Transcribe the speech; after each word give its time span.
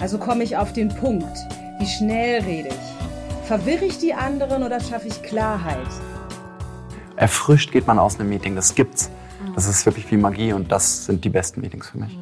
Also 0.00 0.16
komme 0.16 0.44
ich 0.44 0.56
auf 0.56 0.72
den 0.72 0.90
Punkt. 0.90 1.36
Wie 1.80 1.86
schnell 1.86 2.42
rede 2.42 2.68
ich? 2.68 3.46
Verwirre 3.48 3.84
ich 3.84 3.98
die 3.98 4.14
anderen 4.14 4.62
oder 4.62 4.78
schaffe 4.78 5.08
ich 5.08 5.22
Klarheit? 5.24 5.88
Erfrischt 7.16 7.72
geht 7.72 7.88
man 7.88 7.98
aus 7.98 8.20
einem 8.20 8.28
Meeting, 8.28 8.54
das 8.54 8.76
gibt's. 8.76 9.10
Das 9.56 9.66
ist 9.66 9.84
wirklich 9.86 10.08
wie 10.12 10.16
Magie 10.16 10.52
und 10.52 10.70
das 10.70 11.06
sind 11.06 11.24
die 11.24 11.30
besten 11.30 11.62
Meetings 11.62 11.88
für 11.88 11.98
mich. 11.98 12.16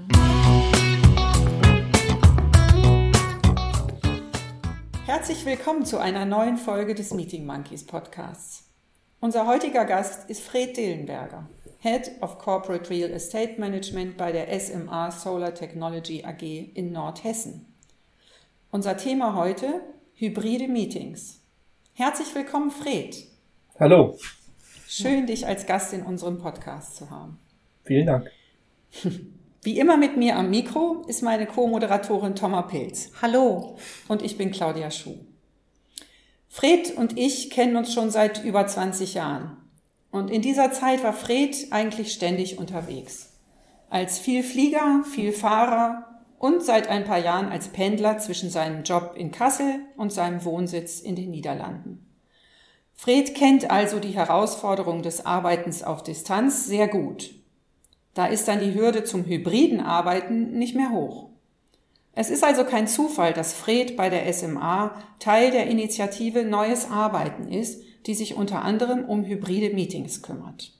Herzlich 5.04 5.44
willkommen 5.44 5.84
zu 5.84 5.98
einer 5.98 6.24
neuen 6.24 6.56
Folge 6.56 6.94
des 6.94 7.12
Meeting 7.12 7.44
Monkeys 7.44 7.84
Podcasts. 7.84 8.64
Unser 9.20 9.46
heutiger 9.46 9.84
Gast 9.84 10.30
ist 10.30 10.42
Fred 10.42 10.78
Dillenberger, 10.78 11.46
Head 11.80 12.10
of 12.22 12.38
Corporate 12.38 12.88
Real 12.88 13.10
Estate 13.10 13.60
Management 13.60 14.16
bei 14.16 14.32
der 14.32 14.58
SMA 14.58 15.10
Solar 15.10 15.54
Technology 15.54 16.24
AG 16.24 16.42
in 16.42 16.92
Nordhessen. 16.92 17.65
Unser 18.70 18.96
Thema 18.96 19.34
heute 19.34 19.80
hybride 20.14 20.66
Meetings. 20.66 21.40
Herzlich 21.94 22.34
willkommen, 22.34 22.70
Fred. 22.70 23.16
Hallo. 23.78 24.18
Schön, 24.88 25.26
dich 25.26 25.46
als 25.46 25.66
Gast 25.66 25.92
in 25.92 26.02
unserem 26.02 26.38
Podcast 26.38 26.96
zu 26.96 27.08
haben. 27.08 27.38
Vielen 27.84 28.06
Dank. 28.06 28.30
Wie 29.62 29.78
immer 29.78 29.96
mit 29.96 30.16
mir 30.16 30.36
am 30.36 30.50
Mikro 30.50 31.04
ist 31.06 31.22
meine 31.22 31.46
Co-Moderatorin 31.46 32.34
Thomas 32.34 32.66
Pilz. 32.68 33.12
Hallo. 33.22 33.76
Und 34.08 34.22
ich 34.22 34.36
bin 34.36 34.50
Claudia 34.50 34.90
Schuh. 34.90 35.18
Fred 36.48 36.96
und 36.96 37.16
ich 37.16 37.50
kennen 37.50 37.76
uns 37.76 37.94
schon 37.94 38.10
seit 38.10 38.44
über 38.44 38.66
20 38.66 39.14
Jahren. 39.14 39.56
Und 40.10 40.30
in 40.30 40.42
dieser 40.42 40.72
Zeit 40.72 41.04
war 41.04 41.12
Fred 41.12 41.68
eigentlich 41.70 42.12
ständig 42.12 42.58
unterwegs. 42.58 43.32
Als 43.90 44.18
Vielflieger, 44.18 45.04
Vielfahrer 45.04 46.15
und 46.38 46.62
seit 46.62 46.88
ein 46.88 47.04
paar 47.04 47.18
Jahren 47.18 47.48
als 47.48 47.68
Pendler 47.68 48.18
zwischen 48.18 48.50
seinem 48.50 48.82
Job 48.82 49.14
in 49.16 49.30
Kassel 49.30 49.80
und 49.96 50.12
seinem 50.12 50.44
Wohnsitz 50.44 51.00
in 51.00 51.16
den 51.16 51.30
Niederlanden. 51.30 52.06
Fred 52.94 53.34
kennt 53.34 53.70
also 53.70 54.00
die 54.00 54.14
Herausforderung 54.14 55.02
des 55.02 55.26
Arbeitens 55.26 55.82
auf 55.82 56.02
Distanz 56.02 56.66
sehr 56.66 56.88
gut. 56.88 57.30
Da 58.14 58.26
ist 58.26 58.48
dann 58.48 58.60
die 58.60 58.74
Hürde 58.74 59.04
zum 59.04 59.24
hybriden 59.26 59.80
Arbeiten 59.80 60.58
nicht 60.58 60.74
mehr 60.74 60.90
hoch. 60.90 61.28
Es 62.14 62.30
ist 62.30 62.42
also 62.42 62.64
kein 62.64 62.88
Zufall, 62.88 63.34
dass 63.34 63.52
Fred 63.52 63.94
bei 63.94 64.08
der 64.08 64.32
SMA 64.32 64.94
Teil 65.18 65.50
der 65.50 65.66
Initiative 65.66 66.44
Neues 66.44 66.90
Arbeiten 66.90 67.48
ist, 67.48 67.82
die 68.06 68.14
sich 68.14 68.34
unter 68.34 68.62
anderem 68.62 69.04
um 69.04 69.24
hybride 69.24 69.74
Meetings 69.74 70.22
kümmert. 70.22 70.72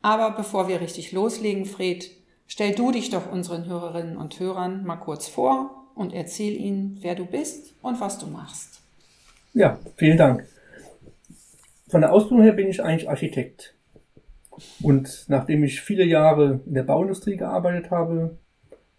Aber 0.00 0.30
bevor 0.30 0.68
wir 0.68 0.80
richtig 0.80 1.12
loslegen, 1.12 1.66
Fred, 1.66 2.10
stell 2.52 2.74
du 2.74 2.92
dich 2.92 3.08
doch 3.08 3.32
unseren 3.32 3.64
Hörerinnen 3.64 4.18
und 4.18 4.38
Hörern 4.38 4.84
mal 4.84 4.96
kurz 4.96 5.26
vor 5.26 5.86
und 5.94 6.12
erzähl 6.12 6.54
ihnen, 6.54 6.98
wer 7.00 7.14
du 7.14 7.24
bist 7.24 7.74
und 7.80 7.98
was 7.98 8.18
du 8.18 8.26
machst. 8.26 8.82
Ja, 9.54 9.78
vielen 9.96 10.18
Dank. 10.18 10.46
Von 11.88 12.02
der 12.02 12.12
Ausbildung 12.12 12.44
her 12.44 12.52
bin 12.52 12.68
ich 12.68 12.82
eigentlich 12.82 13.08
Architekt. 13.08 13.74
Und 14.82 15.24
nachdem 15.28 15.64
ich 15.64 15.80
viele 15.80 16.04
Jahre 16.04 16.60
in 16.66 16.74
der 16.74 16.82
Bauindustrie 16.82 17.38
gearbeitet 17.38 17.90
habe, 17.90 18.36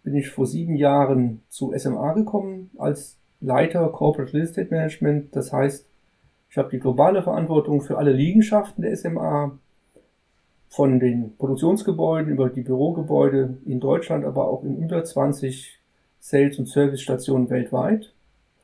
bin 0.02 0.16
ich 0.16 0.30
vor 0.30 0.48
sieben 0.48 0.74
Jahren 0.74 1.44
zu 1.48 1.72
SMA 1.76 2.12
gekommen 2.14 2.72
als 2.76 3.18
Leiter 3.40 3.88
Corporate 3.88 4.32
Real 4.32 4.42
Estate 4.42 4.68
Management. 4.68 5.36
Das 5.36 5.52
heißt, 5.52 5.86
ich 6.50 6.58
habe 6.58 6.70
die 6.70 6.80
globale 6.80 7.22
Verantwortung 7.22 7.82
für 7.82 7.98
alle 7.98 8.12
Liegenschaften 8.12 8.82
der 8.82 8.96
SMA, 8.96 9.60
von 10.74 10.98
den 10.98 11.36
Produktionsgebäuden 11.36 12.32
über 12.32 12.48
die 12.48 12.62
Bürogebäude 12.62 13.58
in 13.64 13.78
Deutschland, 13.78 14.24
aber 14.24 14.48
auch 14.48 14.64
in 14.64 14.82
über 14.82 15.04
20 15.04 15.78
Sales- 16.18 16.58
und 16.58 16.68
Servicestationen 16.68 17.48
weltweit. 17.48 18.12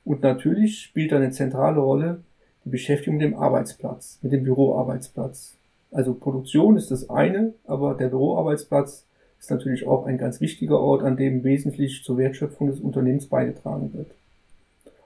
Und 0.05 0.23
natürlich 0.23 0.81
spielt 0.81 1.13
eine 1.13 1.31
zentrale 1.31 1.79
Rolle 1.79 2.23
die 2.65 2.71
Beschäftigung 2.71 3.19
mit 3.19 3.27
dem 3.27 3.39
Arbeitsplatz, 3.39 4.19
mit 4.23 4.33
dem 4.33 4.43
Büroarbeitsplatz. 4.43 5.57
Also 5.93 6.15
Produktion 6.15 6.77
ist 6.77 6.91
das 6.91 7.09
eine, 7.09 7.55
aber 7.65 7.95
der 7.95 8.09
Büroarbeitsplatz 8.09 9.07
ist 9.39 9.51
natürlich 9.53 9.87
auch 9.87 10.07
ein 10.07 10.19
ganz 10.19 10.41
wichtiger 10.41 10.81
Ort, 10.81 11.05
an 11.05 11.17
dem 11.17 11.45
wesentlich 11.45 12.03
zur 12.03 12.19
Wertschöpfung 12.19 12.67
des 12.67 12.81
Unternehmens 12.81 13.27
beigetragen 13.27 13.93
wird. 13.95 14.11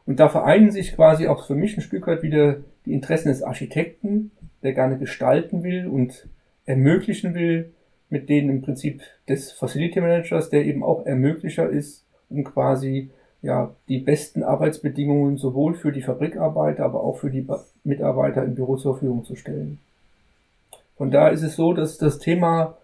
Und 0.06 0.20
da 0.20 0.30
vereinen 0.30 0.70
sich 0.70 0.94
quasi 0.94 1.28
auch 1.28 1.46
für 1.46 1.54
mich 1.54 1.76
ein 1.76 1.82
Stück 1.82 2.06
weit 2.06 2.22
wieder 2.22 2.56
die 2.86 2.94
Interessen 2.94 3.28
des 3.28 3.42
Architekten, 3.42 4.30
der 4.62 4.72
gerne 4.72 4.96
gestalten 4.96 5.62
will 5.62 5.86
und 5.86 6.26
ermöglichen 6.66 7.34
will, 7.34 7.72
mit 8.10 8.28
denen 8.28 8.50
im 8.50 8.62
Prinzip 8.62 9.02
des 9.28 9.52
Facility 9.52 10.00
Managers, 10.00 10.50
der 10.50 10.64
eben 10.64 10.82
auch 10.82 11.04
Ermöglicher 11.06 11.68
ist, 11.68 12.04
um 12.30 12.44
quasi 12.44 13.10
ja, 13.42 13.74
die 13.88 13.98
besten 13.98 14.42
Arbeitsbedingungen 14.42 15.36
sowohl 15.36 15.74
für 15.74 15.92
die 15.92 16.02
Fabrikarbeiter, 16.02 16.84
aber 16.84 17.02
auch 17.02 17.18
für 17.18 17.30
die 17.30 17.46
Mitarbeiter 17.84 18.44
im 18.44 18.54
Büro 18.54 18.76
zur 18.76 18.94
Verfügung 18.94 19.24
zu 19.24 19.36
stellen. 19.36 19.78
Von 20.96 21.10
daher 21.10 21.32
ist 21.32 21.42
es 21.42 21.56
so, 21.56 21.74
dass 21.74 21.98
das 21.98 22.18
Thema 22.18 22.76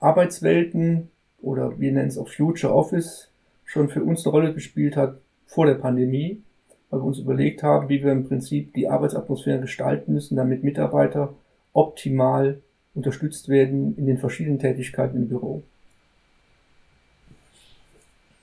Arbeitswelten 0.00 1.10
oder 1.40 1.78
wir 1.78 1.92
nennen 1.92 2.08
es 2.08 2.18
auch 2.18 2.28
Future 2.28 2.74
Office 2.74 3.28
schon 3.64 3.88
für 3.88 4.02
uns 4.02 4.24
eine 4.24 4.32
Rolle 4.32 4.54
gespielt 4.54 4.96
hat 4.96 5.18
vor 5.46 5.66
der 5.66 5.74
Pandemie, 5.74 6.42
weil 6.90 7.00
wir 7.00 7.04
uns 7.04 7.18
überlegt 7.18 7.62
haben, 7.62 7.88
wie 7.88 8.02
wir 8.02 8.12
im 8.12 8.26
Prinzip 8.26 8.74
die 8.74 8.88
Arbeitsatmosphäre 8.88 9.60
gestalten 9.60 10.12
müssen, 10.12 10.36
damit 10.36 10.64
Mitarbeiter 10.64 11.34
optimal 11.76 12.62
unterstützt 12.94 13.48
werden 13.48 13.96
in 13.96 14.06
den 14.06 14.18
verschiedenen 14.18 14.58
Tätigkeiten 14.58 15.16
im 15.16 15.28
Büro. 15.28 15.62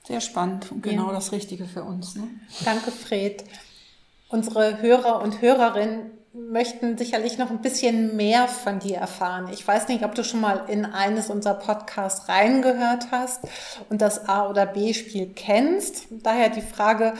Sehr 0.04 0.20
spannend 0.20 0.70
und 0.70 0.82
genau 0.82 1.08
ja. 1.08 1.14
das 1.14 1.32
Richtige 1.32 1.64
für 1.64 1.82
uns. 1.82 2.14
Ne? 2.14 2.24
Danke, 2.64 2.90
Fred. 2.90 3.44
Unsere 4.28 4.80
Hörer 4.82 5.22
und 5.22 5.40
Hörerinnen 5.40 6.10
möchten 6.34 6.98
sicherlich 6.98 7.38
noch 7.38 7.50
ein 7.50 7.62
bisschen 7.62 8.16
mehr 8.16 8.48
von 8.48 8.80
dir 8.80 8.96
erfahren. 8.96 9.48
Ich 9.52 9.66
weiß 9.66 9.88
nicht, 9.88 10.04
ob 10.04 10.14
du 10.14 10.24
schon 10.24 10.40
mal 10.40 10.64
in 10.68 10.84
eines 10.84 11.30
unserer 11.30 11.54
Podcasts 11.54 12.28
reingehört 12.28 13.12
hast 13.12 13.44
und 13.88 14.02
das 14.02 14.28
A- 14.28 14.48
oder 14.50 14.66
B-Spiel 14.66 15.30
kennst. 15.34 16.08
Daher 16.10 16.48
die 16.48 16.60
Frage, 16.60 17.14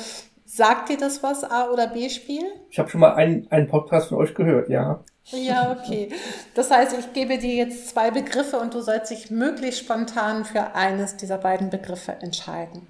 sagt 0.44 0.88
dir 0.88 0.98
das 0.98 1.22
was, 1.22 1.44
A- 1.44 1.70
oder 1.70 1.86
B-Spiel? 1.86 2.44
Ich 2.70 2.78
habe 2.78 2.90
schon 2.90 3.00
mal 3.00 3.14
einen, 3.14 3.50
einen 3.50 3.68
Podcast 3.68 4.08
von 4.08 4.18
euch 4.18 4.34
gehört, 4.34 4.68
ja. 4.68 5.04
Ja, 5.30 5.72
okay. 5.72 6.10
Das 6.54 6.70
heißt, 6.70 6.96
ich 6.98 7.12
gebe 7.12 7.38
dir 7.38 7.54
jetzt 7.54 7.88
zwei 7.88 8.10
Begriffe 8.10 8.58
und 8.58 8.74
du 8.74 8.80
sollst 8.80 9.10
dich 9.10 9.30
möglichst 9.30 9.80
spontan 9.80 10.44
für 10.44 10.74
eines 10.74 11.16
dieser 11.16 11.38
beiden 11.38 11.70
Begriffe 11.70 12.12
entscheiden. 12.12 12.86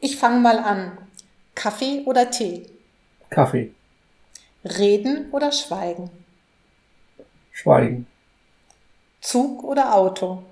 Ich 0.00 0.16
fange 0.16 0.40
mal 0.40 0.58
an. 0.58 0.98
Kaffee 1.54 2.02
oder 2.06 2.30
Tee? 2.30 2.66
Kaffee. 3.30 3.72
Reden 4.64 5.30
oder 5.30 5.52
schweigen? 5.52 6.10
Schweigen. 7.52 8.06
Zug 9.20 9.62
oder 9.64 9.94
Auto? 9.94 10.42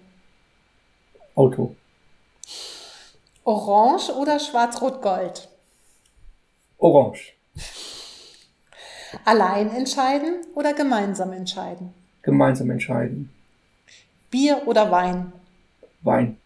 Auto. 1.34 1.76
Orange 3.44 4.10
oder 4.10 4.38
Schwarz-Rot-Gold? 4.38 5.48
Orange. 6.78 7.34
Allein 9.24 9.70
entscheiden 9.74 10.46
oder 10.54 10.74
gemeinsam 10.74 11.32
entscheiden? 11.32 11.94
Gemeinsam 12.22 12.70
entscheiden. 12.70 13.30
Bier 14.30 14.62
oder 14.66 14.90
Wein? 14.90 15.32
Wein. 16.02 16.38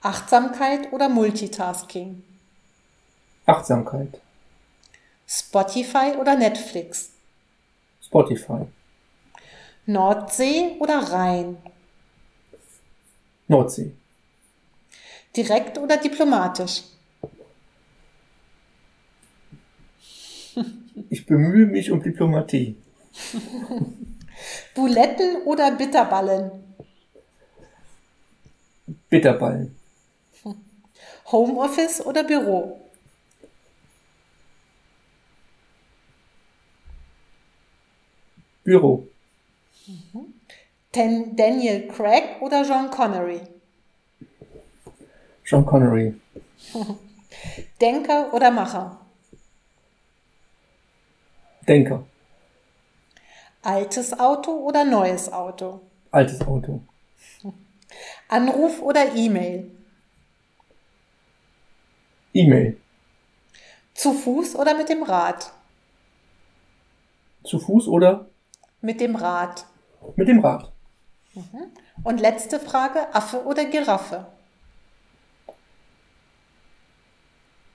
Achtsamkeit 0.00 0.92
oder 0.92 1.08
Multitasking? 1.08 2.22
Achtsamkeit. 3.46 4.20
Spotify 5.26 6.14
oder 6.20 6.36
Netflix? 6.36 7.10
Spotify. 8.02 8.66
Nordsee 9.86 10.76
oder 10.78 10.98
Rhein? 11.10 11.56
Nordsee. 13.48 13.92
Direkt 15.36 15.78
oder 15.78 15.96
diplomatisch? 15.96 16.82
Ich 21.10 21.26
bemühe 21.26 21.66
mich 21.66 21.90
um 21.90 22.02
Diplomatie. 22.02 22.76
Buletten 24.74 25.42
oder 25.44 25.70
Bitterballen? 25.72 26.50
Bitterballen. 29.08 29.76
Homeoffice 31.30 32.04
oder 32.04 32.24
Büro? 32.24 32.80
Büro. 38.64 39.08
Dan 40.92 41.36
Daniel 41.36 41.88
Craig 41.88 42.40
oder 42.40 42.64
Sean 42.64 42.90
Connery? 42.90 43.40
Sean 45.44 45.66
Connery. 45.66 46.14
Denker 47.80 48.32
oder 48.32 48.50
Macher? 48.50 49.03
Denker. 51.68 52.04
Altes 53.62 54.18
Auto 54.18 54.52
oder 54.52 54.84
neues 54.84 55.32
Auto? 55.32 55.80
Altes 56.10 56.40
Auto. 56.42 56.80
Anruf 58.28 58.82
oder 58.82 59.14
E-Mail? 59.14 59.70
E-Mail. 62.34 62.78
Zu 63.94 64.12
Fuß 64.12 64.56
oder 64.56 64.76
mit 64.76 64.88
dem 64.88 65.02
Rad? 65.02 65.52
Zu 67.44 67.58
Fuß 67.58 67.88
oder 67.88 68.26
Mit 68.80 69.00
dem 69.00 69.16
Rad. 69.16 69.64
mit 70.16 70.28
dem 70.28 70.40
Rad. 70.40 70.72
Und 72.02 72.20
letzte 72.20 72.60
Frage, 72.60 73.14
Affe 73.14 73.44
oder 73.44 73.64
Giraffe? 73.64 74.26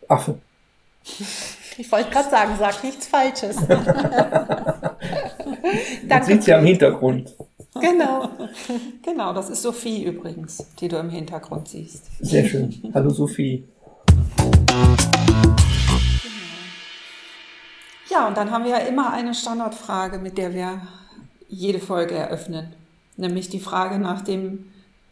Affe. 0.08 0.40
Ich 1.80 1.90
wollte 1.94 2.10
gerade 2.10 2.30
sagen, 2.30 2.52
sag 2.60 2.84
nichts 2.84 3.08
Falsches. 3.08 3.56
Danke. 6.08 6.26
sieht 6.26 6.46
ja 6.46 6.60
im 6.60 6.66
Hintergrund. 6.66 7.34
Genau. 7.80 8.28
Genau, 9.02 9.32
das 9.32 9.50
ist 9.50 9.62
Sophie 9.62 10.04
übrigens, 10.04 10.68
die 10.82 10.90
du 10.90 10.98
im 10.98 11.10
Hintergrund 11.10 11.70
siehst. 11.70 12.04
Sehr 12.20 12.44
schön. 12.44 12.92
Hallo 12.94 13.12
Sophie. 13.12 13.64
Ja, 18.10 18.28
und 18.28 18.36
dann 18.36 18.52
haben 18.52 18.66
wir 18.66 18.72
ja 18.72 18.80
immer 18.80 19.14
eine 19.14 19.34
Standardfrage, 19.34 20.20
mit 20.20 20.38
der 20.38 20.54
wir 20.54 20.82
jede 21.48 21.80
Folge 21.80 22.16
eröffnen. 22.16 22.74
Nämlich 23.16 23.48
die 23.48 23.62
Frage 23.62 24.00
nach 24.00 24.20
dem 24.20 24.66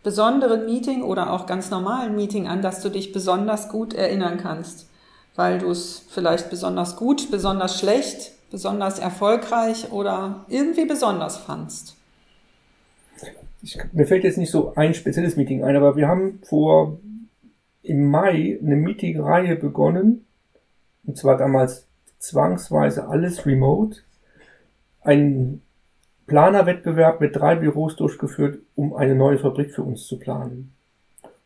besonderen 0.04 0.66
Meeting 0.66 1.04
oder 1.04 1.31
auch 1.31 1.46
ganz 1.46 1.70
normalen 1.70 2.18
Meeting, 2.18 2.50
an 2.50 2.62
das 2.62 2.81
du 2.81 2.90
dich 2.90 3.13
besonders 3.13 3.70
gut 3.70 3.94
erinnern 3.94 4.38
kannst. 4.38 4.87
Weil 5.38 5.60
du 5.60 5.72
es 5.72 6.04
vielleicht 6.10 6.50
besonders 6.50 6.98
gut, 6.98 7.31
besonders 7.31 7.80
schlecht, 7.80 8.34
besonders 8.51 9.00
erfolgreich 9.00 9.92
oder 9.94 10.45
irgendwie 10.50 10.86
besonders 10.86 11.38
fandst. 11.38 11.95
Ich, 13.62 13.78
mir 13.94 14.06
fällt 14.06 14.25
jetzt 14.25 14.38
nicht 14.38 14.51
so 14.51 14.74
ein 14.75 14.94
spezielles 14.94 15.38
Meeting 15.38 15.63
ein, 15.63 15.75
aber 15.75 15.95
wir 15.95 16.07
haben 16.10 16.39
vor 16.44 17.00
im 17.84 18.10
Mai 18.10 18.60
eine 18.62 18.75
Meetingreihe 18.75 19.56
begonnen. 19.56 20.25
Und 21.06 21.18
zwar 21.18 21.38
damals 21.38 21.86
zwangsweise 22.19 23.07
alles 23.07 23.45
remote. 23.45 24.00
Ein 25.01 25.62
Planerwettbewerb 26.28 27.22
mit 27.22 27.36
drei 27.36 27.56
Büros 27.56 27.95
durchgeführt, 27.95 28.60
um 28.75 28.94
eine 28.94 29.16
neue 29.16 29.39
Fabrik 29.39 29.72
für 29.72 29.84
uns 29.84 30.06
zu 30.06 30.19
planen. 30.19 30.74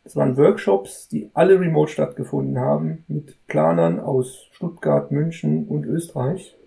Das 0.04 0.16
waren 0.16 0.36
Workshops, 0.38 1.08
die 1.08 1.30
alle 1.34 1.60
remote 1.60 1.92
stattgefunden 1.92 2.60
haben, 2.60 3.04
mit 3.08 3.36
Planern 3.48 4.00
aus 4.00 4.48
Stuttgart, 4.52 5.12
München 5.12 5.68
und 5.68 5.86
Österreich. 5.86 6.58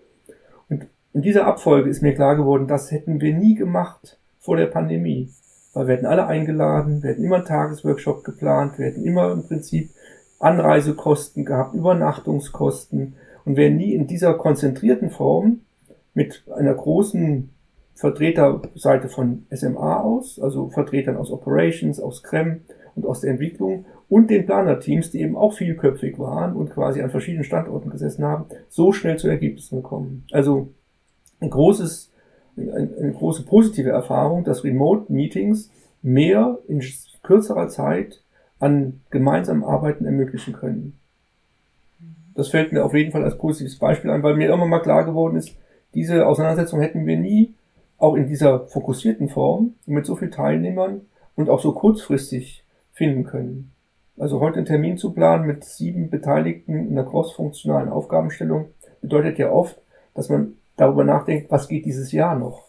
Und 0.69 0.87
in 1.13 1.21
dieser 1.21 1.45
Abfolge 1.45 1.89
ist 1.89 2.01
mir 2.01 2.13
klar 2.13 2.35
geworden, 2.35 2.67
das 2.67 2.91
hätten 2.91 3.19
wir 3.19 3.33
nie 3.33 3.55
gemacht 3.55 4.17
vor 4.39 4.55
der 4.55 4.67
Pandemie. 4.67 5.29
Weil 5.73 5.87
wir 5.87 5.95
hätten 5.95 6.05
alle 6.05 6.27
eingeladen, 6.27 7.03
wir 7.03 7.09
hätten 7.09 7.23
immer 7.23 7.37
einen 7.37 7.45
Tagesworkshop 7.45 8.23
geplant, 8.23 8.77
wir 8.79 8.85
hätten 8.85 9.03
immer 9.03 9.31
im 9.33 9.43
Prinzip 9.43 9.89
Anreisekosten 10.39 11.43
gehabt, 11.43 11.75
Übernachtungskosten 11.75 13.15
und 13.43 13.57
wären 13.57 13.75
nie 13.75 13.93
in 13.93 14.07
dieser 14.07 14.35
konzentrierten 14.35 15.09
Form 15.09 15.61
mit 16.13 16.43
einer 16.55 16.73
großen 16.73 17.49
Vertreterseite 17.93 19.09
von 19.09 19.45
SMA 19.51 20.01
aus, 20.01 20.39
also 20.39 20.69
Vertretern 20.69 21.17
aus 21.17 21.31
Operations, 21.31 21.99
aus 21.99 22.23
CREM 22.23 22.61
und 22.95 23.05
aus 23.05 23.21
der 23.21 23.31
Entwicklung 23.31 23.85
und 24.09 24.29
den 24.29 24.45
Planerteams, 24.45 25.11
die 25.11 25.21
eben 25.21 25.35
auch 25.35 25.53
vielköpfig 25.53 26.17
waren 26.19 26.55
und 26.55 26.71
quasi 26.71 27.01
an 27.01 27.09
verschiedenen 27.09 27.43
Standorten 27.43 27.89
gesessen 27.89 28.23
haben, 28.23 28.45
so 28.69 28.91
schnell 28.91 29.17
zu 29.17 29.27
Ergebnissen 29.27 29.81
gekommen. 29.81 30.23
Also 30.31 30.69
ein 31.41 31.49
großes, 31.49 32.11
eine, 32.57 33.13
große 33.13 33.43
positive 33.43 33.89
Erfahrung, 33.89 34.43
dass 34.43 34.63
Remote-Meetings 34.63 35.71
mehr 36.01 36.59
in 36.67 36.81
kürzerer 37.23 37.67
Zeit 37.67 38.21
an 38.59 39.01
gemeinsamen 39.09 39.63
Arbeiten 39.63 40.05
ermöglichen 40.05 40.53
können. 40.53 40.97
Das 42.35 42.49
fällt 42.49 42.71
mir 42.71 42.85
auf 42.85 42.93
jeden 42.93 43.11
Fall 43.11 43.23
als 43.23 43.37
positives 43.37 43.79
Beispiel 43.79 44.11
ein, 44.11 44.23
weil 44.23 44.35
mir 44.35 44.53
immer 44.53 44.67
mal 44.67 44.79
klar 44.79 45.05
geworden 45.05 45.37
ist, 45.37 45.55
diese 45.93 46.27
Auseinandersetzung 46.27 46.81
hätten 46.81 47.05
wir 47.05 47.17
nie 47.17 47.53
auch 47.97 48.15
in 48.15 48.27
dieser 48.27 48.67
fokussierten 48.67 49.29
Form 49.29 49.75
mit 49.85 50.05
so 50.05 50.15
vielen 50.15 50.31
Teilnehmern 50.31 51.01
und 51.35 51.49
auch 51.49 51.61
so 51.61 51.71
kurzfristig 51.71 52.64
finden 52.95 53.25
können. 53.25 53.71
Also 54.17 54.39
heute 54.39 54.57
einen 54.57 54.65
Termin 54.65 54.97
zu 54.97 55.11
planen 55.11 55.45
mit 55.45 55.63
sieben 55.65 56.09
Beteiligten 56.09 56.87
in 56.87 56.97
einer 56.97 57.07
crossfunktionalen 57.07 57.89
Aufgabenstellung 57.89 58.69
bedeutet 59.01 59.37
ja 59.37 59.51
oft, 59.51 59.77
dass 60.13 60.29
man 60.29 60.53
darüber 60.77 61.03
nachdenkt, 61.03 61.51
was 61.51 61.67
geht 61.67 61.85
dieses 61.85 62.11
Jahr 62.11 62.35
noch 62.35 62.63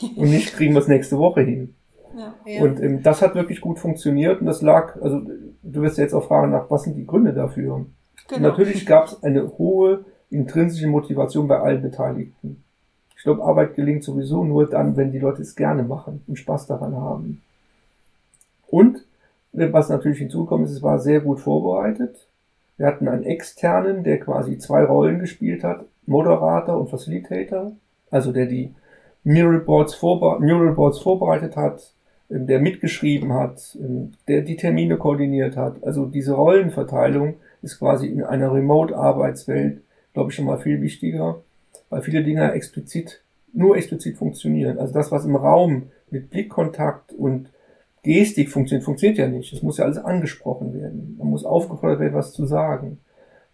und 0.00 0.30
nicht 0.30 0.54
kriegen 0.54 0.74
wir 0.74 0.80
es 0.80 0.88
nächste 0.88 1.18
Woche 1.18 1.42
hin. 1.42 1.74
Ja. 2.16 2.62
Und 2.62 2.80
ähm, 2.80 3.02
das 3.02 3.22
hat 3.22 3.34
wirklich 3.34 3.60
gut 3.60 3.80
funktioniert 3.80 4.40
und 4.40 4.46
das 4.46 4.62
lag, 4.62 5.00
also 5.02 5.20
du 5.62 5.82
wirst 5.82 5.98
jetzt 5.98 6.14
auch 6.14 6.28
fragen 6.28 6.52
nach, 6.52 6.70
was 6.70 6.84
sind 6.84 6.96
die 6.96 7.06
Gründe 7.06 7.32
dafür? 7.32 7.86
Genau. 8.28 8.48
natürlich 8.48 8.86
gab 8.86 9.06
es 9.06 9.22
eine 9.22 9.58
hohe 9.58 10.04
intrinsische 10.30 10.86
Motivation 10.86 11.48
bei 11.48 11.58
allen 11.58 11.82
Beteiligten. 11.82 12.62
Ich 13.16 13.22
glaube, 13.24 13.44
Arbeit 13.44 13.74
gelingt 13.74 14.04
sowieso 14.04 14.44
nur 14.44 14.68
dann, 14.68 14.96
wenn 14.96 15.10
die 15.10 15.18
Leute 15.18 15.42
es 15.42 15.56
gerne 15.56 15.82
machen 15.82 16.22
und 16.26 16.36
Spaß 16.36 16.66
daran 16.66 16.96
haben. 16.96 17.42
Und 18.68 19.04
was 19.54 19.88
natürlich 19.88 20.18
hinzukommt, 20.18 20.64
ist, 20.66 20.72
es 20.72 20.82
war 20.82 20.98
sehr 20.98 21.20
gut 21.20 21.40
vorbereitet. 21.40 22.28
Wir 22.76 22.86
hatten 22.86 23.08
einen 23.08 23.24
externen, 23.24 24.02
der 24.02 24.18
quasi 24.18 24.58
zwei 24.58 24.84
Rollen 24.84 25.20
gespielt 25.20 25.62
hat, 25.62 25.84
Moderator 26.06 26.78
und 26.78 26.90
Facilitator, 26.90 27.72
also 28.10 28.32
der 28.32 28.46
die 28.46 28.74
Mural 29.22 29.60
Boards, 29.60 29.94
vorbe 29.94 30.44
Mural 30.44 30.74
vorbereitet 30.92 31.56
hat, 31.56 31.92
ähm, 32.30 32.46
der 32.46 32.60
mitgeschrieben 32.60 33.32
hat, 33.32 33.76
ähm, 33.80 34.12
der 34.28 34.42
die 34.42 34.56
Termine 34.56 34.96
koordiniert 34.96 35.56
hat. 35.56 35.82
Also 35.82 36.06
diese 36.06 36.34
Rollenverteilung 36.34 37.34
ist 37.62 37.78
quasi 37.78 38.08
in 38.08 38.22
einer 38.22 38.52
Remote-Arbeitswelt, 38.52 39.80
glaube 40.12 40.30
ich, 40.30 40.36
schon 40.36 40.44
mal 40.44 40.58
viel 40.58 40.82
wichtiger, 40.82 41.40
weil 41.90 42.02
viele 42.02 42.22
Dinge 42.22 42.52
explizit, 42.52 43.22
nur 43.52 43.76
explizit 43.76 44.16
funktionieren. 44.16 44.78
Also 44.78 44.92
das, 44.92 45.10
was 45.10 45.24
im 45.24 45.36
Raum 45.36 45.84
mit 46.10 46.30
Blickkontakt 46.30 47.12
und 47.12 47.48
Gestik 48.04 48.50
funktioniert, 48.50 48.84
funktioniert 48.84 49.18
ja 49.18 49.26
nicht. 49.26 49.52
Es 49.52 49.62
muss 49.62 49.78
ja 49.78 49.86
alles 49.86 49.98
angesprochen 49.98 50.74
werden. 50.74 51.16
Man 51.18 51.28
muss 51.28 51.44
aufgefordert 51.44 52.00
werden, 52.00 52.14
was 52.14 52.32
zu 52.32 52.46
sagen. 52.46 52.98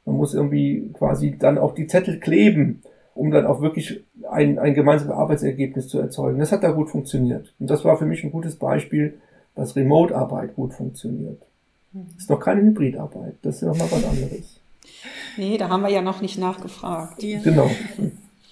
Man 0.04 0.16
muss 0.16 0.34
irgendwie 0.34 0.90
quasi 0.92 1.36
dann 1.38 1.56
auch 1.56 1.74
die 1.74 1.86
Zettel 1.86 2.18
kleben, 2.18 2.82
um 3.14 3.30
dann 3.30 3.46
auch 3.46 3.62
wirklich 3.62 4.04
ein, 4.28 4.58
ein 4.58 4.74
gemeinsames 4.74 5.14
Arbeitsergebnis 5.14 5.88
zu 5.88 5.98
erzeugen. 5.98 6.38
Das 6.38 6.52
hat 6.52 6.64
da 6.64 6.72
gut 6.72 6.90
funktioniert. 6.90 7.54
Und 7.58 7.70
das 7.70 7.84
war 7.84 7.96
für 7.96 8.06
mich 8.06 8.24
ein 8.24 8.32
gutes 8.32 8.56
Beispiel, 8.56 9.20
dass 9.54 9.76
Remote-Arbeit 9.76 10.56
gut 10.56 10.74
funktioniert. 10.74 11.40
Das 11.92 12.24
ist 12.24 12.30
noch 12.30 12.40
keine 12.40 12.62
Hybridarbeit. 12.62 13.36
Das 13.42 13.56
ist 13.56 13.62
nochmal 13.62 13.90
was 13.90 14.04
anderes. 14.04 14.60
Nee, 15.36 15.58
da 15.58 15.68
haben 15.68 15.82
wir 15.82 15.90
ja 15.90 16.02
noch 16.02 16.20
nicht 16.20 16.38
nachgefragt. 16.38 17.20
Genau. 17.20 17.70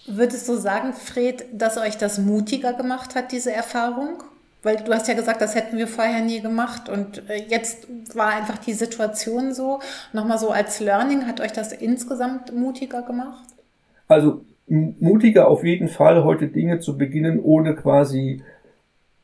Würdest 0.06 0.48
du 0.48 0.54
sagen, 0.54 0.92
Fred, 0.92 1.44
dass 1.52 1.76
euch 1.76 1.98
das 1.98 2.18
mutiger 2.18 2.72
gemacht 2.72 3.14
hat, 3.14 3.32
diese 3.32 3.52
Erfahrung? 3.52 4.22
Weil 4.62 4.76
du 4.76 4.92
hast 4.92 5.06
ja 5.06 5.14
gesagt, 5.14 5.40
das 5.40 5.54
hätten 5.54 5.78
wir 5.78 5.86
vorher 5.86 6.22
nie 6.22 6.40
gemacht 6.40 6.88
und 6.88 7.28
äh, 7.30 7.44
jetzt 7.48 7.86
war 8.16 8.28
einfach 8.28 8.58
die 8.58 8.72
Situation 8.72 9.54
so. 9.54 9.80
Nochmal 10.12 10.38
so 10.38 10.50
als 10.50 10.80
Learning, 10.80 11.26
hat 11.26 11.40
euch 11.40 11.52
das 11.52 11.72
insgesamt 11.72 12.52
mutiger 12.54 13.02
gemacht? 13.02 13.44
Also 14.08 14.44
mutiger 14.66 15.48
auf 15.48 15.64
jeden 15.64 15.88
Fall, 15.88 16.24
heute 16.24 16.48
Dinge 16.48 16.80
zu 16.80 16.98
beginnen, 16.98 17.40
ohne 17.40 17.74
quasi 17.74 18.42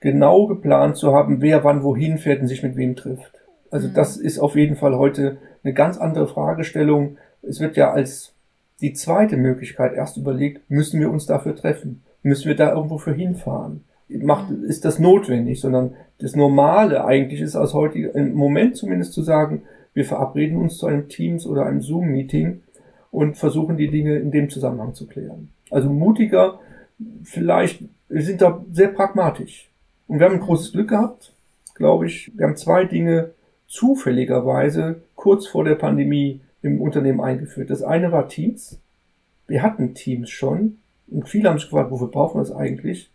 genau 0.01 0.47
geplant 0.47 0.97
zu 0.97 1.13
haben, 1.13 1.41
wer 1.41 1.65
wann 1.65 1.83
wohin 1.83 2.19
fährt 2.19 2.41
und 2.41 2.49
sich 2.49 2.63
mit 2.63 2.77
wem 2.77 2.95
trifft. 2.95 3.33
Also 3.71 3.89
das 3.89 4.17
ist 4.17 4.39
auf 4.39 4.55
jeden 4.55 4.77
Fall 4.77 4.97
heute 4.97 5.39
eine 5.65 5.75
ganz 5.75 5.99
andere 5.99 6.29
Fragestellung. 6.29 7.17
Es 7.43 7.59
wird 7.59 7.77
ja 7.77 7.91
als 7.91 8.33
die 8.81 8.93
zweite 8.93 9.37
Möglichkeit 9.37 9.95
erst 9.95 10.17
überlegt, 10.17 10.71
müssen 10.71 11.01
wir 11.01 11.11
uns 11.11 11.27
dafür 11.27 11.57
treffen? 11.57 12.03
Müssen 12.23 12.47
wir 12.49 12.57
da 12.57 12.73
irgendwo 12.73 12.99
für 12.99 13.15
hinfahren? 13.15 13.85
Macht, 14.09 14.51
ist 14.51 14.85
das 14.85 14.99
notwendig? 14.99 15.61
Sondern 15.61 15.95
das 16.19 16.37
Normale 16.37 17.05
eigentlich 17.05 17.41
ist 17.41 17.57
aus 17.57 17.75
heutiger, 17.75 18.15
im 18.15 18.35
Moment 18.35 18.77
zumindest 18.77 19.13
zu 19.13 19.23
sagen, 19.23 19.63
wir 19.95 20.05
verabreden 20.05 20.57
uns 20.57 20.79
zu 20.79 20.87
einem 20.87 21.09
Teams- 21.09 21.47
oder 21.47 21.67
einem 21.67 21.81
Zoom-Meeting 21.81 22.63
und 23.11 23.37
versuchen 23.37 23.77
die 23.77 23.91
Dinge 23.91 24.17
in 24.17 24.31
dem 24.31 24.51
Zusammenhang 24.51 24.95
zu 24.95 25.07
klären. 25.07 25.51
Also 25.71 25.89
mutiger, 25.89 26.59
vielleicht, 27.23 27.83
wir 28.09 28.23
sind 28.23 28.43
da 28.43 28.65
sehr 28.73 28.89
pragmatisch. 28.89 29.71
Und 30.07 30.19
wir 30.19 30.27
haben 30.27 30.35
ein 30.35 30.41
großes 30.41 30.73
Glück 30.73 30.89
gehabt, 30.89 31.33
glaube 31.75 32.07
ich. 32.07 32.33
Wir 32.37 32.47
haben 32.47 32.57
zwei 32.57 32.85
Dinge 32.85 33.31
zufälligerweise 33.67 35.03
kurz 35.15 35.47
vor 35.47 35.65
der 35.65 35.77
Pandemie 35.77 36.41
im 36.63 36.81
Unternehmen 36.81 37.21
eingeführt. 37.21 37.71
Das 37.71 37.83
eine 37.83 38.13
war 38.13 38.29
Teams. 38.29 38.79
Wir 39.47 39.63
hatten 39.63 39.95
Teams 39.95 40.31
schon 40.31 40.79
und 41.07 41.29
viele 41.29 41.49
haben 41.49 41.59
sich 41.59 41.69
gefragt, 41.69 41.91
wofür 41.91 42.09
brauchen 42.09 42.39
wir 42.41 42.45
das 42.45 42.55
eigentlich? 42.55 43.11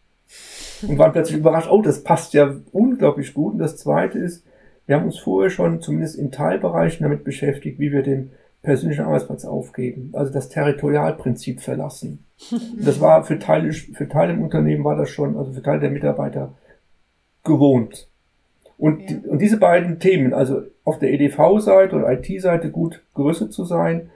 Und 0.87 0.97
waren 0.97 1.11
plötzlich 1.11 1.37
überrascht, 1.37 1.69
oh, 1.69 1.81
das 1.81 2.03
passt 2.03 2.33
ja 2.33 2.55
unglaublich 2.71 3.33
gut. 3.33 3.53
Und 3.53 3.59
das 3.59 3.77
zweite 3.77 4.19
ist, 4.19 4.45
wir 4.85 4.95
haben 4.95 5.05
uns 5.05 5.19
vorher 5.19 5.49
schon 5.49 5.81
zumindest 5.81 6.15
in 6.15 6.31
Teilbereichen 6.31 7.03
damit 7.03 7.23
beschäftigt, 7.23 7.79
wie 7.79 7.91
wir 7.91 8.01
den 8.01 8.31
persönlichen 8.61 9.05
Arbeitsplatz 9.05 9.45
aufgeben, 9.45 10.11
also 10.13 10.33
das 10.33 10.49
Territorialprinzip 10.49 11.61
verlassen. 11.61 12.25
Das 12.83 13.01
war 13.01 13.23
für 13.23 13.37
Teile, 13.37 13.71
für 13.73 14.07
Teile 14.07 14.33
im 14.33 14.41
Unternehmen 14.41 14.83
war 14.83 14.95
das 14.95 15.09
schon, 15.09 15.37
also 15.37 15.51
für 15.51 15.61
Teile 15.61 15.81
der 15.81 15.91
Mitarbeiter 15.91 16.53
gewohnt. 17.43 18.07
Und, 18.77 19.11
ja. 19.11 19.17
und 19.27 19.39
diese 19.39 19.57
beiden 19.57 19.99
Themen, 19.99 20.33
also 20.33 20.61
auf 20.85 20.99
der 20.99 21.11
EDV-Seite 21.11 21.95
oder 21.95 22.11
IT-Seite 22.11 22.71
gut 22.71 23.03
gerüstet 23.13 23.51
zu 23.51 23.65
sein 23.65 24.09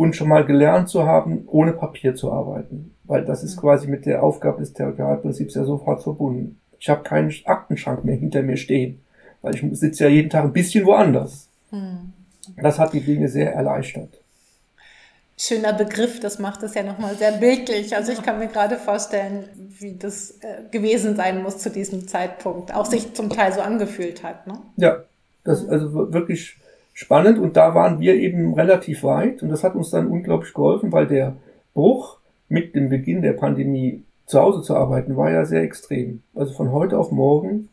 und 0.00 0.16
schon 0.16 0.28
mal 0.28 0.46
gelernt 0.46 0.88
zu 0.88 1.04
haben, 1.04 1.44
ohne 1.46 1.74
Papier 1.74 2.14
zu 2.14 2.32
arbeiten. 2.32 2.94
Weil 3.04 3.22
das 3.26 3.42
ist 3.42 3.56
mhm. 3.56 3.60
quasi 3.60 3.86
mit 3.86 4.06
der 4.06 4.22
Aufgabe 4.22 4.60
des 4.60 4.72
Territorialprinzips 4.72 5.54
ja 5.56 5.64
sofort 5.64 6.02
verbunden. 6.02 6.58
Ich 6.78 6.88
habe 6.88 7.02
keinen 7.02 7.30
Aktenschrank 7.44 8.02
mehr 8.02 8.16
hinter 8.16 8.40
mir 8.40 8.56
stehen, 8.56 9.02
weil 9.42 9.54
ich 9.54 9.62
sitze 9.78 10.04
ja 10.04 10.08
jeden 10.10 10.30
Tag 10.30 10.44
ein 10.44 10.54
bisschen 10.54 10.86
woanders. 10.86 11.48
Mhm. 11.70 12.14
Das 12.62 12.78
hat 12.78 12.94
die 12.94 13.02
Dinge 13.02 13.28
sehr 13.28 13.52
erleichtert. 13.52 14.08
Schöner 15.36 15.74
Begriff, 15.74 16.18
das 16.18 16.38
macht 16.38 16.62
es 16.62 16.72
ja 16.72 16.82
nochmal 16.82 17.14
sehr 17.16 17.32
bildlich. 17.32 17.94
Also 17.94 18.12
ich 18.12 18.22
kann 18.22 18.38
mir 18.38 18.48
gerade 18.48 18.78
vorstellen, 18.78 19.44
wie 19.80 19.96
das 19.98 20.30
äh, 20.40 20.62
gewesen 20.70 21.14
sein 21.14 21.42
muss 21.42 21.58
zu 21.58 21.68
diesem 21.68 22.08
Zeitpunkt. 22.08 22.74
Auch 22.74 22.86
sich 22.86 23.12
zum 23.12 23.28
Teil 23.28 23.52
so 23.52 23.60
angefühlt 23.60 24.22
hat. 24.22 24.46
Ne? 24.46 24.54
Ja, 24.76 25.04
das 25.44 25.60
ist 25.60 25.68
also 25.68 26.10
wirklich 26.10 26.56
spannend 27.00 27.38
und 27.38 27.56
da 27.56 27.74
waren 27.74 27.98
wir 27.98 28.14
eben 28.14 28.52
relativ 28.52 29.04
weit 29.04 29.42
und 29.42 29.48
das 29.48 29.64
hat 29.64 29.74
uns 29.74 29.88
dann 29.88 30.08
unglaublich 30.08 30.52
geholfen, 30.52 30.92
weil 30.92 31.06
der 31.06 31.34
Bruch 31.72 32.18
mit 32.50 32.74
dem 32.74 32.90
Beginn 32.90 33.22
der 33.22 33.32
Pandemie 33.32 34.02
zu 34.26 34.38
Hause 34.38 34.60
zu 34.60 34.76
arbeiten 34.76 35.16
war 35.16 35.30
ja 35.30 35.46
sehr 35.46 35.62
extrem. 35.62 36.20
Also 36.34 36.52
von 36.52 36.72
heute 36.72 36.98
auf 36.98 37.10
morgen 37.10 37.70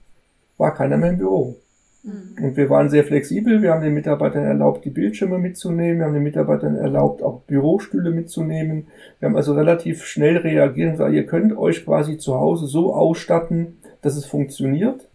war 0.57 0.73
keiner 0.73 0.95
mehr 0.95 1.09
im 1.09 1.17
Büro. 1.17 1.57
Mhm. 2.03 2.41
Und 2.41 2.55
wir 2.55 2.69
waren 2.69 2.89
sehr 2.89 3.03
flexibel. 3.03 3.61
Wir 3.61 3.73
haben 3.73 3.83
den 3.83 3.93
Mitarbeitern 3.93 4.45
erlaubt, 4.45 4.85
die 4.85 4.91
Bildschirme 4.91 5.39
mitzunehmen. 5.39 5.99
Wir 5.99 6.05
haben 6.05 6.13
den 6.13 6.23
Mitarbeitern 6.23 6.77
erlaubt, 6.77 7.21
auch 7.21 7.41
Bürostühle 7.41 8.11
mitzunehmen. 8.11 8.87
Wir 9.19 9.27
haben 9.27 9.35
also 9.35 9.53
relativ 9.55 10.05
schnell 10.05 10.37
reagiert 10.37 10.87
und 10.87 10.93
gesagt, 10.93 11.13
ihr 11.13 11.25
könnt 11.25 11.57
euch 11.57 11.83
quasi 11.83 12.17
zu 12.17 12.35
Hause 12.35 12.65
so 12.67 12.93
ausstatten, 12.93 13.77
dass 14.01 14.15
es 14.15 14.25
funktioniert. 14.25 15.05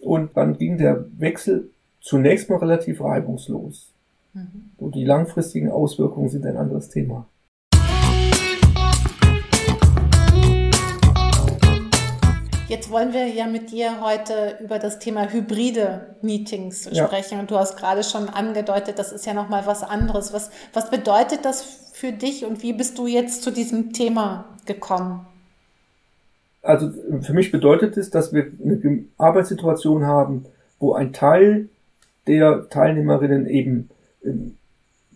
Und 0.00 0.34
dann 0.34 0.56
ging 0.56 0.78
der 0.78 1.04
Wechsel 1.18 1.68
zunächst 2.04 2.50
mal 2.50 2.58
relativ 2.58 3.00
reibungslos. 3.00 3.92
Mhm. 4.34 4.70
So, 4.78 4.90
die 4.90 5.04
langfristigen 5.04 5.70
Auswirkungen 5.70 6.28
sind 6.28 6.44
ein 6.44 6.56
anderes 6.56 6.90
Thema. 6.90 7.26
Jetzt 12.68 12.90
wollen 12.90 13.12
wir 13.12 13.28
ja 13.28 13.46
mit 13.46 13.70
dir 13.70 14.00
heute 14.00 14.58
über 14.62 14.78
das 14.78 14.98
Thema 14.98 15.32
hybride 15.32 16.16
Meetings 16.22 16.88
ja. 16.90 17.06
sprechen. 17.06 17.38
Und 17.38 17.50
du 17.50 17.56
hast 17.56 17.76
gerade 17.76 18.02
schon 18.02 18.28
angedeutet, 18.28 18.98
das 18.98 19.12
ist 19.12 19.26
ja 19.26 19.32
nochmal 19.32 19.64
was 19.66 19.82
anderes. 19.82 20.32
Was, 20.32 20.50
was 20.72 20.90
bedeutet 20.90 21.44
das 21.44 21.62
für 21.92 22.12
dich 22.12 22.44
und 22.44 22.62
wie 22.62 22.72
bist 22.72 22.98
du 22.98 23.06
jetzt 23.06 23.42
zu 23.42 23.50
diesem 23.50 23.92
Thema 23.92 24.46
gekommen? 24.66 25.24
Also 26.62 26.90
für 27.20 27.32
mich 27.32 27.52
bedeutet 27.52 27.96
es, 27.96 28.10
dass 28.10 28.32
wir 28.32 28.50
eine 28.62 29.04
Arbeitssituation 29.18 30.04
haben, 30.04 30.46
wo 30.80 30.94
ein 30.94 31.12
Teil 31.12 31.68
der 32.26 32.68
Teilnehmerinnen 32.68 33.46
eben 33.46 33.90
ähm, 34.24 34.56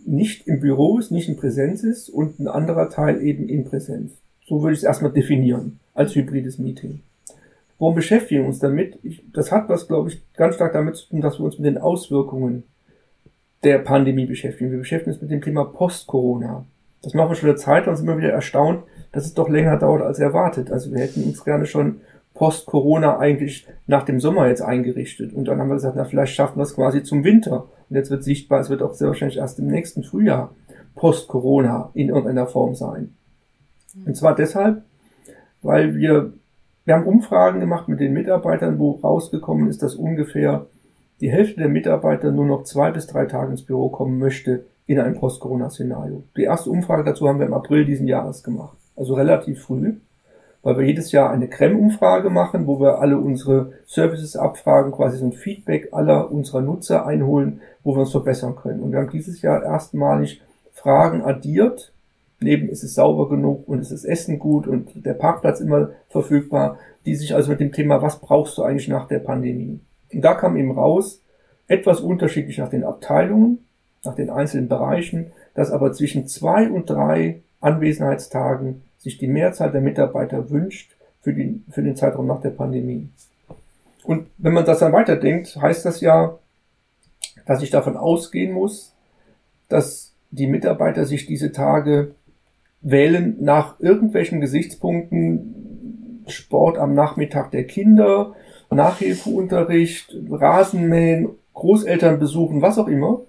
nicht 0.04 0.46
im 0.46 0.60
Büro 0.60 0.98
ist, 0.98 1.10
nicht 1.10 1.28
in 1.28 1.36
Präsenz 1.36 1.82
ist 1.82 2.08
und 2.08 2.38
ein 2.38 2.48
anderer 2.48 2.88
Teil 2.88 3.22
eben 3.22 3.48
in 3.48 3.64
Präsenz. 3.64 4.12
So 4.46 4.62
würde 4.62 4.72
ich 4.72 4.78
es 4.78 4.84
erstmal 4.84 5.12
definieren 5.12 5.78
als 5.94 6.14
hybrides 6.14 6.58
Meeting. 6.58 7.00
Warum 7.78 7.94
beschäftigen 7.94 8.42
wir 8.42 8.48
uns 8.48 8.58
damit? 8.58 8.98
Ich, 9.02 9.22
das 9.32 9.52
hat 9.52 9.68
was, 9.68 9.86
glaube 9.86 10.08
ich, 10.10 10.20
ganz 10.34 10.56
stark 10.56 10.72
damit 10.72 10.96
zu 10.96 11.08
tun, 11.08 11.20
dass 11.20 11.38
wir 11.38 11.44
uns 11.44 11.58
mit 11.58 11.66
den 11.66 11.78
Auswirkungen 11.78 12.64
der 13.62 13.78
Pandemie 13.78 14.26
beschäftigen. 14.26 14.70
Wir 14.70 14.78
beschäftigen 14.78 15.12
uns 15.12 15.20
mit 15.20 15.30
dem 15.30 15.42
Thema 15.42 15.64
Post-Corona. 15.64 16.64
Das 17.02 17.14
machen 17.14 17.30
wir 17.30 17.36
schon 17.36 17.50
eine 17.50 17.58
Zeit 17.58 17.86
und 17.86 17.96
sind 17.96 18.06
immer 18.06 18.18
wieder 18.18 18.32
erstaunt, 18.32 18.82
dass 19.12 19.26
es 19.26 19.34
doch 19.34 19.48
länger 19.48 19.76
dauert 19.76 20.02
als 20.02 20.18
erwartet. 20.18 20.72
Also 20.72 20.90
wir 20.92 21.00
hätten 21.00 21.22
uns 21.24 21.44
gerne 21.44 21.66
schon 21.66 22.00
Post-Corona 22.38 23.18
eigentlich 23.18 23.66
nach 23.87 24.04
dem 24.04 24.21
Sommer 24.21 24.47
jetzt 24.47 24.62
eingerichtet. 24.62 25.33
Und 25.33 25.47
dann 25.49 25.59
haben 25.59 25.68
wir 25.68 25.75
gesagt, 25.75 25.97
na, 25.97 26.04
vielleicht 26.04 26.35
schaffen 26.35 26.59
wir 26.59 26.62
es 26.62 26.75
quasi 26.75 27.02
zum 27.02 27.25
Winter. 27.25 27.66
Und 27.90 27.97
jetzt 27.97 28.11
wird 28.11 28.23
sichtbar, 28.23 28.61
es 28.61 28.71
wird 28.71 28.80
auch 28.83 28.95
sehr 28.95 29.09
wahrscheinlich 29.09 29.38
erst 29.38 29.59
im 29.59 29.66
nächsten 29.66 30.04
Frühjahr 30.04 30.54
Post-Corona 30.95 31.90
in 31.95 32.09
irgendeiner 32.09 32.47
Form 32.47 32.75
sein. 32.75 33.14
Und 34.07 34.16
zwar 34.16 34.35
deshalb, 34.35 34.83
weil 35.62 35.97
wir 35.97 36.33
wir 36.88 36.95
haben 36.95 37.07
Umfragen 37.07 37.61
gemacht 37.61 37.87
mit 37.87 38.00
den 38.00 38.14
Mitarbeitern, 38.14 38.78
wo 38.78 38.92
rausgekommen 38.92 39.68
ist, 39.68 39.83
dass 39.83 39.95
ungefähr 39.95 40.64
die 41.21 41.30
Hälfte 41.30 41.61
der 41.61 41.68
Mitarbeiter 41.68 42.30
nur 42.30 42.47
noch 42.47 42.62
zwei 42.62 42.90
bis 42.92 43.07
drei 43.07 43.26
Tage 43.26 43.50
ins 43.50 43.61
Büro 43.61 43.90
kommen 43.90 44.18
möchte 44.18 44.64
in 44.87 44.99
einem 44.99 45.16
Post-Corona-Szenario. 45.16 46.23
Die 46.38 46.45
erste 46.45 46.71
Umfrage 46.71 47.04
dazu 47.04 47.28
haben 47.28 47.40
wir 47.40 47.47
im 47.47 47.52
April 47.52 47.85
diesen 47.85 48.09
Jahres 48.09 48.42
gemacht. 48.42 48.78
Also 48.97 49.12
relativ 49.12 49.61
früh, 49.64 49.97
weil 50.62 50.78
wir 50.78 50.86
jedes 50.86 51.12
Jahr 51.12 51.30
eine 51.30 51.48
Creme-Umfrage 51.48 52.30
machen, 52.30 52.66
wo 52.66 52.80
wir 52.80 52.98
alle 52.98 53.18
unsere 53.18 53.72
Services 53.86 54.36
abfragen, 54.36 54.92
quasi 54.92 55.18
so 55.18 55.26
ein 55.26 55.32
Feedback 55.32 55.88
aller 55.92 56.30
unserer 56.30 56.60
Nutzer 56.60 57.06
einholen, 57.06 57.60
wo 57.84 57.94
wir 57.94 58.00
uns 58.00 58.12
verbessern 58.12 58.56
können. 58.56 58.80
Und 58.80 58.92
wir 58.92 58.98
haben 58.98 59.10
dieses 59.10 59.42
Jahr 59.42 59.62
erstmalig 59.62 60.42
Fragen 60.72 61.22
addiert 61.22 61.92
Neben 62.40 62.68
ist 62.68 62.84
es 62.84 62.94
sauber 62.94 63.28
genug 63.28 63.66
und 63.66 63.80
ist 63.80 63.90
es 63.90 64.04
Essen 64.04 64.38
gut 64.38 64.68
und 64.68 65.04
der 65.04 65.14
Parkplatz 65.14 65.60
immer 65.60 65.90
verfügbar, 66.08 66.78
die 67.04 67.16
sich 67.16 67.34
also 67.34 67.50
mit 67.50 67.60
dem 67.60 67.72
Thema, 67.72 68.00
was 68.00 68.20
brauchst 68.20 68.56
du 68.58 68.62
eigentlich 68.62 68.88
nach 68.88 69.08
der 69.08 69.18
Pandemie? 69.18 69.80
Und 70.12 70.20
da 70.20 70.34
kam 70.34 70.56
eben 70.56 70.70
raus, 70.70 71.20
etwas 71.66 72.00
unterschiedlich 72.00 72.58
nach 72.58 72.68
den 72.68 72.84
Abteilungen, 72.84 73.64
nach 74.04 74.14
den 74.14 74.30
einzelnen 74.30 74.68
Bereichen, 74.68 75.32
dass 75.54 75.72
aber 75.72 75.92
zwischen 75.92 76.28
zwei 76.28 76.70
und 76.70 76.88
drei 76.88 77.42
Anwesenheitstagen 77.60 78.82
sich 78.99 79.19
die 79.19 79.28
Mehrzahl 79.28 79.71
der 79.73 79.81
Mitarbeiter 79.81 80.50
wünscht 80.50 80.97
für, 81.21 81.33
die, 81.33 81.62
für 81.71 81.83
den 81.83 81.97
Zeitraum 81.97 82.26
nach 82.26 82.40
der 82.40 82.50
Pandemie. 82.50 83.09
Und 84.05 84.26
wenn 84.38 84.52
man 84.52 84.64
das 84.64 84.81
dann 84.81 84.93
weiterdenkt, 84.93 85.57
heißt 85.57 85.85
das 85.85 86.00
ja, 86.00 86.38
dass 87.47 87.62
ich 87.62 87.71
davon 87.71 87.97
ausgehen 87.97 88.52
muss, 88.52 88.95
dass 89.69 90.12
die 90.31 90.47
Mitarbeiter 90.47 91.05
sich 91.05 91.26
diese 91.26 91.52
Tage 91.52 92.14
wählen 92.81 93.37
nach 93.40 93.81
irgendwelchen 93.81 94.40
Gesichtspunkten 94.40 96.25
Sport 96.26 96.78
am 96.78 96.95
Nachmittag 96.95 97.50
der 97.50 97.64
Kinder, 97.64 98.35
Nachhilfeunterricht, 98.71 100.14
Rasenmähen, 100.31 101.31
Großeltern 101.55 102.19
besuchen, 102.19 102.62
was 102.62 102.78
auch 102.78 102.87
immer, 102.87 103.23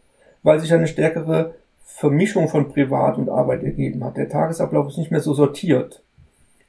weil 0.43 0.59
sich 0.59 0.73
eine 0.73 0.87
stärkere 0.87 1.55
Vermischung 1.95 2.47
von 2.47 2.69
Privat 2.69 3.17
und 3.17 3.29
Arbeit 3.29 3.63
ergeben 3.63 4.03
hat. 4.03 4.17
Der 4.17 4.29
Tagesablauf 4.29 4.87
ist 4.87 4.97
nicht 4.97 5.11
mehr 5.11 5.21
so 5.21 5.33
sortiert, 5.33 6.01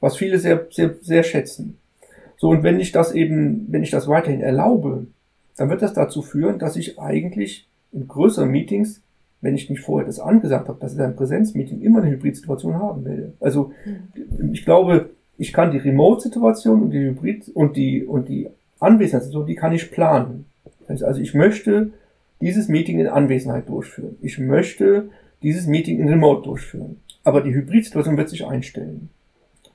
was 0.01 0.17
viele 0.17 0.39
sehr, 0.39 0.67
sehr, 0.71 0.95
sehr 1.01 1.23
schätzen. 1.23 1.79
So, 2.37 2.49
und 2.49 2.63
wenn 2.63 2.81
ich 2.81 2.91
das 2.91 3.13
eben, 3.13 3.67
wenn 3.71 3.83
ich 3.83 3.91
das 3.91 4.09
weiterhin 4.09 4.41
erlaube, 4.41 5.07
dann 5.57 5.71
wird 5.71 5.83
das 5.83 5.93
dazu 5.93 6.23
führen, 6.23 6.59
dass 6.59 6.77
ich 6.77 6.99
eigentlich 6.99 7.69
in 7.93 8.09
größeren 8.09 8.51
Meetings 8.51 9.03
wenn 9.41 9.55
ich 9.55 9.71
nicht 9.71 9.81
vorher 9.81 10.07
das 10.07 10.21
angesagt 10.21 10.69
habe, 10.69 10.79
dass 10.81 10.95
ich 10.95 11.01
ein 11.01 11.17
Präsenzmeeting 11.17 11.81
immer 11.81 12.03
eine 12.03 12.11
Hybrid-Situation 12.11 12.75
haben 12.75 13.05
will. 13.05 13.33
Also 13.41 13.73
mhm. 13.85 14.53
ich 14.53 14.65
glaube, 14.65 15.11
ich 15.39 15.53
kann 15.53 15.71
die 15.71 15.79
Remote-Situation 15.79 16.83
und 16.83 16.91
die 16.91 16.99
Hybrid 16.99 17.49
und 17.55 17.77
die 17.77 18.05
und 18.05 18.29
die 18.29 18.49
Anwesenheitssituation, 18.79 19.47
die 19.47 19.55
kann 19.55 19.73
ich 19.73 19.91
planen. 19.91 20.47
Also 20.89 21.21
ich 21.21 21.35
möchte 21.35 21.93
dieses 22.41 22.69
Meeting 22.69 22.99
in 22.99 23.07
Anwesenheit 23.07 23.69
durchführen. 23.69 24.17
Ich 24.21 24.39
möchte 24.39 25.11
dieses 25.43 25.67
Meeting 25.67 25.99
in 25.99 26.09
Remote 26.09 26.43
durchführen. 26.43 27.01
Aber 27.25 27.41
die 27.43 27.55
Hybrid-Situation 27.55 28.17
wird 28.17 28.29
sich 28.29 28.47
einstellen. 28.47 29.11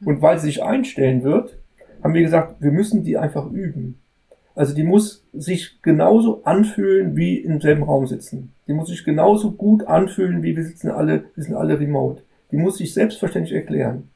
Und 0.03 0.21
weil 0.21 0.39
sie 0.39 0.47
sich 0.47 0.63
einstellen 0.63 1.23
wird, 1.23 1.57
haben 2.03 2.13
wir 2.13 2.21
gesagt, 2.21 2.61
wir 2.61 2.71
müssen 2.71 3.03
die 3.03 3.17
einfach 3.17 3.49
üben. 3.51 3.99
Also 4.55 4.73
die 4.73 4.83
muss 4.83 5.25
sich 5.33 5.81
genauso 5.81 6.43
anfühlen 6.43 7.15
wie 7.15 7.37
im 7.37 7.59
selben 7.59 7.83
Raum 7.83 8.07
sitzen. 8.07 8.53
Die 8.67 8.73
muss 8.73 8.89
sich 8.89 9.03
genauso 9.03 9.51
gut 9.51 9.85
anfühlen 9.87 10.43
wie 10.43 10.55
wir 10.55 10.63
sitzen 10.63 10.89
alle, 10.89 11.25
wir 11.35 11.43
sind 11.43 11.55
alle 11.55 11.79
remote. 11.79 12.23
Die 12.51 12.57
muss 12.57 12.77
sich 12.77 12.93
selbstverständlich 12.93 13.53
erklären. 13.53 14.09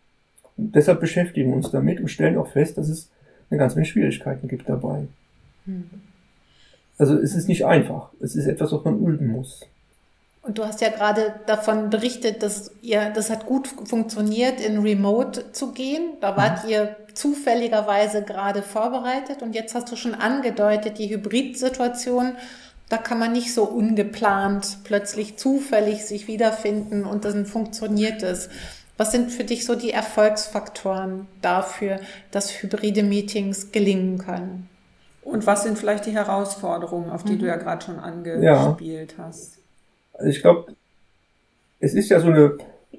Und 0.55 0.75
deshalb 0.75 1.01
beschäftigen 1.01 1.49
wir 1.49 1.57
uns 1.57 1.71
damit 1.71 1.99
und 1.99 2.07
stellen 2.09 2.37
auch 2.37 2.47
fest, 2.47 2.77
dass 2.77 2.89
es 2.89 3.11
eine 3.49 3.59
ganze 3.59 3.75
Menge 3.75 3.87
Schwierigkeiten 3.87 4.47
gibt 4.47 4.69
dabei. 4.69 5.07
Hm. 5.65 5.89
Also 6.99 7.15
es 7.17 7.33
ist 7.33 7.47
nicht 7.47 7.65
einfach. 7.65 8.09
Es 8.19 8.35
ist 8.35 8.45
etwas, 8.45 8.71
was 8.71 8.83
man 8.83 8.99
üben 8.99 9.31
muss. 9.31 9.61
Und 10.41 10.57
du 10.57 10.65
hast 10.65 10.81
ja 10.81 10.89
gerade 10.89 11.33
davon 11.47 11.89
berichtet, 11.89 12.43
dass 12.43 12.71
ihr, 12.81 13.09
das 13.09 13.29
hat 13.29 13.45
gut 13.45 13.67
funktioniert, 13.67 14.61
in 14.61 14.79
Remote 14.79 15.51
zu 15.51 15.71
gehen. 15.71 16.13
Da 16.21 16.37
wart 16.37 16.63
mhm. 16.63 16.69
ihr 16.69 16.95
zufälligerweise 17.13 18.23
gerade 18.23 18.61
vorbereitet 18.61 19.41
und 19.41 19.53
jetzt 19.53 19.75
hast 19.75 19.91
du 19.91 19.95
schon 19.95 20.15
angedeutet, 20.15 20.97
die 20.97 21.09
Hybrid-Situation 21.09 22.33
Da 22.87 22.97
kann 22.97 23.19
man 23.19 23.33
nicht 23.33 23.53
so 23.53 23.65
ungeplant 23.65 24.79
plötzlich 24.83 25.37
zufällig 25.37 26.05
sich 26.05 26.27
wiederfinden 26.27 27.03
und 27.05 27.25
dann 27.25 27.45
funktioniert 27.45 28.23
es. 28.23 28.49
Was 28.97 29.11
sind 29.11 29.31
für 29.31 29.43
dich 29.43 29.65
so 29.65 29.75
die 29.75 29.91
Erfolgsfaktoren 29.91 31.27
dafür, 31.41 31.99
dass 32.31 32.63
hybride 32.63 33.03
Meetings 33.03 33.71
gelingen 33.71 34.17
können? 34.17 34.68
Und 35.29 35.45
was 35.45 35.63
sind 35.63 35.77
vielleicht 35.77 36.05
die 36.05 36.11
Herausforderungen, 36.11 37.09
auf 37.09 37.23
die 37.23 37.33
mhm. 37.33 37.39
du 37.39 37.47
ja 37.47 37.55
gerade 37.55 37.83
schon 37.83 37.99
angespielt 37.99 39.15
ja. 39.17 39.25
hast? 39.25 39.59
Also 40.13 40.29
ich 40.29 40.41
glaube, 40.41 40.73
es 41.79 41.93
ist 41.93 42.09
ja 42.09 42.19
so 42.19 42.27
eine, 42.27 42.57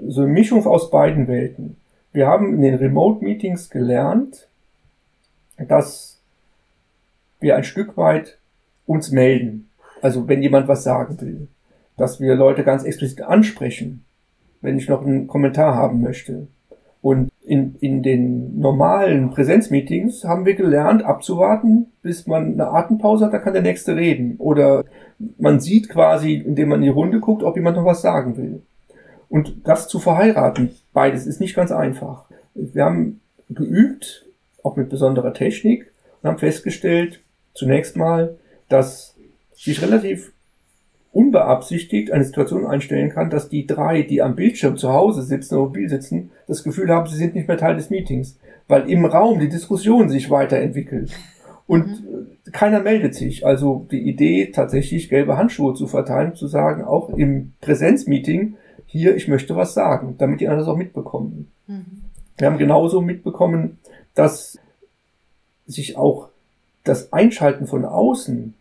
so 0.09 0.23
eine 0.23 0.31
Mischung 0.31 0.67
aus 0.67 0.91
beiden 0.91 1.29
Welten. 1.29 1.77
Wir 2.13 2.27
haben 2.27 2.55
in 2.55 2.63
den 2.63 2.75
Remote-Meetings 2.77 3.71
gelernt, 3.71 4.49
dass 5.59 6.19
wir 7.41 7.57
ein 7.57 7.65
Stück 7.65 7.97
weit 7.97 8.39
uns 8.87 9.11
melden. 9.11 9.69
Also 10.03 10.29
wenn 10.29 10.43
jemand 10.43 10.69
was 10.69 10.83
sagen 10.83 11.21
will. 11.21 11.49
Dass 11.97 12.21
wir 12.21 12.35
Leute 12.35 12.65
ganz 12.65 12.85
explizit 12.85 13.23
ansprechen 13.23 14.05
wenn 14.61 14.79
ich 14.79 14.89
noch 14.89 15.05
einen 15.05 15.27
Kommentar 15.27 15.75
haben 15.75 16.03
möchte. 16.03 16.47
Und 17.03 17.30
in, 17.43 17.77
in 17.81 18.03
den 18.03 18.59
normalen 18.59 19.31
Präsenzmeetings 19.31 20.25
haben 20.25 20.45
wir 20.45 20.55
gelernt, 20.55 21.03
abzuwarten, 21.05 21.87
bis 22.03 22.27
man 22.27 22.53
eine 22.53 22.69
Atempause 22.69 23.25
hat, 23.25 23.33
dann 23.33 23.43
kann 23.43 23.55
der 23.55 23.63
Nächste 23.63 23.97
reden. 23.97 24.37
Oder 24.39 24.85
man 25.39 25.61
sieht 25.61 25.89
quasi, 25.89 26.35
indem 26.35 26.69
man 26.69 26.81
in 26.81 26.85
die 26.85 26.91
Runde 26.91 27.21
guckt, 27.21 27.43
ob 27.43 27.57
jemand 27.57 27.77
noch 27.77 27.85
was 27.85 28.03
sagen 28.03 28.37
will. 28.37 28.63
Und 29.29 29.67
das 29.67 29.89
zu 29.89 29.99
verheiraten, 29.99 30.71
beides 30.93 31.27
ist 31.27 31.41
nicht 31.41 31.55
ganz 31.55 31.73
einfach. 31.73 32.25
Wir 32.55 32.85
haben 32.85 33.21
geübt, 33.49 34.27
auch 34.63 34.77
mit 34.77 34.91
besonderer 34.91 35.33
Technik, 35.33 35.91
und 36.21 36.29
haben 36.29 36.39
festgestellt, 36.39 37.21
zunächst 37.55 37.97
mal, 37.97 38.37
dass 38.69 39.17
sich 39.55 39.81
relativ 39.83 40.33
unbeabsichtigt 41.13 42.13
eine 42.13 42.25
Situation 42.25 42.67
einstellen 42.67 43.11
kann, 43.11 43.31
dass 43.31 43.49
die 43.49 43.67
drei, 43.67 44.03
die 44.03 44.23
am 44.23 44.37
Bildschirm 44.37 44.77
zu 44.77 44.93
Hause 44.93 45.23
sitzen 45.23 45.57
oder 45.57 45.65
mobil 45.65 45.89
sitzen, 45.89 46.31
das 46.47 46.63
Gefühl 46.63 46.91
haben, 46.91 47.09
sie 47.09 47.17
sind 47.17 47.35
nicht 47.35 47.49
mehr 47.49 47.57
Teil 47.57 47.77
des 47.77 47.91
Meetings, 47.91 48.39
weil 48.69 48.89
im 48.89 49.05
Raum 49.05 49.41
die 49.41 49.49
Diskussion 49.49 50.09
sich 50.09 50.31
weiterentwickelt. 50.31 51.11
Und 51.67 51.87
mhm. 51.87 52.53
keiner 52.53 52.81
meldet 52.81 53.15
sich. 53.15 53.45
Also 53.45 53.87
die 53.91 54.09
Idee, 54.09 54.51
tatsächlich 54.53 55.09
gelbe 55.09 55.37
Handschuhe 55.37 55.75
zu 55.75 55.87
verteilen, 55.87 56.35
zu 56.35 56.47
sagen, 56.47 56.85
auch 56.85 57.11
im 57.11 57.53
Präsenzmeeting, 57.61 58.57
hier, 58.87 59.15
ich 59.15 59.29
möchte 59.29 59.55
was 59.55 59.75
sagen, 59.75 60.17
damit 60.19 60.41
die 60.41 60.49
anderen 60.49 60.67
das 60.67 60.73
auch 60.73 60.79
mitbekommen. 60.79 61.51
Mhm. 61.67 62.03
Wir 62.39 62.47
haben 62.47 62.59
genauso 62.59 63.01
mitbekommen, 63.01 63.79
dass 64.15 64.59
sich 65.67 65.97
auch 65.97 66.29
das 66.83 67.13
Einschalten 67.13 67.67
von 67.67 67.85
außen 67.85 68.55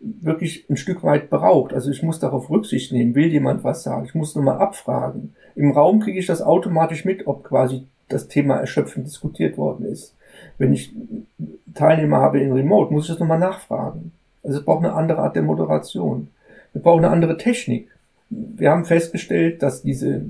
wirklich 0.00 0.68
ein 0.70 0.76
Stück 0.76 1.02
weit 1.02 1.30
braucht. 1.30 1.72
Also 1.72 1.90
ich 1.90 2.02
muss 2.02 2.20
darauf 2.20 2.50
Rücksicht 2.50 2.92
nehmen, 2.92 3.14
will 3.14 3.28
jemand 3.28 3.64
was 3.64 3.82
sagen, 3.82 4.04
ich 4.04 4.14
muss 4.14 4.34
nochmal 4.34 4.58
abfragen. 4.58 5.34
Im 5.56 5.72
Raum 5.72 6.00
kriege 6.00 6.18
ich 6.18 6.26
das 6.26 6.42
automatisch 6.42 7.04
mit, 7.04 7.26
ob 7.26 7.44
quasi 7.44 7.84
das 8.08 8.28
Thema 8.28 8.56
erschöpfend 8.56 9.06
diskutiert 9.06 9.58
worden 9.58 9.86
ist. 9.86 10.14
Wenn 10.56 10.72
ich 10.72 10.92
Teilnehmer 11.74 12.18
habe 12.18 12.40
in 12.40 12.52
Remote, 12.52 12.92
muss 12.92 13.04
ich 13.04 13.10
das 13.10 13.18
nochmal 13.18 13.38
nachfragen. 13.38 14.12
Also 14.42 14.58
es 14.58 14.64
braucht 14.64 14.84
eine 14.84 14.94
andere 14.94 15.18
Art 15.18 15.36
der 15.36 15.42
Moderation. 15.42 16.28
Wir 16.72 16.82
brauchen 16.82 17.04
eine 17.04 17.12
andere 17.12 17.36
Technik. 17.36 17.90
Wir 18.30 18.70
haben 18.70 18.84
festgestellt, 18.84 19.62
dass 19.62 19.82
diese, 19.82 20.22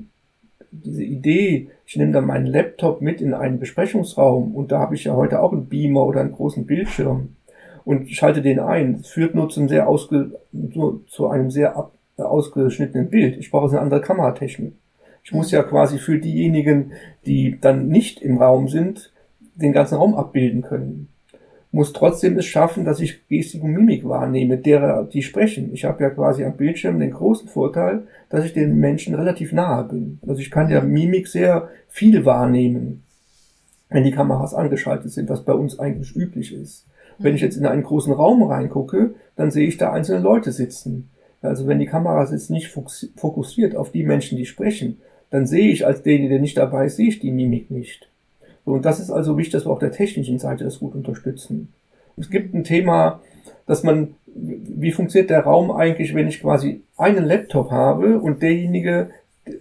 diese 0.71 1.03
Idee, 1.03 1.69
ich 1.85 1.95
nehme 1.95 2.11
dann 2.11 2.25
meinen 2.25 2.47
Laptop 2.47 3.01
mit 3.01 3.21
in 3.21 3.33
einen 3.33 3.59
Besprechungsraum 3.59 4.55
und 4.55 4.71
da 4.71 4.79
habe 4.79 4.95
ich 4.95 5.03
ja 5.03 5.15
heute 5.15 5.41
auch 5.41 5.51
einen 5.51 5.67
Beamer 5.67 6.05
oder 6.05 6.21
einen 6.21 6.31
großen 6.31 6.65
Bildschirm 6.65 7.35
und 7.89 8.07
schalte 8.11 8.43
den 8.43 8.59
ein. 8.59 8.97
Das 8.97 9.07
führt 9.07 9.33
nur 9.33 9.49
zum 9.49 9.67
sehr 9.67 9.87
ausge, 9.89 10.39
nur 10.51 11.07
zu 11.07 11.27
einem 11.27 11.49
sehr 11.49 11.75
ab, 11.75 11.91
ausgeschnittenen 12.17 13.09
Bild. 13.09 13.35
Ich 13.37 13.49
brauche 13.49 13.67
eine 13.71 13.81
andere 13.81 14.01
Kameratechnik. 14.01 14.73
Ich 15.23 15.31
muss 15.31 15.49
ja 15.49 15.63
quasi 15.63 15.97
für 15.97 16.19
diejenigen, 16.19 16.91
die 17.25 17.57
dann 17.59 17.87
nicht 17.87 18.21
im 18.21 18.37
Raum 18.37 18.67
sind, 18.67 19.11
den 19.55 19.73
ganzen 19.73 19.95
Raum 19.95 20.13
abbilden 20.13 20.61
können. 20.61 21.07
Muss 21.71 21.91
trotzdem 21.91 22.37
es 22.37 22.45
schaffen, 22.45 22.85
dass 22.85 22.99
ich 22.99 23.27
Gestik 23.27 23.63
und 23.63 23.71
Mimik 23.71 24.07
wahrnehme, 24.07 24.59
derer, 24.59 25.05
die 25.05 25.23
sprechen. 25.23 25.73
Ich 25.73 25.83
habe 25.85 26.03
ja 26.03 26.11
quasi 26.11 26.45
am 26.45 26.57
Bildschirm 26.57 26.99
den 26.99 27.11
großen 27.11 27.49
Vorteil, 27.49 28.03
dass 28.29 28.45
ich 28.45 28.53
den 28.53 28.75
Menschen 28.75 29.15
relativ 29.15 29.51
nahe 29.51 29.85
bin. 29.85 30.19
Also 30.27 30.41
ich 30.41 30.51
kann 30.51 30.69
ja 30.69 30.81
Mimik 30.81 31.27
sehr 31.27 31.69
viel 31.87 32.23
wahrnehmen, 32.23 33.01
wenn 33.89 34.03
die 34.03 34.11
Kameras 34.11 34.53
angeschaltet 34.53 35.11
sind, 35.11 35.27
was 35.27 35.43
bei 35.43 35.53
uns 35.53 35.79
eigentlich 35.79 36.15
üblich 36.15 36.53
ist. 36.53 36.85
Wenn 37.19 37.35
ich 37.35 37.41
jetzt 37.41 37.57
in 37.57 37.65
einen 37.65 37.83
großen 37.83 38.13
Raum 38.13 38.43
reingucke, 38.43 39.13
dann 39.35 39.51
sehe 39.51 39.67
ich 39.67 39.77
da 39.77 39.91
einzelne 39.91 40.21
Leute 40.21 40.51
sitzen. 40.51 41.09
Also 41.41 41.67
wenn 41.67 41.79
die 41.79 41.85
Kamera 41.85 42.25
jetzt 42.29 42.49
nicht 42.49 42.67
fokussiert 42.67 43.75
auf 43.75 43.91
die 43.91 44.03
Menschen, 44.03 44.37
die 44.37 44.45
sprechen, 44.45 44.99
dann 45.29 45.45
sehe 45.45 45.71
ich 45.71 45.85
als 45.85 46.01
derjenige, 46.01 46.29
der 46.29 46.39
nicht 46.39 46.57
dabei 46.57 46.85
ist, 46.85 46.97
sehe 46.97 47.09
ich 47.09 47.19
die 47.19 47.31
Mimik 47.31 47.71
nicht. 47.71 48.09
Und 48.65 48.85
das 48.85 48.99
ist 48.99 49.11
also 49.11 49.37
wichtig, 49.37 49.53
dass 49.53 49.65
wir 49.65 49.71
auf 49.71 49.79
der 49.79 49.91
technischen 49.91 50.39
Seite 50.39 50.63
das 50.63 50.79
gut 50.79 50.95
unterstützen. 50.95 51.73
Es 52.17 52.29
gibt 52.29 52.53
ein 52.53 52.63
Thema, 52.63 53.21
dass 53.65 53.83
man, 53.83 54.15
wie 54.25 54.91
funktioniert 54.91 55.29
der 55.29 55.43
Raum 55.43 55.71
eigentlich, 55.71 56.13
wenn 56.13 56.27
ich 56.27 56.41
quasi 56.41 56.81
einen 56.97 57.25
Laptop 57.25 57.71
habe 57.71 58.19
und 58.19 58.41
derjenige 58.41 59.09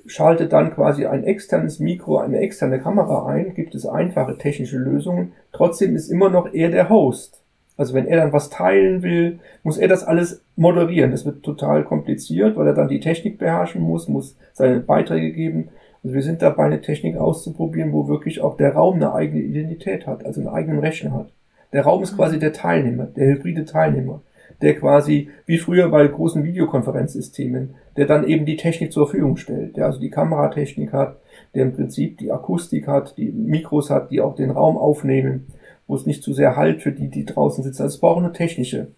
schaltet 0.06 0.52
dann 0.52 0.74
quasi 0.74 1.06
ein 1.06 1.24
externes 1.24 1.78
Mikro, 1.78 2.18
eine 2.18 2.40
externe 2.40 2.80
Kamera 2.80 3.26
ein, 3.26 3.54
gibt 3.54 3.74
es 3.74 3.86
einfache 3.86 4.36
technische 4.36 4.76
Lösungen. 4.76 5.32
Trotzdem 5.52 5.96
ist 5.96 6.10
immer 6.10 6.28
noch 6.28 6.52
er 6.52 6.70
der 6.70 6.88
Host. 6.88 7.40
Also 7.78 7.94
wenn 7.94 8.06
er 8.06 8.16
dann 8.16 8.32
was 8.32 8.50
teilen 8.50 9.02
will, 9.02 9.38
muss 9.62 9.78
er 9.78 9.86
das 9.86 10.02
alles 10.02 10.42
moderieren. 10.56 11.12
Das 11.12 11.24
wird 11.24 11.44
total 11.44 11.84
kompliziert, 11.84 12.56
weil 12.56 12.66
er 12.66 12.74
dann 12.74 12.88
die 12.88 12.98
Technik 12.98 13.38
beherrschen 13.38 13.80
muss, 13.80 14.08
muss 14.08 14.36
seine 14.52 14.80
Beiträge 14.80 15.32
geben. 15.32 15.68
Also 16.02 16.14
wir 16.14 16.22
sind 16.22 16.42
dabei, 16.42 16.64
eine 16.64 16.80
Technik 16.80 17.16
auszuprobieren, 17.16 17.92
wo 17.92 18.08
wirklich 18.08 18.40
auch 18.40 18.56
der 18.56 18.74
Raum 18.74 18.96
eine 18.96 19.14
eigene 19.14 19.42
Identität 19.42 20.08
hat, 20.08 20.26
also 20.26 20.40
einen 20.40 20.50
eigenen 20.50 20.80
Rechner 20.80 21.12
hat. 21.12 21.32
Der 21.72 21.84
Raum 21.84 22.02
ist 22.02 22.16
quasi 22.16 22.40
der 22.40 22.52
Teilnehmer, 22.52 23.04
der 23.04 23.28
hybride 23.28 23.64
Teilnehmer, 23.64 24.22
der 24.60 24.74
quasi, 24.74 25.30
wie 25.46 25.58
früher 25.58 25.88
bei 25.88 26.04
großen 26.08 26.42
Videokonferenzsystemen, 26.42 27.74
der 27.96 28.06
dann 28.06 28.26
eben 28.26 28.44
die 28.44 28.56
Technik 28.56 28.92
zur 28.92 29.06
Verfügung 29.06 29.36
stellt, 29.36 29.76
der 29.76 29.86
also 29.86 30.00
die 30.00 30.10
Kameratechnik 30.10 30.92
hat, 30.92 31.16
der 31.54 31.62
im 31.62 31.74
Prinzip 31.74 32.18
die 32.18 32.32
Akustik 32.32 32.88
hat, 32.88 33.16
die 33.18 33.30
Mikros 33.30 33.88
hat, 33.88 34.10
die 34.10 34.20
auch 34.20 34.34
den 34.34 34.50
Raum 34.50 34.76
aufnehmen 34.76 35.46
wo 35.88 35.96
es 35.96 36.06
nicht 36.06 36.22
zu 36.22 36.32
sehr 36.32 36.54
halt 36.54 36.82
für 36.82 36.92
die, 36.92 37.08
die 37.08 37.24
draußen 37.24 37.64
sitzen. 37.64 37.82
Also 37.82 37.94
es 37.94 38.00
braucht 38.00 38.22
eine 38.22 38.32
technische 38.32 38.88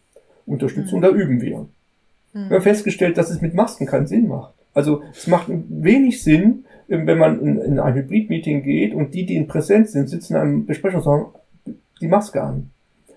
Unterstützung, 0.44 0.98
mhm. 0.98 1.02
da 1.02 1.08
üben 1.10 1.40
wir. 1.40 1.60
Mhm. 2.34 2.48
Wir 2.50 2.56
haben 2.56 2.62
festgestellt, 2.62 3.16
dass 3.16 3.30
es 3.30 3.40
mit 3.40 3.54
Masken 3.54 3.86
keinen 3.86 4.06
Sinn 4.06 4.28
macht. 4.28 4.52
Also 4.74 5.02
es 5.12 5.26
macht 5.26 5.46
wenig 5.48 6.22
Sinn, 6.22 6.64
wenn 6.86 7.18
man 7.18 7.40
in, 7.40 7.58
in 7.60 7.78
ein 7.78 7.94
Hybrid-Meeting 7.94 8.62
geht 8.62 8.94
und 8.94 9.14
die, 9.14 9.24
die 9.24 9.36
in 9.36 9.46
Präsenz 9.46 9.92
sind, 9.92 10.08
sitzen 10.08 10.34
in 10.34 10.40
einem 10.40 10.66
Besprechungsraum 10.66 11.26
die 12.00 12.08
Maske 12.08 12.42
an. 12.42 12.70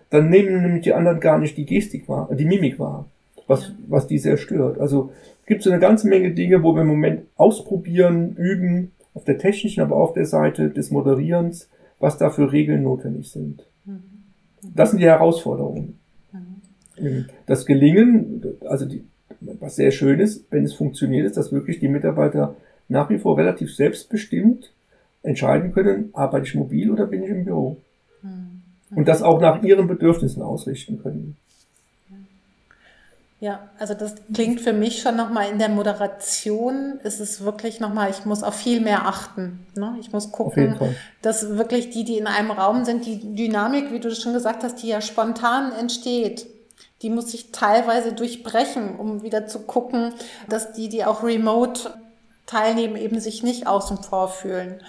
Dann 0.10 0.30
nehmen 0.30 0.62
nämlich 0.62 0.84
die 0.84 0.94
anderen 0.94 1.20
gar 1.20 1.40
nicht 1.40 1.58
die 1.58 1.66
Gestik 1.66 2.08
wahr, 2.08 2.30
die 2.32 2.46
Mimik 2.46 2.78
wahr, 2.78 3.06
was, 3.48 3.72
was 3.88 4.08
die 4.08 4.20
sehr 4.20 4.38
stört. 4.38 4.80
Also 4.80 5.12
es 5.42 5.48
gibt 5.48 5.64
so 5.64 5.72
eine 5.72 5.80
ganze 5.80 6.08
Menge 6.08 6.32
Dinge, 6.32 6.62
wo 6.62 6.74
wir 6.76 6.82
im 6.82 6.88
Moment 6.88 7.24
ausprobieren, 7.36 8.36
üben, 8.36 8.92
auf 9.16 9.24
der 9.24 9.38
technischen, 9.38 9.82
aber 9.82 9.96
auch 9.96 10.10
auf 10.10 10.14
der 10.14 10.26
Seite 10.26 10.70
des 10.70 10.92
Moderierens, 10.92 11.68
was 12.04 12.18
da 12.18 12.30
für 12.30 12.52
Regeln 12.52 12.84
notwendig 12.84 13.32
sind. 13.32 13.64
Das 14.76 14.90
sind 14.92 15.00
die 15.00 15.06
Herausforderungen. 15.06 16.00
Das 17.48 17.66
Gelingen, 17.66 18.44
also 18.66 18.86
die, 18.86 19.06
was 19.40 19.78
sehr 19.78 19.92
schön 19.92 20.20
ist, 20.20 20.46
wenn 20.52 20.66
es 20.66 20.74
funktioniert, 20.74 21.26
ist, 21.26 21.38
dass 21.38 21.54
wirklich 21.54 21.80
die 21.80 21.88
Mitarbeiter 21.88 22.56
nach 22.90 23.10
wie 23.10 23.20
vor 23.20 23.38
relativ 23.38 23.74
selbstbestimmt 23.74 24.74
entscheiden 25.24 25.72
können, 25.72 26.10
arbeite 26.12 26.46
ich 26.46 26.56
mobil 26.56 26.92
oder 26.92 27.08
bin 27.08 27.24
ich 27.24 27.30
im 27.30 27.46
Büro. 27.46 27.78
Und 28.94 29.08
das 29.08 29.24
auch 29.24 29.40
nach 29.40 29.64
ihren 29.64 29.88
Bedürfnissen 29.88 30.44
ausrichten 30.44 31.02
können. 31.02 31.38
Ja, 33.44 33.60
also 33.78 33.94
das 33.94 34.16
klingt 34.34 34.62
für 34.62 34.72
mich 34.72 35.02
schon 35.02 35.18
nochmal 35.18 35.50
in 35.50 35.60
der 35.60 35.68
Moderation 35.68 37.02
ist 37.04 37.20
es 37.20 37.44
wirklich 37.44 37.82
nochmal, 37.82 38.10
ich 38.10 38.24
muss 38.24 38.42
auf 38.42 38.56
viel 38.56 38.80
mehr 38.80 39.06
achten. 39.06 39.68
Ne? 39.76 39.98
Ich 40.00 40.14
muss 40.14 40.32
gucken, 40.32 40.78
dass 41.22 41.58
wirklich 41.58 41.90
die, 41.90 42.06
die 42.06 42.18
in 42.18 42.28
einem 42.28 42.52
Raum 42.52 42.86
sind, 42.86 43.06
die 43.06 43.36
Dynamik, 43.36 43.92
wie 43.92 44.00
du 44.00 44.16
schon 44.16 44.32
gesagt 44.32 44.64
hast, 44.64 44.82
die 44.82 44.88
ja 44.88 45.02
spontan 45.02 45.74
entsteht, 45.74 46.48
die 47.02 47.10
muss 47.10 47.34
ich 47.34 47.52
teilweise 47.52 48.14
durchbrechen, 48.14 48.96
um 48.96 49.24
wieder 49.24 49.46
zu 49.46 49.60
gucken, 49.60 50.14
dass 50.48 50.72
die, 50.72 50.88
die 50.88 51.04
auch 51.04 51.22
remote 51.22 51.94
teilnehmen, 52.46 52.96
eben 52.96 53.20
sich 53.20 53.44
nicht 53.44 53.68
außen 53.68 53.98
vor 54.04 54.30
fühlen. 54.30 54.82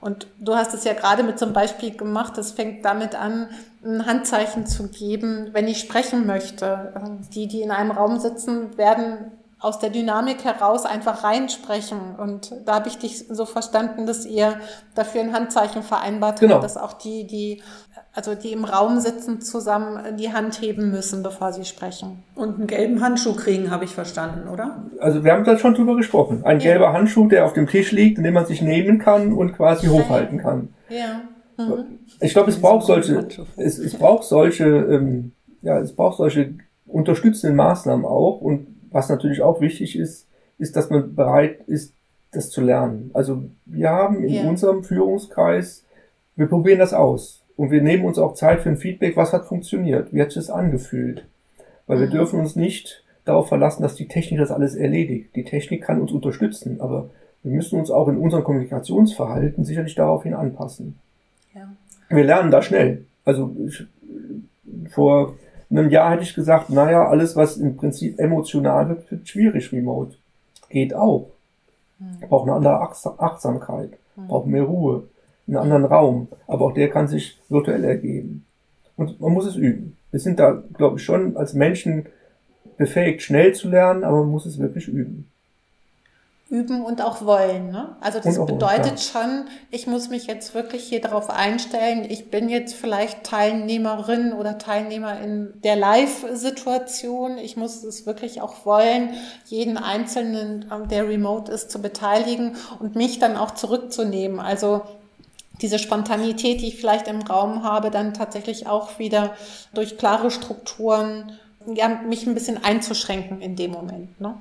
Und 0.00 0.26
du 0.38 0.56
hast 0.56 0.74
es 0.74 0.84
ja 0.84 0.94
gerade 0.94 1.22
mit 1.22 1.38
zum 1.38 1.52
Beispiel 1.52 1.96
gemacht, 1.96 2.36
das 2.36 2.52
fängt 2.52 2.84
damit 2.84 3.14
an, 3.14 3.48
ein 3.84 4.06
Handzeichen 4.06 4.66
zu 4.66 4.88
geben, 4.88 5.50
wenn 5.52 5.68
ich 5.68 5.78
sprechen 5.78 6.26
möchte. 6.26 6.92
Die, 7.34 7.46
die 7.46 7.62
in 7.62 7.70
einem 7.70 7.92
Raum 7.92 8.18
sitzen, 8.18 8.76
werden 8.76 9.30
aus 9.62 9.78
der 9.78 9.90
Dynamik 9.90 10.44
heraus 10.44 10.84
einfach 10.84 11.22
reinsprechen. 11.24 11.98
Und 12.18 12.52
da 12.66 12.74
habe 12.74 12.88
ich 12.88 12.98
dich 12.98 13.26
so 13.28 13.44
verstanden, 13.46 14.06
dass 14.06 14.26
ihr 14.26 14.56
dafür 14.94 15.20
ein 15.20 15.32
Handzeichen 15.32 15.82
vereinbart 15.82 16.40
Genau. 16.40 16.54
habt, 16.54 16.64
dass 16.64 16.76
auch 16.76 16.94
die, 16.94 17.26
die, 17.26 17.62
also 18.12 18.34
die 18.34 18.52
im 18.52 18.64
Raum 18.64 18.98
sitzen, 18.98 19.40
zusammen 19.40 20.16
die 20.16 20.32
Hand 20.32 20.60
heben 20.60 20.90
müssen, 20.90 21.22
bevor 21.22 21.52
sie 21.52 21.64
sprechen. 21.64 22.24
Und 22.34 22.56
einen 22.56 22.66
gelben 22.66 23.00
Handschuh 23.00 23.34
kriegen, 23.34 23.70
habe 23.70 23.84
ich 23.84 23.94
verstanden, 23.94 24.48
oder? 24.48 24.82
Also 24.98 25.22
wir 25.22 25.32
haben 25.32 25.44
da 25.44 25.56
schon 25.56 25.74
drüber 25.74 25.94
gesprochen. 25.96 26.42
Ein 26.44 26.58
Ja. 26.58 26.72
gelber 26.72 26.92
Handschuh, 26.92 27.28
der 27.28 27.44
auf 27.46 27.52
dem 27.52 27.68
Tisch 27.68 27.92
liegt, 27.92 28.18
in 28.18 28.24
dem 28.24 28.34
man 28.34 28.46
sich 28.46 28.62
nehmen 28.62 28.98
kann 28.98 29.32
und 29.32 29.52
quasi 29.54 29.86
hochhalten 29.86 30.38
kann. 30.38 30.74
Ja. 30.88 31.20
Mhm. 31.56 32.00
Ich 32.20 32.32
glaube, 32.32 32.50
es 32.50 32.60
braucht 32.60 32.86
solche, 32.86 33.28
es, 33.56 33.78
es 33.78 33.94
braucht 33.94 34.24
solche, 34.24 34.64
ähm, 34.66 35.32
ja, 35.62 35.78
es 35.78 35.94
braucht 35.94 36.16
solche 36.16 36.54
unterstützenden 36.86 37.56
Maßnahmen 37.56 38.04
auch. 38.04 38.40
Und 38.40 38.66
was 38.92 39.08
natürlich 39.08 39.42
auch 39.42 39.60
wichtig 39.60 39.98
ist, 39.98 40.26
ist, 40.58 40.76
dass 40.76 40.90
man 40.90 41.14
bereit 41.14 41.60
ist, 41.66 41.92
das 42.32 42.50
zu 42.50 42.60
lernen. 42.60 43.10
Also 43.14 43.44
wir 43.66 43.90
haben 43.90 44.22
in 44.24 44.32
Ja. 44.34 44.48
unserem 44.48 44.84
Führungskreis, 44.84 45.84
wir 46.36 46.46
probieren 46.46 46.78
das 46.78 46.94
aus. 46.94 47.42
Und 47.56 47.70
wir 47.70 47.82
nehmen 47.82 48.04
uns 48.06 48.18
auch 48.18 48.34
Zeit 48.34 48.62
für 48.62 48.70
ein 48.70 48.78
Feedback, 48.78 49.16
was 49.16 49.32
hat 49.32 49.44
funktioniert, 49.44 50.12
wie 50.14 50.20
hat 50.22 50.32
sich 50.32 50.42
das 50.46 50.50
angefühlt. 50.50 51.26
Weil 51.86 52.00
wir 52.00 52.06
Mhm. 52.06 52.12
dürfen 52.12 52.40
uns 52.40 52.56
nicht 52.56 53.04
darauf 53.24 53.48
verlassen, 53.48 53.82
dass 53.82 53.94
die 53.94 54.08
Technik 54.08 54.40
das 54.40 54.50
alles 54.50 54.74
erledigt. 54.74 55.36
Die 55.36 55.44
Technik 55.44 55.82
kann 55.82 56.00
uns 56.00 56.10
unterstützen, 56.12 56.80
aber 56.80 57.10
wir 57.42 57.52
müssen 57.52 57.78
uns 57.78 57.90
auch 57.90 58.08
in 58.08 58.16
unserem 58.16 58.44
Kommunikationsverhalten 58.44 59.64
sicherlich 59.64 59.94
daraufhin 59.94 60.32
anpassen. 60.34 60.98
Ja. 61.54 61.70
Wir 62.08 62.24
lernen 62.24 62.50
da 62.50 62.62
schnell. 62.62 63.04
Also 63.24 63.54
ich, 63.66 63.84
vor 64.90 65.34
einem 65.78 65.90
Jahr 65.90 66.10
hätte 66.12 66.22
ich 66.22 66.34
gesagt, 66.34 66.70
naja, 66.70 67.06
alles, 67.08 67.36
was 67.36 67.56
im 67.56 67.76
Prinzip 67.76 68.18
emotional 68.18 68.88
wird, 68.88 69.10
wird 69.10 69.28
schwierig 69.28 69.72
remote. 69.72 70.16
Geht 70.68 70.94
auch. 70.94 71.30
Braucht 72.28 72.48
eine 72.48 72.56
andere 72.56 72.82
Achs- 72.82 73.18
Achtsamkeit, 73.18 73.90
braucht 74.26 74.46
mehr 74.48 74.64
Ruhe, 74.64 75.04
einen 75.46 75.56
anderen 75.56 75.84
Raum. 75.84 76.28
Aber 76.48 76.66
auch 76.66 76.74
der 76.74 76.90
kann 76.90 77.06
sich 77.08 77.38
virtuell 77.48 77.84
ergeben. 77.84 78.44
Und 78.96 79.20
man 79.20 79.32
muss 79.32 79.46
es 79.46 79.56
üben. 79.56 79.96
Wir 80.10 80.20
sind 80.20 80.38
da, 80.40 80.62
glaube 80.76 80.98
ich, 80.98 81.04
schon 81.04 81.36
als 81.36 81.54
Menschen 81.54 82.06
befähigt, 82.76 83.22
schnell 83.22 83.54
zu 83.54 83.68
lernen, 83.68 84.02
aber 84.04 84.18
man 84.18 84.30
muss 84.30 84.46
es 84.46 84.58
wirklich 84.58 84.88
üben. 84.88 85.28
Üben 86.52 86.84
und 86.84 87.00
auch 87.00 87.24
wollen. 87.24 87.70
Ne? 87.70 87.96
Also 88.02 88.20
das 88.20 88.36
Und 88.36 88.44
bedeutet 88.44 89.00
schon, 89.00 89.46
ich 89.70 89.86
muss 89.86 90.10
mich 90.10 90.26
jetzt 90.26 90.54
wirklich 90.54 90.84
hier 90.84 91.00
darauf 91.00 91.30
einstellen. 91.30 92.04
Ich 92.06 92.30
bin 92.30 92.50
jetzt 92.50 92.74
vielleicht 92.74 93.24
Teilnehmerin 93.24 94.34
oder 94.34 94.58
Teilnehmer 94.58 95.18
in 95.18 95.54
der 95.64 95.76
Live-Situation. 95.76 97.38
Ich 97.38 97.56
muss 97.56 97.82
es 97.82 98.04
wirklich 98.04 98.42
auch 98.42 98.66
wollen, 98.66 99.14
jeden 99.46 99.78
Einzelnen, 99.78 100.66
ähm, 100.70 100.88
der 100.88 101.08
remote 101.08 101.50
ist, 101.50 101.70
zu 101.70 101.80
beteiligen 101.80 102.54
und 102.80 102.96
mich 102.96 103.18
dann 103.18 103.38
auch 103.38 103.52
zurückzunehmen. 103.52 104.38
Also 104.38 104.82
diese 105.62 105.78
Spontanität, 105.78 106.60
die 106.60 106.68
ich 106.68 106.76
vielleicht 106.76 107.08
im 107.08 107.22
Raum 107.22 107.62
habe, 107.62 107.90
dann 107.90 108.12
tatsächlich 108.12 108.66
auch 108.66 108.98
wieder 108.98 109.36
durch 109.72 109.96
klare 109.96 110.30
Strukturen, 110.30 111.32
ja, 111.64 111.88
mich 111.88 112.26
ein 112.26 112.34
bisschen 112.34 112.62
einzuschränken 112.62 113.40
in 113.40 113.56
dem 113.56 113.70
Moment. 113.70 114.20
Ne? 114.20 114.34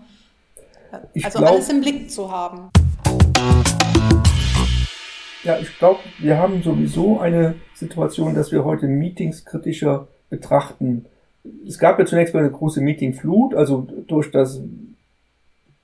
Ich 1.14 1.26
also 1.26 1.40
glaub- 1.40 1.52
alles 1.52 1.70
im 1.70 1.82
Blick 1.82 2.10
zu 2.10 2.32
haben. 2.32 2.70
Ja, 5.44 5.58
ich 5.60 5.78
glaube, 5.80 6.00
wir 6.20 6.38
haben 6.38 6.62
sowieso 6.62 7.20
eine 7.20 7.56
Situation, 7.74 8.36
dass 8.36 8.52
wir 8.52 8.64
heute 8.64 8.88
Meetings 8.88 9.44
kritischer 9.44 10.08
betrachten. 10.30 11.06
Es 11.68 11.80
gab 11.80 11.98
ja 11.98 12.06
zunächst 12.06 12.34
mal 12.34 12.42
eine 12.42 12.52
große 12.52 12.82
Meetingflut, 12.82 13.56
also 13.56 13.88
durch 14.08 14.30
das 14.30 14.62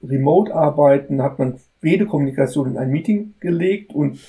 Remote-Arbeiten 0.03 1.23
hat 1.23 1.39
man 1.39 1.59
jede 1.81 2.05
Kommunikation 2.05 2.71
in 2.71 2.77
ein 2.77 2.91
Meeting 2.91 3.33
gelegt 3.39 3.93
und 3.93 4.19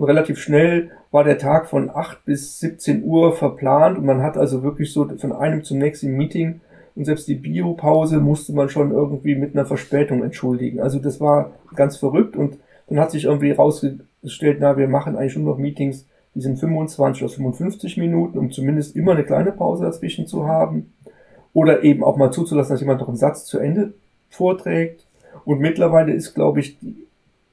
relativ 0.00 0.38
schnell 0.38 0.90
war 1.10 1.24
der 1.24 1.38
Tag 1.38 1.68
von 1.68 1.90
8 1.90 2.24
bis 2.24 2.60
17 2.60 3.04
Uhr 3.04 3.34
verplant 3.34 3.98
und 3.98 4.06
man 4.06 4.22
hat 4.22 4.36
also 4.36 4.62
wirklich 4.62 4.92
so 4.92 5.06
von 5.18 5.32
einem 5.32 5.64
zum 5.64 5.78
nächsten 5.78 6.16
Meeting 6.16 6.60
und 6.98 7.04
selbst 7.04 7.28
die 7.28 7.36
Biopause 7.36 8.18
musste 8.18 8.52
man 8.52 8.68
schon 8.68 8.90
irgendwie 8.90 9.36
mit 9.36 9.54
einer 9.54 9.64
Verspätung 9.64 10.24
entschuldigen. 10.24 10.80
Also 10.80 10.98
das 10.98 11.20
war 11.20 11.52
ganz 11.76 11.96
verrückt 11.96 12.36
und 12.36 12.58
dann 12.88 12.98
hat 12.98 13.12
sich 13.12 13.26
irgendwie 13.26 13.52
rausgestellt, 13.52 14.58
na, 14.58 14.76
wir 14.76 14.88
machen 14.88 15.14
eigentlich 15.14 15.36
nur 15.36 15.52
noch 15.52 15.58
Meetings, 15.58 16.06
die 16.34 16.40
sind 16.40 16.58
25 16.58 17.22
oder 17.22 17.32
55 17.32 17.98
Minuten, 17.98 18.36
um 18.36 18.50
zumindest 18.50 18.96
immer 18.96 19.12
eine 19.12 19.22
kleine 19.22 19.52
Pause 19.52 19.84
dazwischen 19.84 20.26
zu 20.26 20.48
haben. 20.48 20.92
Oder 21.52 21.84
eben 21.84 22.02
auch 22.02 22.16
mal 22.16 22.32
zuzulassen, 22.32 22.74
dass 22.74 22.80
jemand 22.80 23.00
noch 23.00 23.08
einen 23.08 23.16
Satz 23.16 23.44
zu 23.44 23.60
Ende 23.60 23.94
vorträgt. 24.28 25.06
Und 25.44 25.60
mittlerweile 25.60 26.12
ist, 26.12 26.34
glaube 26.34 26.58
ich, 26.58 26.80
die, 26.80 27.06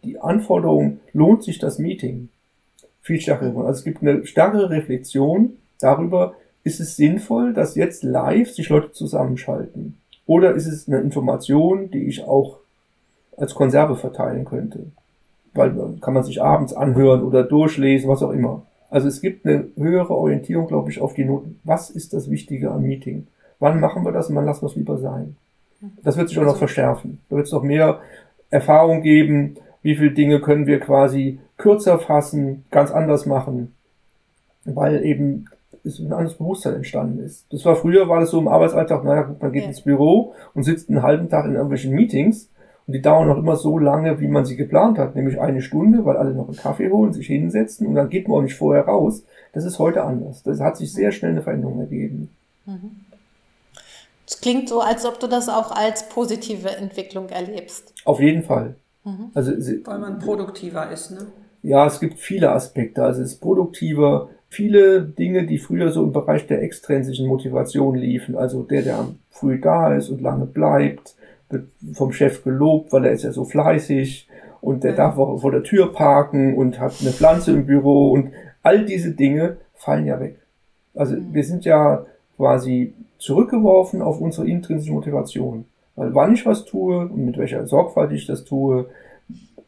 die 0.04 0.20
Anforderung, 0.20 1.02
lohnt 1.14 1.44
sich 1.44 1.60
das 1.60 1.78
Meeting? 1.78 2.30
Viel 3.02 3.22
stärker 3.22 3.50
geworden. 3.50 3.68
Also 3.68 3.78
es 3.78 3.86
gibt 3.86 4.02
eine 4.02 4.26
stärkere 4.26 4.72
Reflexion 4.72 5.54
darüber, 5.80 6.34
ist 6.66 6.80
es 6.80 6.98
sinnvoll, 6.98 7.54
dass 7.54 7.76
jetzt 7.76 8.04
live 8.04 8.52
sich 8.52 8.70
Leute 8.70 8.92
zusammenschalten? 8.92 9.98
Oder 10.26 10.54
ist 10.56 10.66
es 10.66 10.88
eine 10.88 11.00
Information, 11.00 11.92
die 11.92 12.08
ich 12.08 12.24
auch 12.24 12.58
als 13.38 13.54
Konserve 13.54 13.96
verteilen 13.96 14.46
könnte? 14.46 14.88
Weil 15.54 15.72
dann 15.74 16.02
kann 16.02 16.16
man 16.16 16.24
sich 16.24 16.42
abends 16.42 16.74
anhören 16.74 17.24
oder 17.24 17.44
durchlesen, 17.44 18.10
was 18.10 18.24
auch 18.24 18.32
immer. 18.32 18.64
Also 18.90 19.08
es 19.08 19.22
gibt 19.22 19.46
eine 19.46 19.68
höhere 19.78 20.16
Orientierung, 20.16 20.68
glaube 20.68 20.90
ich, 20.90 21.00
auf 21.00 21.14
die 21.14 21.24
Noten. 21.24 21.60
Was 21.64 21.92
ist 21.92 22.14
das 22.14 22.32
Wichtige 22.32 22.72
am 22.72 22.82
Meeting? 22.82 23.28
Wann 23.60 23.80
machen 23.80 24.04
wir 24.04 24.12
das 24.12 24.30
und 24.30 24.36
wann 24.36 24.46
lassen 24.46 24.64
wir 24.64 24.70
es 24.70 24.76
lieber 24.76 24.98
sein? 24.98 25.36
Das 26.02 26.18
wird 26.18 26.30
sich 26.30 26.40
auch 26.40 26.44
noch 26.44 26.58
verschärfen. 26.58 27.20
Da 27.30 27.36
wird 27.36 27.46
es 27.46 27.54
noch 27.54 27.62
mehr 27.62 28.00
Erfahrung 28.50 29.04
geben, 29.04 29.58
wie 29.84 29.96
viele 29.96 30.12
Dinge 30.12 30.42
können 30.42 30.66
wir 30.66 30.80
quasi 30.80 31.40
kürzer 31.58 32.00
fassen, 32.00 32.66
ganz 32.72 32.90
anders 32.90 33.28
machen, 33.28 33.76
weil 34.64 35.06
eben 35.06 35.46
es 35.86 36.00
ein 36.00 36.12
anderes 36.14 36.36
Bewusstsein 36.38 36.76
entstanden 36.76 37.20
ist. 37.20 37.46
Das 37.52 37.64
war 37.66 37.76
früher, 37.76 38.08
war 38.10 38.20
das 38.20 38.32
so 38.32 38.40
im 38.40 38.48
Arbeitsalltag, 38.48 39.04
naja, 39.04 39.24
gut, 39.24 39.42
man 39.42 39.52
geht 39.52 39.64
Ja. 39.64 39.70
ins 39.70 39.82
Büro 39.82 40.34
und 40.54 40.64
sitzt 40.64 40.90
einen 40.90 41.02
halben 41.04 41.30
Tag 41.30 41.46
in 41.46 41.54
irgendwelchen 41.54 41.94
Meetings 41.94 42.50
und 42.88 42.94
die 42.94 43.02
dauern 43.02 43.28
noch 43.28 43.38
immer 43.38 43.56
so 43.56 43.78
lange, 43.80 44.20
wie 44.20 44.28
man 44.28 44.46
sie 44.46 44.56
geplant 44.56 44.98
hat, 44.98 45.16
nämlich 45.16 45.40
eine 45.40 45.62
Stunde, 45.62 46.06
weil 46.06 46.18
alle 46.18 46.34
noch 46.34 46.48
einen 46.48 46.58
Kaffee 46.58 46.90
holen, 46.92 47.14
sich 47.14 47.28
hinsetzen 47.28 47.88
und 47.88 47.96
dann 47.96 48.10
geht 48.10 48.28
man 48.28 48.38
auch 48.40 48.42
nicht 48.44 48.56
vorher 48.56 48.86
raus. 48.86 49.24
Das 49.54 49.64
ist 49.66 49.80
heute 49.80 50.04
anders. 50.04 50.44
Das 50.44 50.60
hat 50.60 50.78
sich 50.78 50.92
sehr 50.94 51.12
schnell 51.12 51.32
eine 51.32 51.42
Veränderung 51.42 51.80
ergeben. 51.80 52.30
Es 54.28 54.42
klingt 54.42 54.68
so, 54.70 54.82
als 54.82 55.06
ob 55.06 55.20
du 55.20 55.28
das 55.28 55.50
auch 55.50 55.72
als 55.72 56.10
positive 56.10 56.70
Entwicklung 56.78 57.30
erlebst. 57.30 57.94
Auf 58.06 58.20
jeden 58.20 58.44
Fall. 58.44 58.76
Also 59.36 59.60
sie- 59.60 59.86
Weil 59.86 60.00
man 60.00 60.18
produktiver 60.18 60.90
ist, 60.92 61.12
ne? 61.12 61.28
Ja, 61.62 61.86
es 61.86 62.00
gibt 62.00 62.18
viele 62.20 62.52
Aspekte. 62.52 63.04
Also 63.04 63.22
es 63.22 63.34
ist 63.34 63.40
produktiver. 63.40 64.30
Viele 64.56 65.02
Dinge, 65.02 65.46
die 65.46 65.58
früher 65.58 65.92
so 65.92 66.02
im 66.02 66.14
Bereich 66.14 66.48
der 66.48 66.64
extrinsischen 66.64 67.28
Motivation 67.28 67.94
liefen. 67.98 68.38
Also 68.38 68.64
der, 68.64 68.84
der 68.84 69.00
am 69.00 69.20
früh 69.30 69.60
da 69.60 69.94
ist 69.94 70.08
und 70.08 70.22
lange 70.22 70.46
bleibt, 70.46 71.14
wird 71.50 71.68
vom 71.92 72.14
Chef 72.14 72.42
gelobt, 72.42 72.94
weil 72.94 73.04
er 73.04 73.12
ist 73.12 73.24
ja 73.24 73.34
so 73.34 73.44
fleißig 73.44 74.30
und 74.62 74.86
der 74.86 74.94
darf 74.94 75.18
auch 75.18 75.40
vor 75.40 75.52
der 75.52 75.64
Tür 75.64 75.92
parken 75.92 76.56
und 76.56 76.80
hat 76.80 76.94
eine 77.02 77.12
Pflanze 77.12 77.52
im 77.52 77.66
Büro 77.66 78.12
und 78.12 78.32
all 78.64 78.86
diese 78.86 79.12
Dinge 79.12 79.58
fallen 79.74 80.06
ja 80.06 80.22
weg. 80.22 80.38
Also 80.94 81.18
wir 81.34 81.44
sind 81.44 81.66
ja 81.66 82.06
quasi 82.38 82.94
zurückgeworfen 83.18 84.02
auf 84.02 84.22
unsere 84.22 84.48
intrinsische 84.48 84.94
Motivation. 84.94 85.66
Weil 85.98 86.16
wann 86.16 86.34
ich 86.34 86.46
was 86.46 86.64
tue 86.64 86.98
und 86.98 87.26
mit 87.26 87.38
welcher 87.38 87.68
Sorgfalt 87.68 88.14
ich 88.14 88.26
das 88.26 88.46
tue, 88.46 88.86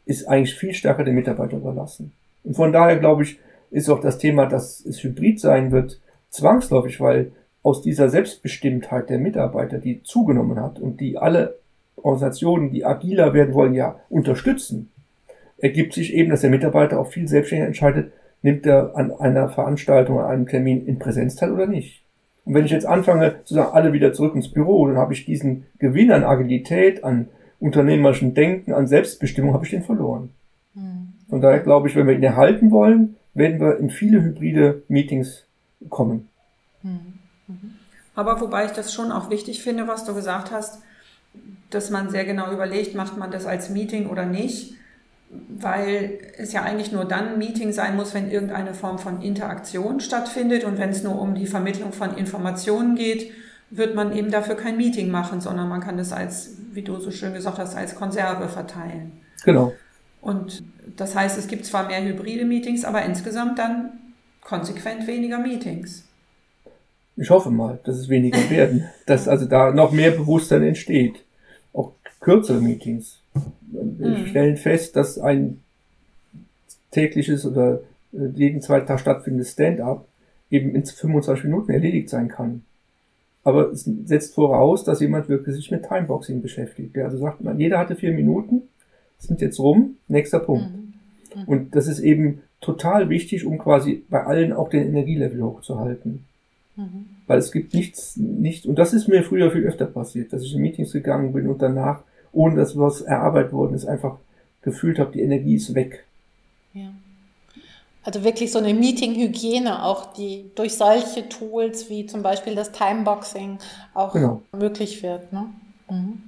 ist 0.06 0.26
eigentlich 0.26 0.54
viel 0.54 0.72
stärker 0.72 1.04
dem 1.04 1.14
Mitarbeiter 1.14 1.58
überlassen. 1.58 2.12
Und 2.42 2.56
von 2.56 2.72
daher 2.72 2.96
glaube 2.96 3.24
ich, 3.24 3.38
ist 3.70 3.88
auch 3.88 4.00
das 4.00 4.18
Thema, 4.18 4.46
dass 4.46 4.84
es 4.84 5.02
hybrid 5.02 5.40
sein 5.40 5.72
wird, 5.72 6.00
zwangsläufig, 6.30 7.00
weil 7.00 7.32
aus 7.62 7.82
dieser 7.82 8.08
Selbstbestimmtheit 8.08 9.10
der 9.10 9.18
Mitarbeiter, 9.18 9.78
die 9.78 10.02
zugenommen 10.02 10.60
hat 10.60 10.78
und 10.78 11.00
die 11.00 11.18
alle 11.18 11.58
Organisationen, 11.96 12.70
die 12.70 12.84
agiler 12.84 13.34
werden 13.34 13.54
wollen, 13.54 13.74
ja 13.74 13.96
unterstützen, 14.08 14.90
ergibt 15.58 15.92
sich 15.92 16.14
eben, 16.14 16.30
dass 16.30 16.42
der 16.42 16.50
Mitarbeiter 16.50 17.00
auch 17.00 17.08
viel 17.08 17.28
selbstständiger 17.28 17.66
entscheidet, 17.66 18.12
nimmt 18.42 18.64
er 18.66 18.96
an 18.96 19.10
einer 19.12 19.48
Veranstaltung, 19.48 20.20
an 20.20 20.26
einem 20.26 20.46
Termin 20.46 20.86
in 20.86 20.98
Präsenz 20.98 21.34
teil 21.34 21.52
oder 21.52 21.66
nicht. 21.66 22.04
Und 22.44 22.54
wenn 22.54 22.64
ich 22.64 22.70
jetzt 22.70 22.86
anfange 22.86 23.44
zu 23.44 23.54
sagen, 23.54 23.72
alle 23.72 23.92
wieder 23.92 24.12
zurück 24.12 24.34
ins 24.34 24.48
Büro, 24.48 24.86
dann 24.86 24.96
habe 24.96 25.12
ich 25.12 25.26
diesen 25.26 25.66
Gewinn 25.78 26.12
an 26.12 26.24
Agilität, 26.24 27.04
an 27.04 27.28
unternehmerischem 27.58 28.34
Denken, 28.34 28.72
an 28.72 28.86
Selbstbestimmung, 28.86 29.52
habe 29.52 29.64
ich 29.64 29.70
den 29.72 29.82
verloren. 29.82 30.30
Von 31.28 31.40
daher 31.40 31.58
glaube 31.60 31.88
ich, 31.88 31.96
wenn 31.96 32.06
wir 32.06 32.14
ihn 32.14 32.22
erhalten 32.22 32.70
wollen, 32.70 33.16
werden 33.38 33.60
wir 33.60 33.78
in 33.78 33.90
viele 33.90 34.22
hybride 34.22 34.82
Meetings 34.88 35.44
kommen. 35.88 36.28
Aber 38.14 38.40
wobei 38.40 38.66
ich 38.66 38.72
das 38.72 38.92
schon 38.92 39.12
auch 39.12 39.30
wichtig 39.30 39.62
finde, 39.62 39.88
was 39.88 40.04
du 40.04 40.14
gesagt 40.14 40.50
hast, 40.50 40.82
dass 41.70 41.90
man 41.90 42.10
sehr 42.10 42.24
genau 42.24 42.52
überlegt, 42.52 42.94
macht 42.94 43.16
man 43.16 43.30
das 43.30 43.46
als 43.46 43.70
Meeting 43.70 44.08
oder 44.08 44.26
nicht, 44.26 44.74
weil 45.30 46.18
es 46.38 46.52
ja 46.52 46.62
eigentlich 46.62 46.90
nur 46.90 47.04
dann 47.04 47.34
ein 47.34 47.38
Meeting 47.38 47.72
sein 47.72 47.96
muss, 47.96 48.14
wenn 48.14 48.30
irgendeine 48.30 48.74
Form 48.74 48.98
von 48.98 49.20
Interaktion 49.22 50.00
stattfindet 50.00 50.64
und 50.64 50.78
wenn 50.78 50.90
es 50.90 51.02
nur 51.02 51.20
um 51.20 51.34
die 51.34 51.46
Vermittlung 51.46 51.92
von 51.92 52.16
Informationen 52.16 52.96
geht, 52.96 53.30
wird 53.70 53.94
man 53.94 54.16
eben 54.16 54.30
dafür 54.30 54.54
kein 54.54 54.78
Meeting 54.78 55.10
machen, 55.10 55.42
sondern 55.42 55.68
man 55.68 55.80
kann 55.80 55.98
das 55.98 56.12
als 56.12 56.58
wie 56.72 56.82
du 56.82 56.98
so 57.00 57.10
schön 57.10 57.34
gesagt 57.34 57.58
hast, 57.58 57.76
als 57.76 57.94
Konserve 57.94 58.48
verteilen. 58.48 59.12
Genau. 59.44 59.72
Und 60.20 60.62
das 60.96 61.14
heißt, 61.14 61.38
es 61.38 61.46
gibt 61.46 61.64
zwar 61.64 61.86
mehr 61.86 62.02
hybride 62.04 62.44
Meetings, 62.44 62.84
aber 62.84 63.04
insgesamt 63.04 63.58
dann 63.58 63.92
konsequent 64.40 65.06
weniger 65.06 65.38
Meetings. 65.38 66.04
Ich 67.16 67.30
hoffe 67.30 67.50
mal, 67.50 67.78
dass 67.84 67.96
es 67.98 68.08
weniger 68.08 68.38
werden, 68.50 68.88
dass 69.06 69.28
also 69.28 69.46
da 69.46 69.72
noch 69.72 69.92
mehr 69.92 70.10
Bewusstsein 70.12 70.62
entsteht. 70.62 71.24
Auch 71.72 71.92
kürzere 72.20 72.60
Meetings. 72.60 73.20
Wir 73.70 74.08
Mhm. 74.08 74.26
stellen 74.26 74.56
fest, 74.56 74.96
dass 74.96 75.18
ein 75.18 75.60
tägliches 76.90 77.44
oder 77.44 77.80
äh, 78.12 78.28
jeden 78.34 78.62
zweiten 78.62 78.86
Tag 78.86 79.00
stattfindendes 79.00 79.52
Stand-up 79.52 80.06
eben 80.50 80.74
in 80.74 80.84
25 80.84 81.44
Minuten 81.44 81.70
erledigt 81.72 82.08
sein 82.08 82.28
kann. 82.28 82.62
Aber 83.44 83.70
es 83.70 83.88
setzt 84.04 84.34
voraus, 84.34 84.84
dass 84.84 85.00
jemand 85.00 85.28
wirklich 85.28 85.54
sich 85.54 85.70
mit 85.70 85.86
Timeboxing 85.86 86.42
beschäftigt. 86.42 86.96
Der 86.96 87.06
also 87.06 87.18
sagt, 87.18 87.42
man, 87.42 87.58
jeder 87.58 87.78
hatte 87.78 87.96
vier 87.96 88.12
Minuten, 88.12 88.62
sind 89.18 89.40
jetzt 89.40 89.58
rum, 89.58 89.96
nächster 90.08 90.38
Punkt. 90.40 90.68
Und 91.46 91.74
das 91.74 91.86
ist 91.86 92.00
eben 92.00 92.42
total 92.60 93.08
wichtig, 93.08 93.44
um 93.44 93.58
quasi 93.58 94.02
bei 94.08 94.24
allen 94.24 94.52
auch 94.52 94.68
den 94.70 94.86
Energielevel 94.88 95.42
hochzuhalten. 95.42 96.24
Weil 97.26 97.38
es 97.38 97.50
gibt 97.52 97.74
nichts, 97.74 98.16
nicht, 98.16 98.64
und 98.66 98.78
das 98.78 98.92
ist 98.92 99.08
mir 99.08 99.22
früher 99.24 99.50
viel 99.50 99.64
öfter 99.64 99.86
passiert, 99.86 100.32
dass 100.32 100.42
ich 100.42 100.54
in 100.54 100.62
Meetings 100.62 100.92
gegangen 100.92 101.32
bin 101.32 101.48
und 101.48 101.60
danach, 101.60 102.00
ohne 102.32 102.56
dass 102.56 102.78
was 102.78 103.00
erarbeitet 103.00 103.52
worden 103.52 103.74
ist, 103.74 103.84
einfach 103.84 104.16
gefühlt 104.62 104.98
habe, 104.98 105.12
die 105.12 105.20
Energie 105.22 105.56
ist 105.56 105.74
weg. 105.74 106.04
Ja. 106.74 106.90
Also 108.04 108.22
wirklich 108.24 108.52
so 108.52 108.58
eine 108.60 108.72
Meeting-Hygiene 108.74 109.84
auch, 109.84 110.12
die 110.14 110.50
durch 110.54 110.76
solche 110.76 111.28
Tools 111.28 111.90
wie 111.90 112.06
zum 112.06 112.22
Beispiel 112.22 112.54
das 112.54 112.70
Timeboxing 112.72 113.58
auch 113.92 114.12
Genau. 114.12 114.42
möglich 114.56 115.02
wird. 115.02 115.32
Ne? 115.32 115.46
Mhm. 115.90 116.22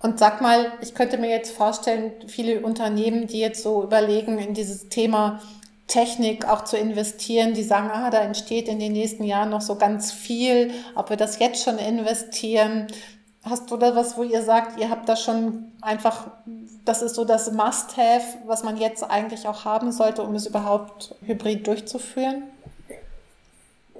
Und 0.00 0.18
sag 0.18 0.40
mal, 0.40 0.72
ich 0.80 0.94
könnte 0.94 1.18
mir 1.18 1.28
jetzt 1.28 1.50
vorstellen, 1.50 2.12
viele 2.28 2.60
Unternehmen, 2.60 3.26
die 3.26 3.40
jetzt 3.40 3.62
so 3.62 3.82
überlegen, 3.82 4.38
in 4.38 4.54
dieses 4.54 4.88
Thema 4.88 5.40
Technik 5.88 6.46
auch 6.46 6.64
zu 6.64 6.76
investieren, 6.76 7.54
die 7.54 7.64
sagen, 7.64 7.90
ah, 7.92 8.10
da 8.10 8.20
entsteht 8.20 8.68
in 8.68 8.78
den 8.78 8.92
nächsten 8.92 9.24
Jahren 9.24 9.50
noch 9.50 9.62
so 9.62 9.74
ganz 9.76 10.12
viel, 10.12 10.70
ob 10.94 11.10
wir 11.10 11.16
das 11.16 11.38
jetzt 11.40 11.64
schon 11.64 11.78
investieren. 11.78 12.86
Hast 13.42 13.70
du 13.70 13.76
da 13.76 13.96
was, 13.96 14.16
wo 14.16 14.22
ihr 14.22 14.42
sagt, 14.42 14.78
ihr 14.78 14.90
habt 14.90 15.08
da 15.08 15.16
schon 15.16 15.72
einfach, 15.80 16.28
das 16.84 17.02
ist 17.02 17.14
so 17.14 17.24
das 17.24 17.50
Must-Have, 17.50 18.38
was 18.46 18.62
man 18.62 18.76
jetzt 18.76 19.02
eigentlich 19.02 19.48
auch 19.48 19.64
haben 19.64 19.90
sollte, 19.90 20.22
um 20.22 20.34
es 20.34 20.46
überhaupt 20.46 21.14
hybrid 21.24 21.66
durchzuführen? 21.66 22.44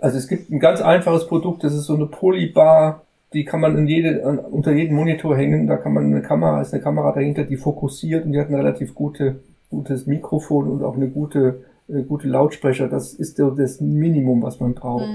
Also 0.00 0.18
es 0.18 0.28
gibt 0.28 0.50
ein 0.50 0.60
ganz 0.60 0.80
einfaches 0.80 1.26
Produkt, 1.26 1.64
das 1.64 1.74
ist 1.74 1.86
so 1.86 1.94
eine 1.94 2.06
Polybar, 2.06 3.02
die 3.32 3.44
kann 3.44 3.60
man 3.60 3.76
in 3.76 3.86
jede, 3.86 4.24
an, 4.24 4.38
unter 4.38 4.72
jeden 4.72 4.96
Monitor 4.96 5.36
hängen, 5.36 5.66
da 5.66 5.76
kann 5.76 5.92
man 5.92 6.06
eine 6.06 6.22
Kamera, 6.22 6.62
ist 6.62 6.72
eine 6.72 6.82
Kamera 6.82 7.12
dahinter, 7.12 7.44
die 7.44 7.56
fokussiert 7.56 8.24
und 8.24 8.32
die 8.32 8.40
hat 8.40 8.48
ein 8.48 8.54
relativ 8.54 8.94
gute, 8.94 9.40
gutes 9.70 10.06
Mikrofon 10.06 10.68
und 10.68 10.82
auch 10.82 10.96
eine 10.96 11.08
gute, 11.08 11.64
äh, 11.88 12.02
gute 12.02 12.28
Lautsprecher. 12.28 12.88
Das 12.88 13.12
ist 13.12 13.36
so 13.36 13.50
das 13.50 13.80
Minimum, 13.80 14.42
was 14.42 14.60
man 14.60 14.74
braucht. 14.74 15.08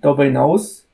Darüber 0.00 0.24
hinaus 0.24 0.84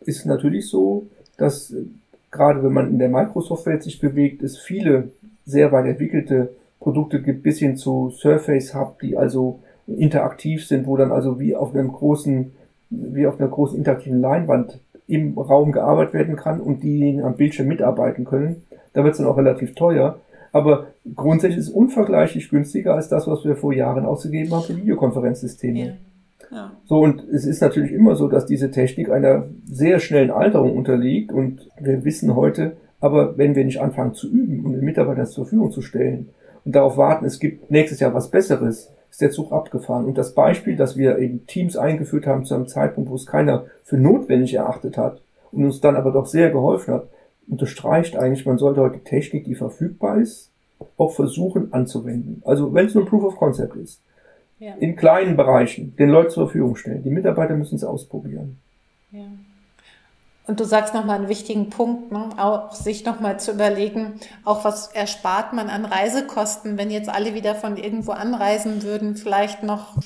ist 0.00 0.20
es 0.20 0.24
natürlich 0.24 0.68
so, 0.68 1.06
dass 1.36 1.70
äh, 1.72 1.84
gerade 2.30 2.62
wenn 2.62 2.72
man 2.72 2.90
in 2.90 2.98
der 2.98 3.08
Microsoft-Welt 3.08 3.82
sich 3.82 4.00
bewegt, 4.00 4.42
es 4.42 4.58
viele 4.58 5.10
sehr 5.44 5.72
weit 5.72 5.86
entwickelte 5.86 6.50
Produkte 6.80 7.20
gibt, 7.22 7.42
bis 7.42 7.58
hin 7.58 7.76
zu 7.76 8.10
Surface 8.10 8.74
Hub, 8.74 8.98
die 9.00 9.16
also 9.16 9.60
interaktiv 9.86 10.66
sind, 10.66 10.86
wo 10.86 10.96
dann 10.96 11.12
also 11.12 11.38
wie 11.38 11.54
auf 11.54 11.74
einem 11.74 11.92
großen, 11.92 12.52
wie 12.90 13.26
auf 13.26 13.38
einer 13.38 13.48
großen 13.48 13.78
interaktiven 13.78 14.20
Leinwand 14.20 14.78
im 15.08 15.38
Raum 15.38 15.72
gearbeitet 15.72 16.14
werden 16.14 16.36
kann 16.36 16.60
und 16.60 16.82
diejenigen 16.82 17.22
am 17.22 17.36
Bildschirm 17.36 17.68
mitarbeiten 17.68 18.24
können. 18.24 18.62
Da 18.92 19.04
wird 19.04 19.12
es 19.12 19.18
dann 19.18 19.28
auch 19.28 19.36
relativ 19.36 19.74
teuer. 19.74 20.18
Aber 20.52 20.86
grundsätzlich 21.14 21.58
ist 21.58 21.68
es 21.68 21.74
unvergleichlich 21.74 22.48
günstiger 22.48 22.94
als 22.94 23.08
das, 23.08 23.26
was 23.26 23.44
wir 23.44 23.56
vor 23.56 23.72
Jahren 23.72 24.06
ausgegeben 24.06 24.52
haben 24.52 24.62
für 24.62 24.76
Videokonferenzsysteme. 24.76 25.98
Ja. 26.50 26.72
So, 26.86 27.00
und 27.00 27.24
es 27.28 27.44
ist 27.44 27.60
natürlich 27.60 27.92
immer 27.92 28.16
so, 28.16 28.28
dass 28.28 28.46
diese 28.46 28.70
Technik 28.70 29.10
einer 29.10 29.44
sehr 29.66 29.98
schnellen 29.98 30.30
Alterung 30.30 30.76
unterliegt 30.76 31.32
und 31.32 31.68
wir 31.78 32.04
wissen 32.04 32.34
heute, 32.34 32.76
aber 33.00 33.36
wenn 33.36 33.54
wir 33.54 33.64
nicht 33.64 33.80
anfangen 33.80 34.14
zu 34.14 34.30
üben 34.30 34.64
und 34.64 34.72
den 34.72 34.84
Mitarbeitern 34.84 35.26
zur 35.26 35.44
Verfügung 35.44 35.72
zu 35.72 35.82
stellen 35.82 36.30
und 36.64 36.74
darauf 36.74 36.96
warten, 36.96 37.24
es 37.24 37.40
gibt 37.40 37.70
nächstes 37.70 38.00
Jahr 38.00 38.14
was 38.14 38.30
Besseres, 38.30 38.90
ist 39.16 39.22
der 39.22 39.30
Zug 39.30 39.50
abgefahren. 39.50 40.04
Und 40.04 40.18
das 40.18 40.34
Beispiel, 40.34 40.76
dass 40.76 40.98
wir 40.98 41.16
eben 41.16 41.46
Teams 41.46 41.78
eingeführt 41.78 42.26
haben 42.26 42.44
zu 42.44 42.54
einem 42.54 42.68
Zeitpunkt, 42.68 43.08
wo 43.08 43.14
es 43.14 43.24
keiner 43.24 43.64
für 43.82 43.96
notwendig 43.96 44.52
erachtet 44.52 44.98
hat 44.98 45.22
und 45.52 45.64
uns 45.64 45.80
dann 45.80 45.96
aber 45.96 46.10
doch 46.10 46.26
sehr 46.26 46.50
geholfen 46.50 46.92
hat, 46.92 47.08
unterstreicht 47.48 48.14
eigentlich, 48.18 48.44
man 48.44 48.58
sollte 48.58 48.82
heute 48.82 48.98
Technik, 48.98 49.44
die 49.44 49.54
verfügbar 49.54 50.18
ist, 50.18 50.50
auch 50.98 51.12
versuchen 51.14 51.72
anzuwenden. 51.72 52.42
Also 52.44 52.74
wenn 52.74 52.84
es 52.88 52.94
nur 52.94 53.06
Proof 53.06 53.24
of 53.24 53.36
Concept 53.36 53.76
ist 53.76 54.02
Ja. 54.58 54.74
in 54.80 54.96
kleinen 54.96 55.34
Bereichen 55.34 55.96
den 55.96 56.10
Leuten 56.10 56.28
zur 56.30 56.48
Verfügung 56.48 56.76
stellen. 56.76 57.02
Die 57.02 57.08
Mitarbeiter 57.08 57.56
müssen 57.56 57.76
es 57.76 57.84
ausprobieren. 57.84 58.58
Ja. 59.12 59.24
Und 60.46 60.60
du 60.60 60.64
sagst 60.64 60.94
nochmal 60.94 61.18
einen 61.18 61.28
wichtigen 61.28 61.70
Punkt, 61.70 62.12
ne? 62.12 62.28
auch 62.36 62.72
sich 62.72 63.04
nochmal 63.04 63.40
zu 63.40 63.50
überlegen, 63.50 64.20
auch 64.44 64.64
was 64.64 64.88
erspart 64.88 65.52
man 65.52 65.68
an 65.68 65.84
Reisekosten, 65.84 66.78
wenn 66.78 66.90
jetzt 66.90 67.08
alle 67.08 67.34
wieder 67.34 67.56
von 67.56 67.76
irgendwo 67.76 68.12
anreisen 68.12 68.84
würden, 68.84 69.16
vielleicht 69.16 69.64
noch 69.64 69.96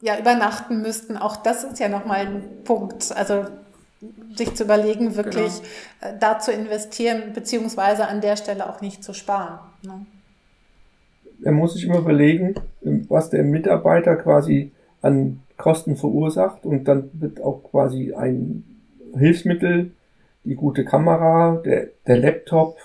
ja, 0.00 0.18
übernachten 0.18 0.82
müssten. 0.82 1.16
Auch 1.16 1.36
das 1.36 1.62
ist 1.62 1.78
ja 1.78 1.88
nochmal 1.88 2.26
ein 2.26 2.42
Punkt. 2.64 3.12
Also 3.16 3.44
sich 4.34 4.54
zu 4.54 4.64
überlegen, 4.64 5.16
wirklich 5.16 5.52
äh, 6.00 6.12
da 6.18 6.38
zu 6.38 6.52
investieren, 6.52 7.32
beziehungsweise 7.32 8.08
an 8.08 8.20
der 8.20 8.36
Stelle 8.36 8.68
auch 8.68 8.80
nicht 8.80 9.04
zu 9.04 9.14
sparen. 9.14 9.58
Ne? 9.82 10.04
Er 11.44 11.52
muss 11.52 11.74
sich 11.74 11.84
immer 11.84 11.98
überlegen, 11.98 12.54
was 13.08 13.30
der 13.30 13.44
Mitarbeiter 13.44 14.16
quasi 14.16 14.72
an 15.00 15.42
Kosten 15.56 15.96
verursacht 15.96 16.64
und 16.66 16.84
dann 16.84 17.10
wird 17.14 17.40
auch 17.40 17.62
quasi 17.70 18.14
ein 18.14 18.75
Hilfsmittel, 19.18 19.90
die 20.44 20.54
gute 20.54 20.84
Kamera, 20.84 21.60
der, 21.64 21.88
der 22.06 22.18
Laptop, 22.18 22.78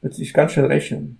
wird 0.00 0.14
sich 0.14 0.32
ganz 0.32 0.52
schnell 0.52 0.66
rechnen. 0.66 1.18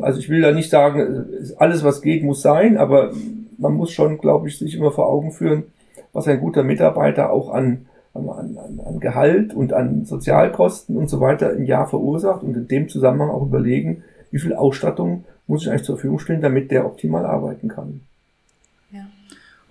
Also 0.00 0.20
ich 0.20 0.28
will 0.28 0.40
da 0.40 0.52
nicht 0.52 0.70
sagen, 0.70 1.26
alles 1.58 1.84
was 1.84 2.00
geht 2.00 2.22
muss 2.22 2.42
sein, 2.42 2.76
aber 2.76 3.12
man 3.58 3.74
muss 3.74 3.92
schon, 3.92 4.18
glaube 4.18 4.48
ich, 4.48 4.58
sich 4.58 4.74
immer 4.74 4.90
vor 4.90 5.08
Augen 5.08 5.32
führen, 5.32 5.64
was 6.12 6.28
ein 6.28 6.40
guter 6.40 6.62
Mitarbeiter 6.62 7.30
auch 7.30 7.50
an, 7.50 7.86
an, 8.14 8.28
an, 8.28 8.80
an 8.84 9.00
Gehalt 9.00 9.54
und 9.54 9.72
an 9.72 10.04
Sozialkosten 10.04 10.96
und 10.96 11.08
so 11.08 11.20
weiter 11.20 11.52
im 11.52 11.64
Jahr 11.64 11.88
verursacht 11.88 12.42
und 12.42 12.56
in 12.56 12.68
dem 12.68 12.88
Zusammenhang 12.88 13.30
auch 13.30 13.42
überlegen, 13.42 14.04
wie 14.30 14.38
viel 14.38 14.54
Ausstattung 14.54 15.24
muss 15.46 15.62
ich 15.62 15.70
eigentlich 15.70 15.84
zur 15.84 15.96
Verfügung 15.96 16.18
stellen, 16.18 16.40
damit 16.40 16.70
der 16.70 16.86
optimal 16.86 17.26
arbeiten 17.26 17.68
kann. 17.68 18.00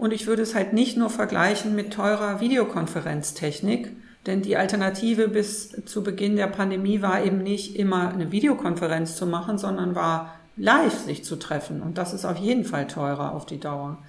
Und 0.02 0.14
ich 0.14 0.26
würde 0.26 0.42
es 0.42 0.56
halt 0.56 0.74
nicht 0.74 0.98
nur 0.98 1.12
vergleichen 1.12 1.76
mit 1.76 1.94
teurer 1.94 2.40
Videokonferenztechnik, 2.40 3.96
denn 4.26 4.42
die 4.42 4.58
Alternative 4.58 5.28
bis 5.28 5.76
zu 5.86 6.02
Beginn 6.02 6.38
der 6.38 6.48
Pandemie 6.48 7.04
war 7.04 7.24
eben 7.24 7.44
nicht 7.44 7.76
immer 7.76 8.10
eine 8.10 8.32
Videokonferenz 8.32 9.16
zu 9.16 9.28
machen, 9.28 9.60
sondern 9.60 9.94
war 9.94 10.34
live 10.58 10.98
sich 10.98 11.24
zu 11.24 11.36
treffen. 11.36 11.84
Und 11.84 12.00
das 12.00 12.16
ist 12.16 12.26
auf 12.26 12.38
jeden 12.38 12.66
Fall 12.66 12.88
teurer 12.88 13.36
auf 13.36 13.46
die 13.46 13.60
Dauer. 13.60 14.00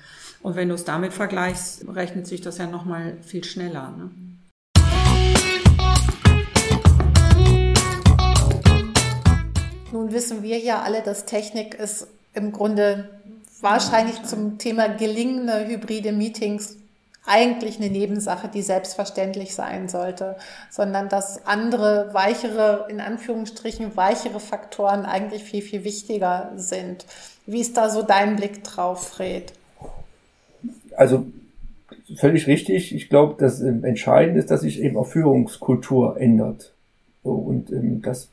Und 0.40 0.56
wenn 0.56 0.70
du 0.70 0.76
es 0.76 0.84
damit 0.84 1.12
vergleichst, 1.12 1.86
rechnet 1.86 2.26
sich 2.26 2.40
das 2.40 2.56
ja 2.56 2.66
nochmal 2.66 3.18
viel 3.20 3.44
schneller. 3.44 3.92
Ne? 3.94 4.10
Nun 9.92 10.10
wissen 10.10 10.42
wir 10.42 10.58
ja 10.58 10.80
alle, 10.80 11.02
dass 11.02 11.26
Technik 11.26 11.74
ist 11.74 12.06
im 12.32 12.50
Grunde 12.50 13.10
wahrscheinlich 13.62 14.22
zum 14.24 14.58
Thema 14.58 14.88
gelingende 14.88 15.66
hybride 15.66 16.12
Meetings 16.12 16.76
eigentlich 17.24 17.78
eine 17.78 17.88
Nebensache, 17.88 18.48
die 18.48 18.62
selbstverständlich 18.62 19.54
sein 19.54 19.88
sollte, 19.88 20.36
sondern 20.70 21.08
dass 21.08 21.46
andere 21.46 22.10
weichere, 22.12 22.86
in 22.90 23.00
Anführungsstrichen 23.00 23.96
weichere 23.96 24.40
Faktoren 24.40 25.04
eigentlich 25.04 25.44
viel, 25.44 25.62
viel 25.62 25.84
wichtiger 25.84 26.52
sind. 26.56 27.06
Wie 27.46 27.60
ist 27.60 27.76
da 27.76 27.90
so 27.90 28.02
dein 28.02 28.36
Blick 28.36 28.64
drauf, 28.64 29.08
Fred? 29.08 29.52
Also 30.96 31.26
völlig 32.16 32.48
richtig. 32.48 32.94
Ich 32.94 33.08
glaube, 33.08 33.36
das 33.38 33.60
ähm, 33.60 33.84
Entscheidende 33.84 34.40
ist, 34.40 34.50
dass 34.50 34.62
sich 34.62 34.80
eben 34.80 34.96
auch 34.96 35.06
Führungskultur 35.06 36.20
ändert. 36.20 36.72
So, 37.22 37.30
und 37.30 37.70
ähm, 37.70 38.02
dass 38.02 38.28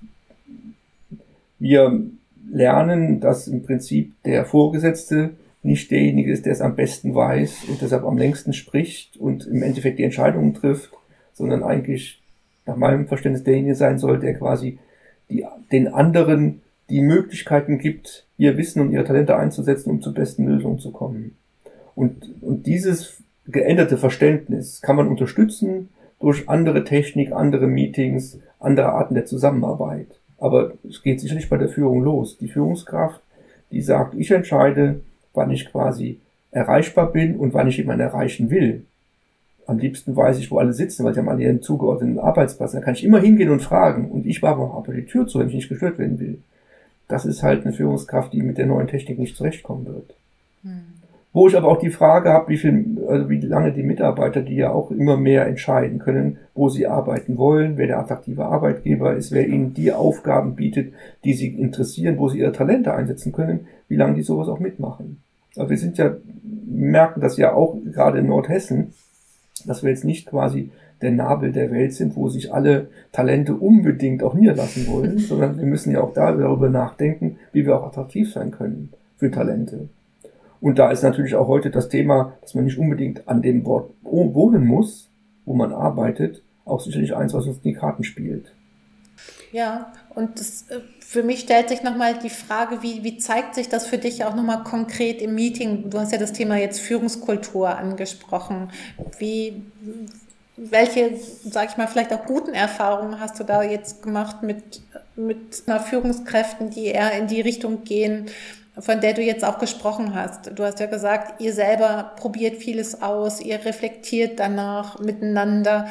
wir 1.60 2.10
lernen, 2.52 3.20
dass 3.20 3.48
im 3.48 3.64
Prinzip 3.64 4.14
der 4.24 4.46
Vorgesetzte 4.46 5.32
nicht 5.62 5.92
derjenige 5.92 6.32
ist, 6.32 6.46
der 6.46 6.54
es 6.54 6.62
am 6.62 6.76
besten 6.76 7.14
weiß 7.14 7.66
und 7.68 7.82
deshalb 7.82 8.04
am 8.06 8.18
längsten 8.18 8.54
spricht 8.54 9.18
und 9.18 9.46
im 9.46 9.62
Endeffekt 9.62 10.00
die 10.00 10.04
Entscheidungen 10.04 10.54
trifft, 10.54 10.92
sondern 11.34 11.64
eigentlich 11.64 12.22
nach 12.66 12.78
meinem 12.78 13.08
Verständnis 13.08 13.44
derjenige 13.44 13.76
sein 13.76 14.00
soll, 14.00 14.20
der 14.20 14.36
quasi 14.36 14.80
die, 15.30 15.46
den 15.72 15.88
anderen 15.88 16.62
die 16.90 17.02
Möglichkeiten 17.02 17.78
gibt, 17.78 18.26
ihr 18.38 18.58
Wissen 18.58 18.82
und 18.82 18.92
ihre 18.92 19.04
Talente 19.04 19.36
einzusetzen, 19.36 19.92
um 19.92 20.02
zur 20.02 20.14
besten 20.14 20.48
Lösung 20.48 20.80
zu 20.80 20.92
kommen. 20.92 21.36
Und, 21.96 22.42
und 22.42 22.66
dieses 22.66 23.22
geänderte 23.48 23.98
Verständnis 23.98 24.82
kann 24.82 24.96
man 24.96 25.08
unterstützen 25.08 25.90
durch 26.20 26.50
andere 26.50 26.84
Technik, 26.84 27.32
andere 27.32 27.68
Meetings, 27.68 28.40
andere 28.60 28.90
Arten 28.90 29.16
der 29.16 29.26
Zusammenarbeit. 29.26 30.19
Aber 30.40 30.74
es 30.88 31.02
geht 31.02 31.20
sicherlich 31.20 31.50
bei 31.50 31.58
der 31.58 31.70
Führung 31.70 32.04
los. 32.04 32.38
Die 32.38 32.48
Führungskraft, 32.48 33.22
die 33.72 33.82
sagt, 33.82 34.16
ich 34.16 34.32
entscheide, 34.32 35.02
wann 35.34 35.52
ich 35.52 35.70
quasi 35.70 36.20
erreichbar 36.52 37.12
bin 37.12 37.36
und 37.36 37.54
wann 37.54 37.68
ich 37.68 37.78
jemanden 37.78 38.02
erreichen 38.02 38.50
will. 38.50 38.86
Am 39.68 39.78
liebsten 39.78 40.16
weiß 40.16 40.40
ich, 40.40 40.50
wo 40.50 40.58
alle 40.58 40.74
sitzen, 40.74 41.04
weil 41.04 41.14
sie 41.14 41.20
haben 41.20 41.30
alle 41.30 41.44
ihren 41.44 41.62
zugeordneten 41.62 42.20
Arbeitsplatz. 42.20 42.72
Da 42.72 42.82
kann 42.82 42.96
ich 42.96 43.04
immer 43.04 43.20
hingehen 43.20 43.52
und 43.52 43.62
fragen. 43.62 44.10
Und 44.10 44.26
ich 44.26 44.42
war 44.42 44.54
aber 44.54 44.94
die 44.94 45.06
Tür 45.06 45.28
zu, 45.28 45.40
wenn 45.40 45.50
ich 45.50 45.56
nicht 45.56 45.70
gestört 45.70 46.00
werden 46.00 46.20
will. 46.20 46.40
Das 47.08 47.26
ist 47.26 47.44
halt 47.44 47.66
eine 47.66 47.74
Führungskraft, 47.74 48.34
die 48.34 48.42
mit 48.42 48.58
der 48.58 48.66
neuen 48.66 48.88
Technik 48.88 49.20
nicht 49.20 49.36
zurechtkommen 49.36 49.86
wird. 49.86 50.16
Hm. 50.64 50.99
Wo 51.32 51.48
ich 51.48 51.56
aber 51.56 51.68
auch 51.68 51.78
die 51.78 51.92
Frage 51.92 52.30
habe, 52.30 52.50
wie 52.50 52.58
viel, 52.58 52.98
also 53.08 53.30
wie 53.30 53.40
lange 53.40 53.72
die 53.72 53.84
Mitarbeiter, 53.84 54.42
die 54.42 54.56
ja 54.56 54.72
auch 54.72 54.90
immer 54.90 55.16
mehr 55.16 55.46
entscheiden 55.46 56.00
können, 56.00 56.38
wo 56.56 56.70
sie 56.70 56.88
arbeiten 56.88 57.38
wollen, 57.38 57.78
wer 57.78 57.86
der 57.86 58.00
attraktive 58.00 58.46
Arbeitgeber 58.46 59.16
ist, 59.16 59.32
wer 59.32 59.48
ihnen 59.48 59.76
die 59.76 59.94
Aufgaben 59.94 60.56
bietet, 60.56 60.94
die 61.24 61.34
sie 61.34 61.50
interessieren, 61.50 62.18
wo 62.18 62.30
sie 62.30 62.40
ihre 62.40 62.52
Talente 62.52 62.96
einsetzen 62.96 63.32
können, 63.32 63.68
wie 63.88 63.96
lange 63.96 64.16
die 64.16 64.24
sowas 64.24 64.48
auch 64.48 64.60
mitmachen. 64.60 65.22
Also 65.56 65.70
wir 65.70 65.78
sind 65.78 66.00
ja, 66.00 66.16
merken 66.66 67.22
das 67.22 67.38
ja 67.38 67.54
auch 67.54 67.78
gerade 67.94 68.20
in 68.20 68.28
Nordhessen, 68.28 68.94
dass 69.68 69.84
wir 69.84 69.92
jetzt 69.92 70.06
nicht 70.06 70.26
quasi 70.28 70.72
der 71.02 71.12
Nabel 71.12 71.52
der 71.52 71.72
Welt 71.72 71.94
sind, 71.94 72.16
wo 72.16 72.30
sich 72.30 72.54
alle 72.54 72.88
Talente 73.12 73.56
unbedingt 73.56 74.24
auch 74.24 74.34
niederlassen 74.34 74.88
wollen, 74.88 75.20
sondern 75.20 75.58
wir 75.58 75.66
müssen 75.66 75.92
ja 75.92 76.02
auch 76.02 76.14
da 76.14 76.32
darüber 76.32 76.70
nachdenken, 76.70 77.38
wie 77.54 77.66
wir 77.66 77.78
auch 77.78 77.86
attraktiv 77.86 78.32
sein 78.32 78.52
können 78.52 78.90
für 79.18 79.30
Talente. 79.30 79.90
Und 80.62 80.78
da 80.78 80.92
ist 80.92 81.04
natürlich 81.04 81.36
auch 81.36 81.48
heute 81.48 81.70
das 81.70 81.90
Thema, 81.90 82.34
dass 82.42 82.54
man 82.54 82.66
nicht 82.66 82.78
unbedingt 82.78 83.28
an 83.28 83.42
dem 83.42 83.66
Wort 83.66 83.92
wohnen 84.02 84.66
muss, 84.66 85.10
wo 85.46 85.54
man 85.54 85.72
arbeitet, 85.72 86.44
auch 86.66 86.82
sicherlich 86.82 87.16
eins, 87.16 87.34
was 87.34 87.46
uns 87.46 87.58
in 87.58 87.64
die 87.64 87.74
Karten 87.74 88.04
spielt. 88.04 88.54
Ja, 89.52 89.92
und 90.14 90.40
das, 90.40 90.70
äh, 90.70 90.80
für 91.00 91.24
mich 91.24 91.40
stellt 91.40 91.70
sich 91.70 91.82
nochmal 91.82 92.20
die 92.20 92.30
Frage, 92.30 92.84
wie, 92.84 93.04
wie 93.04 93.18
zeigt 93.18 93.56
sich 93.56 93.68
das 93.68 93.88
für 93.88 93.98
dich 93.98 94.24
auch 94.24 94.36
nochmal 94.36 94.64
konkret 94.64 95.22
im 95.22 95.34
Meeting? 95.34 95.90
Du 95.90 95.98
hast 95.98 96.12
ja 96.12 96.20
das 96.20 96.34
Thema 96.34 96.58
jetzt 96.58 96.80
Führungskultur 96.80 97.76
angesprochen. 97.76 98.70
Wie, 99.18 99.64
welche, 100.56 101.16
sag 101.44 101.70
ich 101.70 101.78
mal, 101.78 101.88
vielleicht 101.88 102.14
auch 102.14 102.26
guten 102.26 102.54
Erfahrungen 102.54 103.20
hast 103.20 103.40
du 103.40 103.44
da 103.44 103.64
jetzt 103.64 104.04
gemacht 104.04 104.44
mit, 104.44 104.82
mit 105.16 105.64
Führungskräften, 105.90 106.70
die 106.70 106.86
eher 106.86 107.14
in 107.14 107.28
die 107.28 107.42
Richtung 107.42 107.84
gehen, 107.84 108.28
von 108.80 109.02
der 109.02 109.14
du 109.14 109.22
jetzt 109.22 109.44
auch 109.44 109.60
gesprochen 109.60 110.16
hast. 110.16 110.52
Du 110.58 110.64
hast 110.64 110.80
ja 110.80 110.86
gesagt, 110.86 111.42
ihr 111.42 111.54
selber 111.54 112.12
probiert 112.16 112.58
vieles 112.58 113.02
aus, 113.02 113.42
ihr 113.42 113.64
reflektiert 113.66 114.40
danach 114.40 115.00
miteinander. 115.00 115.88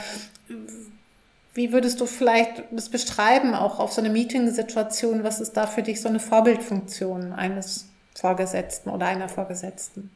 Wie 1.55 1.73
würdest 1.73 2.01
du 2.01 2.07
vielleicht 2.07 2.65
das 2.71 2.89
beschreiben, 2.89 3.55
auch 3.55 3.79
auf 3.81 3.93
so 3.93 4.01
eine 4.01 4.11
Meeting-Situation? 4.11 5.25
Was 5.25 5.41
ist 5.41 5.57
da 5.57 5.67
für 5.67 5.83
dich 5.83 6.01
so 6.01 6.09
eine 6.09 6.21
Vorbildfunktion 6.21 7.33
eines 7.33 7.89
Vorgesetzten 8.15 8.91
oder 8.91 9.07
einer 9.07 9.29
Vorgesetzten? 9.29 10.11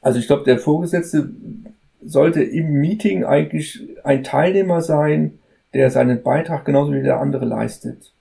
Also 0.00 0.18
ich 0.18 0.26
glaube, 0.26 0.44
der 0.44 0.58
Vorgesetzte 0.58 1.30
sollte 2.02 2.42
im 2.42 2.72
Meeting 2.74 3.24
eigentlich 3.24 3.82
ein 4.04 4.24
Teilnehmer 4.24 4.80
sein, 4.80 5.38
der 5.74 5.90
seinen 5.90 6.22
Beitrag 6.22 6.64
genauso 6.64 6.92
wie 6.92 7.02
der 7.02 7.20
andere 7.20 7.44
leistet. 7.44 8.12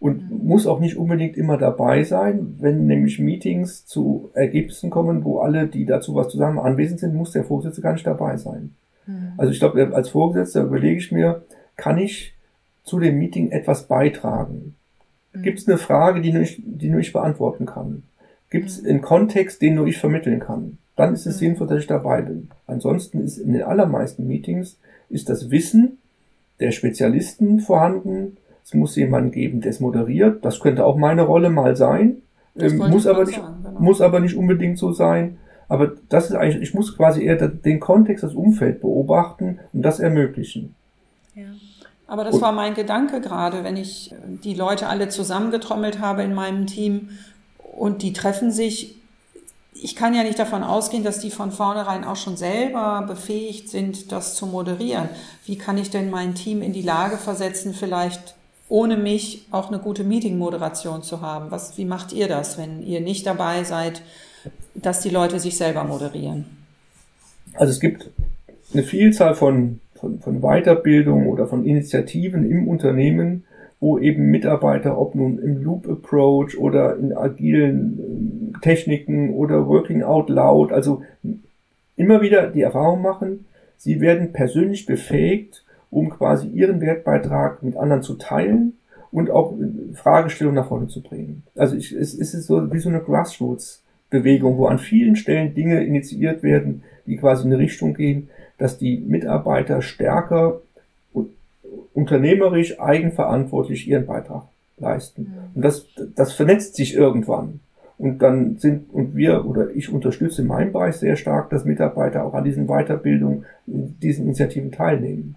Und 0.00 0.30
mhm. 0.30 0.46
muss 0.46 0.66
auch 0.66 0.80
nicht 0.80 0.96
unbedingt 0.96 1.36
immer 1.36 1.58
dabei 1.58 2.02
sein. 2.04 2.56
Wenn 2.58 2.86
nämlich 2.86 3.18
Meetings 3.18 3.86
zu 3.86 4.30
Ergebnissen 4.34 4.90
kommen, 4.90 5.24
wo 5.24 5.38
alle, 5.40 5.66
die 5.66 5.84
dazu 5.84 6.14
was 6.14 6.30
zusammen 6.30 6.58
anwesend 6.58 7.00
sind, 7.00 7.14
muss 7.14 7.32
der 7.32 7.44
Vorgesetzte 7.44 7.82
gar 7.82 7.92
nicht 7.92 8.06
dabei 8.06 8.36
sein. 8.36 8.74
Mhm. 9.06 9.32
Also 9.36 9.52
ich 9.52 9.58
glaube, 9.58 9.94
als 9.94 10.08
Vorgesetzter 10.08 10.62
überlege 10.62 10.98
ich 10.98 11.12
mir, 11.12 11.42
kann 11.76 11.98
ich 11.98 12.34
zu 12.82 12.98
dem 12.98 13.18
Meeting 13.18 13.50
etwas 13.50 13.84
beitragen? 13.84 14.74
Mhm. 15.32 15.42
Gibt 15.42 15.58
es 15.58 15.68
eine 15.68 15.78
Frage, 15.78 16.20
die 16.20 16.32
nur, 16.32 16.42
ich, 16.42 16.60
die 16.64 16.88
nur 16.88 17.00
ich 17.00 17.12
beantworten 17.12 17.66
kann? 17.66 18.02
Gibt 18.48 18.68
es 18.68 18.84
einen 18.84 19.02
Kontext, 19.02 19.62
den 19.62 19.74
nur 19.76 19.86
ich 19.86 19.98
vermitteln 19.98 20.40
kann? 20.40 20.78
dann 21.00 21.14
ist 21.14 21.26
es 21.26 21.36
mhm. 21.36 21.38
sinnvoll, 21.38 21.66
dass 21.66 21.80
ich 21.80 21.86
dabei 21.86 22.22
bin. 22.22 22.50
Ansonsten 22.66 23.20
ist 23.24 23.38
in 23.38 23.54
den 23.54 23.62
allermeisten 23.62 24.26
Meetings 24.26 24.76
ist 25.08 25.28
das 25.28 25.50
Wissen 25.50 25.98
der 26.60 26.72
Spezialisten 26.72 27.60
vorhanden. 27.60 28.36
Es 28.64 28.74
muss 28.74 28.96
jemanden 28.96 29.30
geben, 29.30 29.60
der 29.60 29.70
es 29.70 29.80
moderiert. 29.80 30.44
Das 30.44 30.60
könnte 30.60 30.84
auch 30.84 30.96
meine 30.96 31.22
Rolle 31.22 31.50
mal 31.50 31.76
sein. 31.76 32.22
Ähm, 32.56 32.78
muss 32.78 33.06
aber 33.06 33.24
nicht, 33.24 33.40
sagen, 33.40 33.62
genau. 33.62 33.80
muss 33.80 34.00
aber 34.00 34.20
nicht 34.20 34.36
unbedingt 34.36 34.78
so 34.78 34.92
sein. 34.92 35.38
Aber 35.68 35.92
das 36.08 36.30
ist 36.30 36.36
eigentlich, 36.36 36.62
ich 36.62 36.74
muss 36.74 36.96
quasi 36.96 37.24
eher 37.24 37.36
den 37.48 37.78
Kontext, 37.78 38.24
das 38.24 38.34
Umfeld 38.34 38.80
beobachten 38.80 39.60
und 39.72 39.82
das 39.82 40.00
ermöglichen. 40.00 40.74
Ja. 41.34 41.44
Aber 42.08 42.24
das 42.24 42.34
und, 42.34 42.40
war 42.40 42.50
mein 42.50 42.74
Gedanke 42.74 43.20
gerade, 43.20 43.62
wenn 43.62 43.76
ich 43.76 44.12
die 44.42 44.54
Leute 44.54 44.88
alle 44.88 45.08
zusammengetrommelt 45.08 46.00
habe 46.00 46.22
in 46.22 46.34
meinem 46.34 46.66
Team 46.66 47.10
und 47.78 48.02
die 48.02 48.12
treffen 48.12 48.50
sich 48.50 49.00
ich 49.82 49.96
kann 49.96 50.14
ja 50.14 50.22
nicht 50.22 50.38
davon 50.38 50.62
ausgehen, 50.62 51.04
dass 51.04 51.20
die 51.20 51.30
von 51.30 51.52
vornherein 51.52 52.04
auch 52.04 52.16
schon 52.16 52.36
selber 52.36 53.04
befähigt 53.06 53.68
sind, 53.68 54.12
das 54.12 54.34
zu 54.34 54.46
moderieren. 54.46 55.08
Wie 55.46 55.56
kann 55.56 55.78
ich 55.78 55.90
denn 55.90 56.10
mein 56.10 56.34
Team 56.34 56.62
in 56.62 56.72
die 56.72 56.82
Lage 56.82 57.16
versetzen, 57.16 57.72
vielleicht 57.72 58.34
ohne 58.70 58.96
mich 58.96 59.46
auch 59.50 59.68
eine 59.68 59.80
gute 59.80 60.04
Meeting-Moderation 60.04 61.02
zu 61.02 61.20
haben? 61.20 61.50
Was, 61.50 61.76
wie 61.76 61.84
macht 61.84 62.12
ihr 62.12 62.28
das, 62.28 62.56
wenn 62.56 62.82
ihr 62.82 63.00
nicht 63.00 63.26
dabei 63.26 63.64
seid, 63.64 64.02
dass 64.74 65.00
die 65.00 65.10
Leute 65.10 65.38
sich 65.40 65.56
selber 65.56 65.84
moderieren? 65.84 66.46
Also 67.54 67.72
es 67.72 67.80
gibt 67.80 68.08
eine 68.72 68.84
Vielzahl 68.84 69.34
von, 69.34 69.80
von, 69.96 70.20
von 70.20 70.40
Weiterbildung 70.40 71.26
oder 71.26 71.46
von 71.46 71.64
Initiativen 71.64 72.48
im 72.48 72.68
Unternehmen, 72.68 73.44
wo 73.80 73.98
eben 73.98 74.30
Mitarbeiter, 74.30 74.98
ob 74.98 75.14
nun 75.14 75.38
im 75.38 75.62
Loop 75.62 75.88
Approach 75.88 76.56
oder 76.56 76.96
in 76.96 77.12
agilen 77.12 78.54
äh, 78.54 78.58
Techniken 78.60 79.30
oder 79.30 79.66
Working 79.66 80.02
Out 80.02 80.28
Loud, 80.28 80.70
also 80.70 81.02
immer 81.96 82.20
wieder 82.20 82.46
die 82.46 82.60
Erfahrung 82.60 83.02
machen, 83.02 83.46
sie 83.78 84.00
werden 84.00 84.32
persönlich 84.32 84.86
befähigt, 84.86 85.64
um 85.90 86.10
quasi 86.10 86.48
ihren 86.48 86.80
Wertbeitrag 86.80 87.62
mit 87.62 87.76
anderen 87.76 88.02
zu 88.02 88.14
teilen 88.14 88.74
und 89.10 89.30
auch 89.30 89.54
Fragestellungen 89.94 90.60
nach 90.60 90.68
vorne 90.68 90.88
zu 90.88 91.02
bringen. 91.02 91.42
Also 91.56 91.76
ich, 91.76 91.92
es, 91.92 92.14
es 92.14 92.34
ist 92.34 92.46
so 92.46 92.72
wie 92.72 92.78
so 92.78 92.88
eine 92.88 93.00
Grassroots-Bewegung, 93.00 94.56
wo 94.56 94.66
an 94.66 94.78
vielen 94.78 95.16
Stellen 95.16 95.54
Dinge 95.54 95.84
initiiert 95.84 96.42
werden, 96.42 96.82
die 97.06 97.16
quasi 97.16 97.44
in 97.44 97.52
eine 97.52 97.62
Richtung 97.62 97.94
gehen, 97.94 98.28
dass 98.58 98.78
die 98.78 98.98
Mitarbeiter 98.98 99.82
stärker 99.82 100.60
unternehmerisch, 101.92 102.80
eigenverantwortlich 102.80 103.88
ihren 103.88 104.06
Beitrag 104.06 104.44
leisten. 104.78 105.22
Mhm. 105.22 105.56
Und 105.56 105.64
das, 105.64 105.86
das 106.14 106.32
vernetzt 106.32 106.74
sich 106.76 106.94
irgendwann. 106.94 107.60
Und 107.98 108.22
dann 108.22 108.56
sind, 108.56 108.92
und 108.92 109.14
wir 109.14 109.44
oder 109.44 109.70
ich 109.74 109.92
unterstütze 109.92 110.40
in 110.42 110.48
meinem 110.48 110.72
Bereich 110.72 110.96
sehr 110.96 111.16
stark, 111.16 111.50
dass 111.50 111.66
Mitarbeiter 111.66 112.24
auch 112.24 112.32
an 112.32 112.44
diesen 112.44 112.66
Weiterbildungen, 112.66 113.44
diesen 113.66 114.24
Initiativen 114.24 114.72
teilnehmen. 114.72 115.36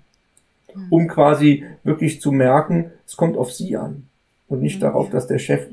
Mhm. 0.76 0.88
Um 0.90 1.08
quasi 1.08 1.66
wirklich 1.84 2.22
zu 2.22 2.32
merken, 2.32 2.92
es 3.06 3.16
kommt 3.16 3.38
auf 3.38 3.52
sie 3.52 3.76
an 3.78 4.04
und 4.48 4.62
nicht 4.62 4.78
mhm, 4.78 4.82
darauf, 4.82 5.10
dass 5.10 5.28
der 5.28 5.40
Chef 5.40 5.68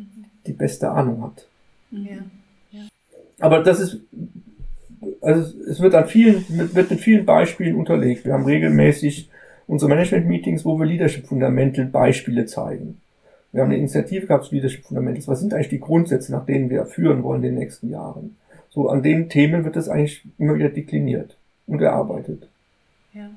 die 0.47 0.53
beste 0.53 0.91
Ahnung 0.91 1.23
hat. 1.23 1.47
Ja. 1.91 2.19
Ja. 2.71 2.83
Aber 3.41 3.63
das 3.63 3.81
ist, 3.81 3.99
also 5.21 5.59
es 5.69 5.81
wird 5.81 5.95
an 5.95 6.07
vielen, 6.07 6.45
wird 6.49 6.91
mit 6.91 7.01
vielen 7.01 7.25
Beispielen 7.25 7.77
unterlegt. 7.77 8.25
Wir 8.25 8.33
haben 8.33 8.45
regelmäßig 8.45 9.29
unsere 9.67 9.89
Management-Meetings, 9.89 10.65
wo 10.65 10.79
wir 10.79 10.87
Leadership 10.87 11.27
Fundamental 11.27 11.87
Beispiele 11.87 12.47
zeigen. 12.47 13.01
Wir 13.53 13.63
haben 13.63 13.71
eine 13.71 13.79
Initiative 13.79 14.27
gehabt 14.27 14.45
zu 14.45 14.55
Leadership 14.55 14.85
Fundamentals. 14.85 15.29
Was 15.29 15.41
sind 15.41 15.55
eigentlich 15.55 15.69
die 15.69 15.81
Grundsätze, 15.81 16.33
nach 16.33 16.47
denen 16.47 16.71
wir 16.71 16.87
führen 16.87 17.23
wollen 17.23 17.43
in 17.43 17.51
den 17.51 17.59
nächsten 17.59 17.91
Jahren? 17.91 18.37
So 18.71 18.89
an 18.89 19.03
den 19.03 19.29
Themen 19.29 19.65
wird 19.65 19.77
das 19.77 19.89
eigentlich 19.89 20.23
immer 20.39 20.55
wieder 20.55 20.69
dekliniert 20.69 21.37
und 21.67 21.81
erarbeitet. 21.81 22.49
Ja. 23.13 23.31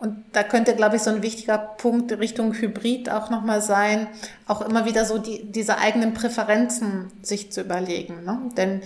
Und 0.00 0.24
da 0.32 0.42
könnte, 0.42 0.74
glaube 0.74 0.96
ich, 0.96 1.02
so 1.02 1.10
ein 1.10 1.22
wichtiger 1.22 1.58
Punkt 1.58 2.10
Richtung 2.18 2.54
Hybrid 2.54 3.10
auch 3.10 3.28
nochmal 3.28 3.60
sein, 3.60 4.08
auch 4.46 4.62
immer 4.62 4.86
wieder 4.86 5.04
so 5.04 5.18
die, 5.18 5.44
diese 5.44 5.76
eigenen 5.76 6.14
Präferenzen 6.14 7.12
sich 7.22 7.52
zu 7.52 7.60
überlegen. 7.60 8.24
Ne? 8.24 8.40
Denn 8.56 8.80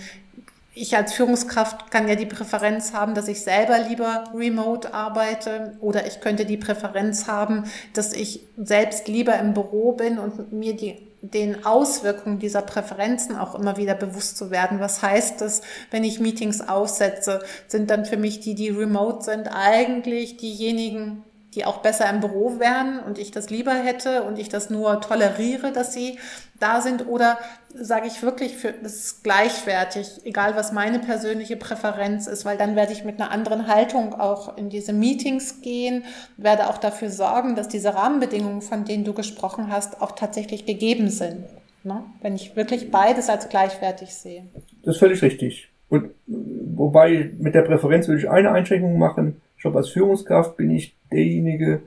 ich 0.73 0.97
als 0.97 1.13
Führungskraft 1.13 1.89
kann 1.89 2.09
ja 2.09 2.15
die 2.15 2.25
Präferenz 2.25 2.91
haben, 2.91 3.15
dass 3.15 3.29
ich 3.29 3.41
selber 3.41 3.79
lieber 3.79 4.25
remote 4.35 4.93
arbeite 4.93 5.77
oder 5.79 6.05
ich 6.05 6.19
könnte 6.19 6.45
die 6.45 6.57
Präferenz 6.57 7.27
haben, 7.27 7.63
dass 7.93 8.11
ich 8.11 8.41
selbst 8.57 9.07
lieber 9.07 9.39
im 9.39 9.53
Büro 9.53 9.93
bin 9.93 10.19
und 10.19 10.51
mir 10.51 10.75
die 10.75 10.97
den 11.31 11.65
Auswirkungen 11.65 12.39
dieser 12.39 12.61
Präferenzen 12.61 13.35
auch 13.35 13.55
immer 13.55 13.77
wieder 13.77 13.95
bewusst 13.95 14.37
zu 14.37 14.51
werden. 14.51 14.79
Was 14.79 15.01
heißt 15.01 15.41
das, 15.41 15.61
wenn 15.91 16.03
ich 16.03 16.19
Meetings 16.19 16.61
aussetze? 16.61 17.41
Sind 17.67 17.89
dann 17.89 18.05
für 18.05 18.17
mich 18.17 18.39
die, 18.39 18.55
die 18.55 18.69
remote 18.69 19.23
sind, 19.23 19.47
eigentlich 19.47 20.37
diejenigen, 20.37 21.23
die 21.55 21.65
auch 21.65 21.77
besser 21.77 22.09
im 22.09 22.19
Büro 22.19 22.59
wären 22.59 22.99
und 22.99 23.17
ich 23.17 23.31
das 23.31 23.49
lieber 23.49 23.73
hätte 23.73 24.23
und 24.23 24.37
ich 24.37 24.49
das 24.49 24.69
nur 24.69 25.01
toleriere, 25.01 25.71
dass 25.71 25.93
sie 25.93 26.19
da 26.59 26.81
sind? 26.81 27.07
Oder 27.07 27.39
sage 27.73 28.07
ich 28.07 28.21
wirklich, 28.21 28.55
für, 28.57 28.73
das 28.73 28.95
ist 28.95 29.23
gleichwertig, 29.23 30.21
egal 30.25 30.55
was 30.55 30.71
meine 30.71 30.99
persönliche 30.99 31.55
Präferenz 31.57 32.27
ist, 32.27 32.45
weil 32.45 32.57
dann 32.57 32.75
werde 32.75 32.93
ich 32.93 33.03
mit 33.03 33.19
einer 33.19 33.31
anderen 33.31 33.67
Haltung 33.67 34.13
auch 34.13 34.57
in 34.57 34.69
diese 34.69 34.93
Meetings 34.93 35.61
gehen, 35.61 36.03
werde 36.37 36.69
auch 36.69 36.77
dafür 36.77 37.09
sorgen, 37.09 37.55
dass 37.55 37.67
diese 37.67 37.93
Rahmenbedingungen, 37.93 38.61
von 38.61 38.85
denen 38.85 39.03
du 39.03 39.13
gesprochen 39.13 39.71
hast, 39.71 40.01
auch 40.01 40.11
tatsächlich 40.11 40.65
gegeben 40.65 41.09
sind. 41.09 41.45
Ne? 41.83 42.03
Wenn 42.21 42.35
ich 42.35 42.55
wirklich 42.55 42.91
beides 42.91 43.29
als 43.29 43.49
gleichwertig 43.49 44.13
sehe. 44.13 44.47
Das 44.83 44.95
ist 44.95 44.99
völlig 44.99 45.21
richtig. 45.21 45.69
Und 45.95 46.11
wobei 46.27 47.31
mit 47.39 47.55
der 47.55 47.61
Präferenz 47.61 48.07
würde 48.07 48.21
ich 48.21 48.29
eine 48.29 48.51
Einschränkung 48.51 48.97
machen. 48.97 49.37
Ich 49.55 49.61
glaube, 49.61 49.77
als 49.77 49.89
Führungskraft 49.89 50.57
bin 50.57 50.71
ich 50.71 50.95
derjenige, 51.11 51.81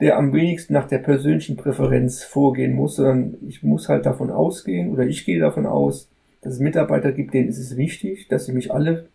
der 0.00 0.16
am 0.16 0.32
wenigsten 0.32 0.72
nach 0.72 0.88
der 0.88 0.98
persönlichen 0.98 1.56
Präferenz 1.56 2.22
vorgehen 2.24 2.74
muss, 2.74 2.96
sondern 2.96 3.34
ich 3.46 3.62
muss 3.62 3.88
halt 3.88 4.06
davon 4.06 4.30
ausgehen 4.30 4.90
oder 4.90 5.04
ich 5.04 5.24
gehe 5.24 5.38
davon 5.38 5.66
aus, 5.66 6.08
dass 6.40 6.54
es 6.54 6.60
Mitarbeiter 6.60 7.12
gibt, 7.12 7.34
denen 7.34 7.48
ist 7.48 7.58
es 7.58 7.76
wichtig, 7.76 8.26
dass 8.28 8.46
sie 8.46 8.52
mich 8.52 8.72
alle 8.72 9.06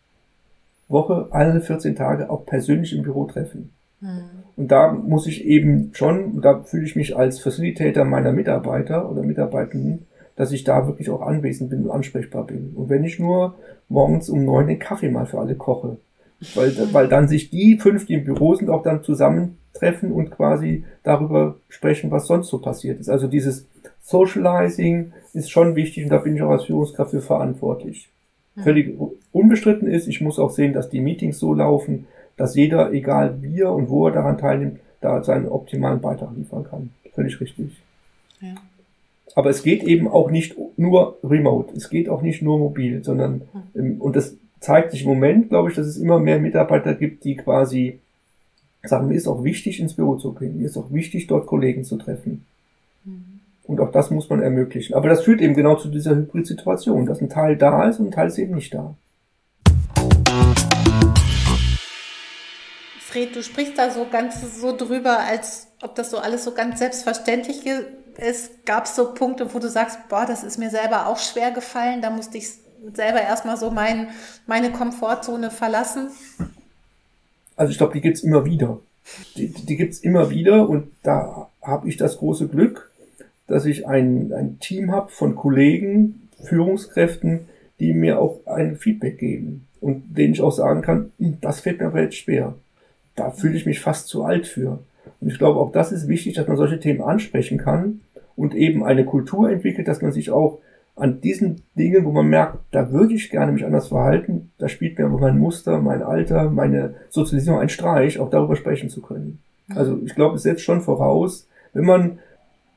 Woche, 0.87 1.27
alle 1.31 1.59
14 1.59 1.95
Tage 1.95 2.29
auch 2.29 2.45
persönlich 2.45 2.95
im 2.95 3.03
Büro 3.03 3.25
treffen. 3.25 3.71
Mhm. 3.99 4.23
Und 4.55 4.71
da 4.71 4.91
muss 4.91 5.27
ich 5.27 5.45
eben 5.45 5.91
schon, 5.93 6.41
da 6.41 6.63
fühle 6.63 6.85
ich 6.85 6.95
mich 6.95 7.17
als 7.17 7.39
Facilitator 7.39 8.05
meiner 8.05 8.31
Mitarbeiter 8.31 9.11
oder 9.11 9.23
Mitarbeitenden, 9.23 10.06
dass 10.37 10.51
ich 10.51 10.63
da 10.63 10.87
wirklich 10.87 11.09
auch 11.09 11.21
anwesend 11.21 11.71
bin 11.71 11.83
und 11.83 11.91
ansprechbar 11.91 12.45
bin. 12.45 12.71
Und 12.75 12.89
wenn 12.89 13.03
ich 13.03 13.19
nur 13.19 13.55
morgens 13.89 14.29
um 14.29 14.45
neun 14.45 14.67
den 14.67 14.79
Kaffee 14.79 15.09
mal 15.09 15.25
für 15.25 15.39
alle 15.39 15.55
koche, 15.55 15.97
weil, 16.55 16.71
weil 16.93 17.09
dann 17.09 17.27
sich 17.27 17.49
die 17.49 17.77
fünf, 17.77 18.05
die 18.05 18.13
im 18.13 18.23
Büro 18.23 18.55
sind, 18.55 18.69
auch 18.69 18.83
dann 18.83 19.03
zusammentreffen 19.03 20.11
und 20.11 20.29
quasi 20.29 20.85
darüber 21.03 21.55
sprechen, 21.67 22.11
was 22.11 22.27
sonst 22.27 22.47
so 22.47 22.59
passiert 22.59 22.99
ist. 22.99 23.09
Also 23.09 23.27
dieses 23.27 23.65
Socializing 24.03 25.11
ist 25.33 25.49
schon 25.49 25.75
wichtig 25.75 26.05
und 26.05 26.11
da 26.11 26.19
bin 26.19 26.35
ich 26.35 26.41
auch 26.43 26.51
als 26.51 26.65
Führungskraft 26.65 27.11
für 27.11 27.21
verantwortlich. 27.21 28.09
Mhm. 28.55 28.61
Völlig 28.61 28.97
unbestritten 29.31 29.87
ist, 29.87 30.07
ich 30.07 30.21
muss 30.21 30.37
auch 30.37 30.51
sehen, 30.51 30.73
dass 30.73 30.89
die 30.89 31.01
Meetings 31.01 31.39
so 31.39 31.53
laufen, 31.55 32.05
dass 32.37 32.55
jeder, 32.55 32.93
egal 32.93 33.41
wie 33.41 33.61
er 33.61 33.73
und 33.73 33.89
wo 33.89 34.07
er 34.07 34.13
daran 34.13 34.37
teilnimmt, 34.37 34.79
da 35.01 35.23
seinen 35.23 35.47
optimalen 35.47 35.99
Beitrag 35.99 36.29
liefern 36.35 36.63
kann. 36.63 36.91
Völlig 37.15 37.41
richtig. 37.41 37.81
Ja. 38.39 38.53
Aber 39.37 39.51
es 39.51 39.61
geht 39.61 39.83
eben 39.83 40.07
auch 40.07 40.31
nicht 40.31 40.55
nur 40.77 41.19
remote, 41.23 41.71
es 41.77 41.91
geht 41.91 42.09
auch 42.09 42.23
nicht 42.23 42.41
nur 42.41 42.57
mobil, 42.57 43.03
sondern, 43.03 43.43
mhm. 43.75 44.01
und 44.01 44.15
das 44.15 44.35
zeigt 44.59 44.89
sich 44.89 45.03
im 45.03 45.09
Moment, 45.09 45.49
glaube 45.49 45.69
ich, 45.69 45.75
dass 45.75 45.85
es 45.85 45.97
immer 45.97 46.17
mehr 46.17 46.39
Mitarbeiter 46.39 46.95
gibt, 46.95 47.23
die 47.23 47.35
quasi 47.35 47.99
sagen, 48.81 49.09
mir 49.09 49.13
ist 49.13 49.27
auch 49.27 49.43
wichtig, 49.43 49.79
ins 49.79 49.93
Büro 49.93 50.15
zu 50.15 50.33
gehen, 50.33 50.57
mir 50.57 50.65
ist 50.65 50.75
auch 50.75 50.91
wichtig, 50.91 51.27
dort 51.27 51.45
Kollegen 51.45 51.83
zu 51.83 51.97
treffen. 51.97 52.47
Mhm. 53.05 53.41
Und 53.65 53.79
auch 53.79 53.91
das 53.91 54.09
muss 54.09 54.27
man 54.27 54.41
ermöglichen. 54.41 54.95
Aber 54.95 55.07
das 55.07 55.21
führt 55.21 55.39
eben 55.41 55.53
genau 55.53 55.75
zu 55.75 55.89
dieser 55.89 56.15
Hybrid-Situation, 56.15 57.05
dass 57.05 57.21
ein 57.21 57.29
Teil 57.29 57.57
da 57.57 57.87
ist 57.87 57.99
und 57.99 58.07
ein 58.07 58.11
Teil 58.13 58.29
ist 58.29 58.39
eben 58.39 58.55
nicht 58.55 58.73
da. 58.73 58.95
Fred, 62.99 63.35
du 63.35 63.43
sprichst 63.43 63.77
da 63.77 63.91
so 63.91 64.07
ganz 64.11 64.59
so 64.59 64.75
drüber, 64.75 65.19
als 65.19 65.67
ob 65.83 65.93
das 65.93 66.09
so 66.09 66.17
alles 66.17 66.43
so 66.43 66.55
ganz 66.55 66.79
selbstverständlich 66.79 67.63
ist. 68.19 68.65
Gab 68.65 68.85
es 68.85 68.95
so 68.95 69.13
Punkte, 69.13 69.53
wo 69.53 69.59
du 69.59 69.69
sagst, 69.69 70.09
boah, 70.09 70.25
das 70.25 70.43
ist 70.43 70.57
mir 70.57 70.69
selber 70.69 71.07
auch 71.07 71.17
schwer 71.19 71.51
gefallen, 71.51 72.01
da 72.01 72.09
musste 72.09 72.37
ich 72.37 72.49
selber 72.93 73.21
erstmal 73.21 73.57
so 73.57 73.71
mein, 73.71 74.09
meine 74.45 74.71
Komfortzone 74.71 75.51
verlassen? 75.51 76.09
Also 77.55 77.71
ich 77.71 77.77
glaube, 77.77 77.93
die 77.93 78.01
gibt's 78.01 78.21
immer 78.21 78.45
wieder. 78.45 78.79
Die, 79.35 79.49
die 79.49 79.77
gibt's 79.77 79.99
immer 79.99 80.29
wieder 80.29 80.67
und 80.67 80.91
da 81.03 81.49
habe 81.61 81.87
ich 81.87 81.97
das 81.97 82.17
große 82.17 82.47
Glück, 82.47 82.91
dass 83.47 83.65
ich 83.65 83.87
ein, 83.87 84.33
ein 84.33 84.59
Team 84.59 84.91
habe 84.91 85.09
von 85.09 85.35
Kollegen, 85.35 86.29
Führungskräften, 86.43 87.47
die 87.79 87.93
mir 87.93 88.19
auch 88.19 88.39
ein 88.45 88.77
Feedback 88.77 89.17
geben 89.17 89.67
und 89.81 90.17
denen 90.17 90.33
ich 90.33 90.41
auch 90.41 90.51
sagen 90.51 90.81
kann, 90.81 91.11
hm, 91.19 91.37
das 91.41 91.61
fällt 91.61 91.79
mir 91.79 91.87
aber 91.87 92.01
jetzt 92.01 92.17
schwer. 92.17 92.55
Da 93.15 93.31
fühle 93.31 93.57
ich 93.57 93.65
mich 93.65 93.79
fast 93.79 94.07
zu 94.07 94.23
alt 94.23 94.45
für. 94.47 94.79
Und 95.19 95.29
ich 95.29 95.37
glaube, 95.37 95.59
auch 95.59 95.71
das 95.71 95.91
ist 95.91 96.07
wichtig, 96.07 96.35
dass 96.35 96.47
man 96.47 96.57
solche 96.57 96.79
Themen 96.79 97.01
ansprechen 97.01 97.57
kann 97.57 98.01
und 98.37 98.55
eben 98.55 98.85
eine 98.85 99.03
Kultur 99.03 99.49
entwickelt, 99.49 99.87
dass 99.87 100.01
man 100.01 100.13
sich 100.13 100.31
auch 100.31 100.59
an 100.95 101.21
diesen 101.21 101.63
Dingen, 101.75 102.05
wo 102.05 102.11
man 102.11 102.27
merkt, 102.27 102.59
da 102.71 102.91
würde 102.91 103.13
ich 103.13 103.29
gerne 103.29 103.51
mich 103.51 103.65
anders 103.65 103.89
verhalten, 103.89 104.51
da 104.57 104.69
spielt 104.69 104.97
mir 104.97 105.05
aber 105.05 105.19
mein 105.19 105.37
Muster, 105.37 105.79
mein 105.79 106.01
Alter, 106.01 106.49
meine 106.49 106.95
Sozialisierung 107.09 107.59
ein 107.59 107.69
Streich, 107.69 108.19
auch 108.19 108.29
darüber 108.29 108.55
sprechen 108.55 108.89
zu 108.89 109.01
können. 109.01 109.39
Also 109.75 109.99
ich 110.05 110.15
glaube, 110.15 110.37
es 110.37 110.43
setzt 110.43 110.63
schon 110.63 110.81
voraus, 110.81 111.47
wenn 111.73 111.85
man, 111.85 112.19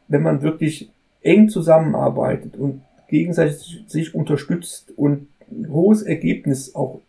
wenn 0.08 0.22
man 0.22 0.42
wirklich 0.42 0.90
eng 1.22 1.48
zusammenarbeitet 1.48 2.56
und 2.56 2.82
gegenseitig 3.08 3.84
sich 3.86 4.14
unterstützt 4.14 4.92
und 4.96 5.28
ein 5.50 5.70
hohes 5.70 6.02
Ergebnis 6.02 6.74
auch 6.74 7.00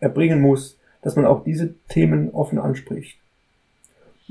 erbringen 0.00 0.40
muss, 0.40 0.76
dass 1.02 1.16
man 1.16 1.26
auch 1.26 1.44
diese 1.44 1.74
Themen 1.88 2.30
offen 2.30 2.58
anspricht. 2.58 3.18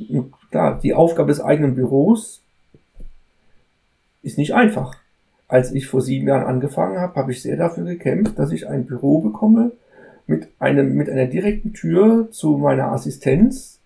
Und 0.10 0.34
klar, 0.52 0.80
die 0.82 0.94
Aufgabe 0.94 1.30
des 1.30 1.42
eigenen 1.42 1.76
Büros 1.76 2.42
ist 4.24 4.38
nicht 4.38 4.54
einfach 4.54 5.02
als 5.52 5.74
ich 5.74 5.88
vor 5.88 6.02
sieben 6.02 6.30
Jahren 6.30 6.46
angefangen 6.46 6.98
habe, 6.98 7.16
habe 7.16 7.34
ich 7.34 7.42
sehr 7.42 7.58
dafür 7.58 7.84
gekämpft, 7.84 8.40
dass 8.40 8.54
ich 8.54 8.70
ein 8.70 8.86
Büro 8.86 9.20
bekomme 9.20 9.74
mit 10.26 10.48
einem, 10.60 10.96
mit 10.96 11.10
einer 11.10 11.26
direkten 11.26 11.74
Tür 11.74 12.30
zu 12.32 12.58
meiner 12.58 12.94
Assistenz, 12.94 13.80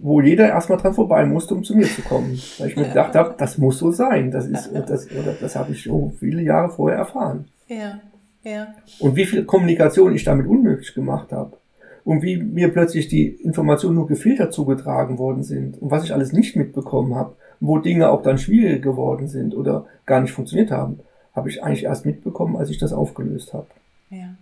wo 0.00 0.20
jeder 0.20 0.48
erstmal 0.48 0.78
dran 0.78 0.94
vorbei 0.94 1.26
musste, 1.26 1.56
um 1.56 1.64
zu 1.64 1.74
mir 1.74 1.86
zu 1.86 2.02
kommen. 2.02 2.40
Weil 2.58 2.68
ich 2.68 2.76
mir 2.76 2.86
gedacht 2.86 3.16
habe, 3.16 3.34
das 3.36 3.58
muss 3.58 3.78
so 3.78 3.90
sein. 3.90 4.30
Das 4.30 4.46
ist, 4.46 4.70
das, 4.72 5.10
oder 5.10 5.34
das 5.40 5.56
habe 5.56 5.72
ich 5.72 5.82
schon 5.82 6.12
viele 6.12 6.42
Jahre 6.42 6.70
vorher 6.70 6.98
erfahren. 6.98 7.46
Ja, 7.66 7.98
ja. 8.44 8.68
Und 9.00 9.16
wie 9.16 9.26
viel 9.26 9.44
Kommunikation 9.44 10.14
ich 10.14 10.22
damit 10.22 10.46
unmöglich 10.46 10.94
gemacht 10.94 11.32
habe. 11.32 11.56
Und 12.04 12.22
wie 12.22 12.36
mir 12.36 12.68
plötzlich 12.68 13.08
die 13.08 13.26
Informationen 13.26 13.96
nur 13.96 14.06
gefiltert 14.06 14.52
zugetragen 14.52 15.18
worden 15.18 15.42
sind. 15.42 15.82
Und 15.82 15.90
was 15.90 16.04
ich 16.04 16.14
alles 16.14 16.32
nicht 16.32 16.54
mitbekommen 16.54 17.16
habe 17.16 17.34
wo 17.62 17.78
Dinge 17.78 18.10
auch 18.10 18.22
dann 18.22 18.38
schwieriger 18.38 18.80
geworden 18.80 19.28
sind 19.28 19.54
oder 19.54 19.86
gar 20.04 20.20
nicht 20.20 20.32
funktioniert 20.32 20.72
haben, 20.72 20.98
habe 21.32 21.48
ich 21.48 21.62
eigentlich 21.62 21.84
erst 21.84 22.04
mitbekommen, 22.04 22.56
als 22.56 22.70
ich 22.70 22.78
das 22.78 22.92
aufgelöst 22.92 23.54
habe. 23.54 23.68
Ja. 24.10 24.34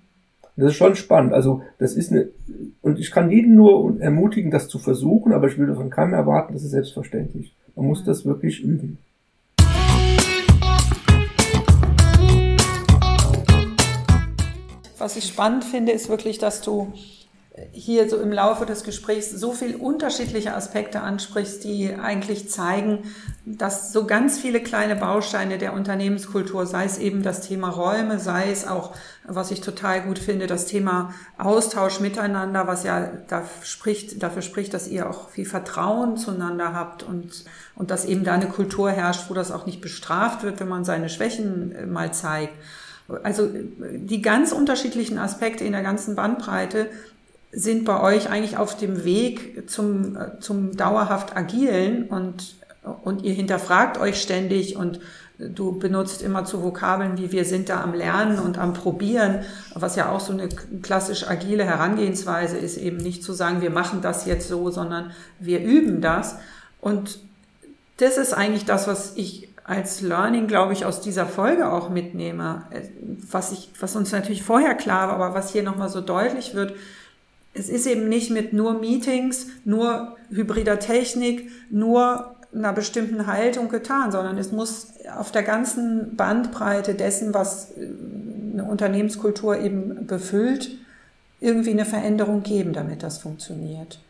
Das 0.57 0.71
ist 0.71 0.77
schon 0.77 0.97
spannend. 0.97 1.35
Also 1.35 1.63
das 1.79 1.95
ist 1.95 2.11
eine, 2.11 2.29
und 2.81 2.99
ich 2.99 3.11
kann 3.11 3.31
jeden 3.31 3.55
nur 3.55 4.01
ermutigen, 4.01 4.51
das 4.51 4.69
zu 4.69 4.79
versuchen, 4.79 5.35
aber 5.35 5.49
ich 5.49 5.59
würde 5.59 5.75
von 5.75 5.91
keinem 5.91 6.15
erwarten, 6.15 6.55
das 6.55 6.65
ist 6.65 6.71
selbstverständlich. 6.71 7.55
Man 7.77 7.87
muss 7.87 8.05
das 8.05 8.25
wirklich 8.25 8.63
üben. 8.63 8.99
Was 14.97 15.17
ich 15.17 15.25
spannend 15.25 15.65
finde, 15.65 15.93
ist 15.93 16.09
wirklich, 16.09 16.39
dass 16.39 16.63
du 16.63 16.93
hier 17.73 18.09
so 18.09 18.17
im 18.19 18.31
Laufe 18.31 18.65
des 18.65 18.85
Gesprächs 18.85 19.31
so 19.31 19.53
viel 19.53 19.75
unterschiedliche 19.75 20.55
Aspekte 20.55 21.01
ansprichst, 21.01 21.65
die 21.65 21.93
eigentlich 21.95 22.49
zeigen, 22.49 23.01
dass 23.45 23.93
so 23.93 24.07
ganz 24.07 24.39
viele 24.39 24.61
kleine 24.61 24.95
Bausteine 24.95 25.59
der 25.59 25.73
Unternehmenskultur, 25.73 26.65
sei 26.67 26.85
es 26.85 26.99
eben 26.99 27.23
das 27.23 27.41
Thema 27.41 27.69
Räume, 27.69 28.21
sei 28.21 28.53
es 28.53 28.69
auch, 28.69 28.95
was 29.25 29.51
ich 29.51 29.61
total 29.61 30.03
gut 30.03 30.21
finde, 30.21 30.47
das 30.47 30.67
Thema 30.67 31.13
Austausch 31.39 31.99
miteinander, 31.99 32.69
was 32.69 32.85
ja 32.85 33.11
da 33.27 33.43
spricht, 33.63 34.23
dafür 34.23 34.43
spricht, 34.43 34.73
dass 34.73 34.87
ihr 34.87 35.11
auch 35.11 35.31
viel 35.31 35.47
Vertrauen 35.47 36.17
zueinander 36.17 36.73
habt 36.73 37.03
und, 37.03 37.45
und 37.75 37.91
dass 37.91 38.05
eben 38.05 38.23
da 38.23 38.35
eine 38.35 38.49
Kultur 38.49 38.93
herrscht, 38.93 39.29
wo 39.29 39.35
das 39.35 39.51
auch 39.51 39.67
nicht 39.67 39.81
bestraft 39.81 40.45
wird, 40.45 40.61
wenn 40.61 40.69
man 40.69 40.85
seine 40.85 41.09
Schwächen 41.09 41.73
äh, 41.73 41.87
mal 41.87 42.15
zeigt. 42.15 42.55
Also 43.25 43.49
die 43.53 44.23
ganz 44.23 44.53
unterschiedlichen 44.53 45.19
Aspekte 45.19 45.65
in 45.65 45.73
der 45.73 45.83
ganzen 45.83 46.15
Bandbreite 46.15 46.87
sind 47.53 47.85
bei 47.85 48.01
euch 48.01 48.31
eigentlich 48.31 48.57
auf 48.57 48.77
dem 48.77 49.05
Weg 49.05 49.69
zum, 49.69 50.17
zum 50.41 50.77
dauerhaft 50.77 51.37
Agilen 51.37 52.05
und, 52.09 52.55
und 53.03 53.23
ihr 53.23 53.35
hinterfragt 53.35 53.99
euch 53.99 54.21
ständig 54.21 54.77
und 54.77 55.01
du 55.39 55.79
benutzt 55.79 56.23
immer 56.23 56.45
zu 56.45 56.63
Vokabeln 56.63 57.17
wie 57.17 57.33
wir 57.33 57.45
sind 57.45 57.69
da 57.69 57.83
am 57.83 57.95
Lernen 57.95 58.39
und 58.39 58.59
am 58.59 58.75
Probieren, 58.75 59.41
was 59.75 59.97
ja 59.97 60.11
auch 60.11 60.21
so 60.21 60.33
eine 60.33 60.49
klassisch 60.83 61.27
agile 61.27 61.65
Herangehensweise 61.65 62.59
ist, 62.59 62.77
eben 62.77 62.99
nicht 62.99 63.25
zu 63.25 63.33
sagen, 63.33 63.63
wir 63.63 63.71
machen 63.71 64.03
das 64.03 64.27
jetzt 64.27 64.49
so, 64.49 64.71
sondern 64.71 65.13
wir 65.39 65.61
üben 65.61 66.01
das. 66.01 66.37
Und 66.81 67.19
das 67.97 68.17
ist 68.17 68.33
eigentlich 68.33 68.65
das, 68.65 68.87
was 68.87 69.15
ich 69.17 69.49
als 69.65 70.01
Learning, 70.01 70.47
glaube 70.47 70.73
ich, 70.73 70.85
aus 70.85 71.01
dieser 71.01 71.27
Folge 71.27 71.71
auch 71.71 71.91
mitnehme, 71.91 72.63
was 73.31 73.53
ich, 73.53 73.71
was 73.79 73.95
uns 73.95 74.11
natürlich 74.13 74.43
vorher 74.43 74.75
klar 74.75 75.09
war, 75.09 75.15
aber 75.15 75.35
was 75.35 75.53
hier 75.53 75.63
nochmal 75.63 75.89
so 75.89 76.01
deutlich 76.01 76.55
wird, 76.55 76.75
es 77.53 77.69
ist 77.69 77.87
eben 77.87 78.09
nicht 78.09 78.31
mit 78.31 78.53
nur 78.53 78.75
Meetings, 78.79 79.47
nur 79.65 80.17
hybrider 80.31 80.79
Technik, 80.79 81.51
nur 81.71 82.37
einer 82.55 82.73
bestimmten 82.73 83.27
Haltung 83.27 83.69
getan, 83.69 84.11
sondern 84.13 84.37
es 84.39 84.53
muss 84.53 84.89
auf 85.17 85.31
der 85.31 85.43
ganzen 85.43 86.17
Bandbreite 86.17 86.95
dessen, 86.95 87.33
was 87.35 87.73
äh, 87.73 87.89
eine 88.53 88.65
Unternehmenskultur 88.65 89.59
eben 89.59 90.07
befüllt, 90.07 90.71
irgendwie 91.41 91.71
eine 91.71 91.85
Veränderung 91.85 92.43
geben, 92.43 92.73
damit 92.73 93.03
das 93.03 93.19
funktioniert. 93.19 94.01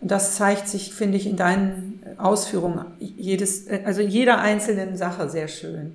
Und 0.00 0.10
das 0.10 0.36
zeigt 0.36 0.68
sich, 0.68 0.92
finde 0.94 1.18
ich, 1.18 1.26
in 1.26 1.36
deinen 1.36 2.02
Ausführungen 2.18 2.84
jedes, 2.98 3.66
also 3.84 4.00
jeder 4.00 4.40
einzelnen 4.40 4.96
Sache 4.96 5.28
sehr 5.28 5.48
schön. 5.48 5.94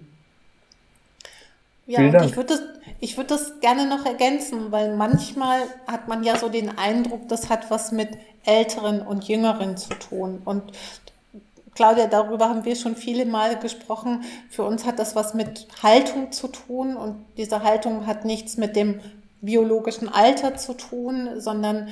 Ja, 1.87 1.99
und 1.99 2.25
ich 2.25 2.35
würde 2.35 2.49
das, 2.49 2.61
ich 2.99 3.17
würde 3.17 3.29
das 3.29 3.59
gerne 3.59 3.87
noch 3.87 4.05
ergänzen, 4.05 4.71
weil 4.71 4.95
manchmal 4.95 5.59
hat 5.87 6.07
man 6.07 6.23
ja 6.23 6.37
so 6.37 6.49
den 6.49 6.77
Eindruck, 6.77 7.27
das 7.27 7.49
hat 7.49 7.69
was 7.69 7.91
mit 7.91 8.09
Älteren 8.45 9.01
und 9.01 9.27
Jüngeren 9.27 9.77
zu 9.77 9.93
tun. 9.95 10.41
Und 10.45 10.63
Claudia, 11.73 12.07
darüber 12.07 12.49
haben 12.49 12.63
wir 12.63 12.75
schon 12.75 12.95
viele 12.95 13.25
Male 13.25 13.57
gesprochen. 13.57 14.23
Für 14.49 14.63
uns 14.63 14.85
hat 14.85 14.97
das 14.97 15.15
was 15.15 15.33
mit 15.33 15.67
Haltung 15.83 16.31
zu 16.31 16.47
tun 16.47 16.95
und 16.95 17.25
diese 17.37 17.63
Haltung 17.63 18.07
hat 18.07 18.23
nichts 18.23 18.55
mit 18.55 18.75
dem 18.75 19.01
biologischen 19.41 20.09
Alter 20.09 20.55
zu 20.55 20.73
tun, 20.73 21.39
sondern 21.39 21.89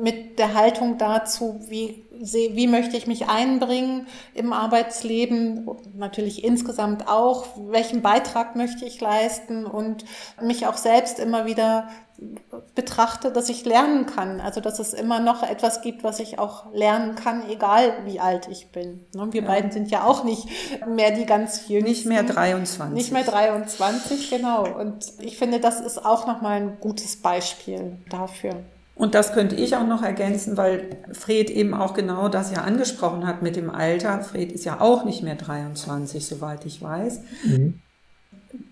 mit 0.00 0.38
der 0.38 0.54
Haltung 0.54 0.98
dazu, 0.98 1.60
wie, 1.68 2.04
wie 2.20 2.66
möchte 2.66 2.96
ich 2.96 3.06
mich 3.06 3.28
einbringen 3.28 4.06
im 4.34 4.52
Arbeitsleben, 4.52 5.68
natürlich 5.94 6.44
insgesamt 6.44 7.08
auch, 7.08 7.46
welchen 7.68 8.02
Beitrag 8.02 8.56
möchte 8.56 8.84
ich 8.84 9.00
leisten 9.00 9.66
und 9.66 10.04
mich 10.42 10.66
auch 10.66 10.76
selbst 10.76 11.18
immer 11.18 11.46
wieder 11.46 11.88
betrachte, 12.74 13.30
dass 13.30 13.48
ich 13.48 13.64
lernen 13.64 14.06
kann. 14.06 14.40
Also 14.40 14.60
dass 14.60 14.80
es 14.80 14.92
immer 14.92 15.20
noch 15.20 15.44
etwas 15.44 15.82
gibt, 15.82 16.02
was 16.02 16.18
ich 16.18 16.38
auch 16.38 16.72
lernen 16.72 17.14
kann, 17.14 17.48
egal 17.48 17.92
wie 18.04 18.18
alt 18.18 18.48
ich 18.50 18.72
bin. 18.72 19.06
Ne, 19.14 19.28
wir 19.32 19.42
ja. 19.42 19.46
beiden 19.46 19.70
sind 19.70 19.90
ja 19.90 20.04
auch 20.04 20.24
nicht 20.24 20.48
mehr 20.86 21.12
die 21.12 21.26
ganz 21.26 21.68
jüngsten. 21.68 21.88
Nicht 21.88 22.06
mehr 22.06 22.24
23. 22.24 22.94
Nicht 22.94 23.12
mehr 23.12 23.22
23, 23.22 24.30
genau. 24.30 24.66
Und 24.66 25.12
ich 25.20 25.38
finde, 25.38 25.60
das 25.60 25.80
ist 25.80 26.04
auch 26.04 26.26
nochmal 26.26 26.60
ein 26.60 26.78
gutes 26.80 27.22
Beispiel 27.22 27.98
dafür. 28.10 28.64
Und 28.98 29.14
das 29.14 29.32
könnte 29.32 29.54
ich 29.54 29.76
auch 29.76 29.86
noch 29.86 30.02
ergänzen, 30.02 30.56
weil 30.56 30.90
Fred 31.12 31.50
eben 31.50 31.72
auch 31.72 31.94
genau 31.94 32.28
das 32.28 32.52
ja 32.52 32.62
angesprochen 32.62 33.26
hat 33.26 33.42
mit 33.42 33.56
dem 33.56 33.70
Alter. 33.70 34.20
Fred 34.20 34.52
ist 34.52 34.64
ja 34.64 34.80
auch 34.80 35.04
nicht 35.04 35.22
mehr 35.22 35.36
23, 35.36 36.26
soweit 36.26 36.66
ich 36.66 36.82
weiß. 36.82 37.20
Mhm 37.44 37.80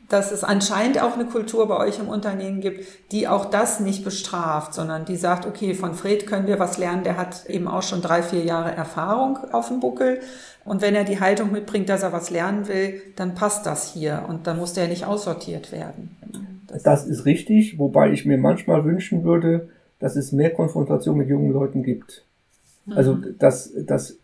dass 0.09 0.31
es 0.31 0.45
anscheinend 0.45 1.03
auch 1.03 1.15
eine 1.15 1.25
Kultur 1.25 1.67
bei 1.67 1.77
euch 1.79 1.99
im 1.99 2.09
Unternehmen 2.09 2.61
gibt, 2.61 2.87
die 3.11 3.27
auch 3.27 3.47
das 3.47 3.81
nicht 3.81 4.05
bestraft, 4.05 4.73
sondern 4.75 5.05
die 5.05 5.17
sagt, 5.17 5.47
okay, 5.47 5.75
von 5.75 5.95
Fred 5.95 6.27
können 6.27 6.47
wir 6.47 6.59
was 6.59 6.79
lernen, 6.79 7.03
der 7.03 7.17
hat 7.17 7.47
eben 7.47 7.67
auch 7.67 7.83
schon 7.83 8.03
drei, 8.03 8.23
vier 8.23 8.45
Jahre 8.45 8.71
Erfahrung 8.71 9.39
auf 9.53 9.69
dem 9.69 9.81
Buckel. 9.81 10.21
Und 10.65 10.81
wenn 10.81 10.95
er 10.95 11.05
die 11.05 11.21
Haltung 11.21 11.53
mitbringt, 11.53 11.89
dass 11.89 12.03
er 12.03 12.13
was 12.13 12.31
lernen 12.31 12.69
will, 12.69 13.01
dann 13.17 13.35
passt 13.35 13.67
das 13.67 13.93
hier 13.93 14.25
und 14.29 14.47
dann 14.47 14.59
muss 14.59 14.75
der 14.75 14.89
nicht 14.89 15.07
aussortiert 15.07 15.73
werden. 15.73 16.17
Das, 16.69 16.83
das 16.83 17.07
ist 17.07 17.25
richtig, 17.25 17.79
wobei 17.79 18.11
ich 18.11 18.25
mir 18.25 18.39
manchmal 18.39 18.85
wünschen 18.85 19.25
würde, 19.25 19.69
dass 19.99 20.17
es 20.17 20.33
mehr 20.33 20.51
Konfrontation 20.51 21.19
mit 21.19 21.29
jungen 21.29 21.53
Leuten 21.53 21.83
gibt. 21.83 22.25
Also 22.95 23.15
mhm. 23.15 23.37
dass 23.39 23.73
das 23.87 24.17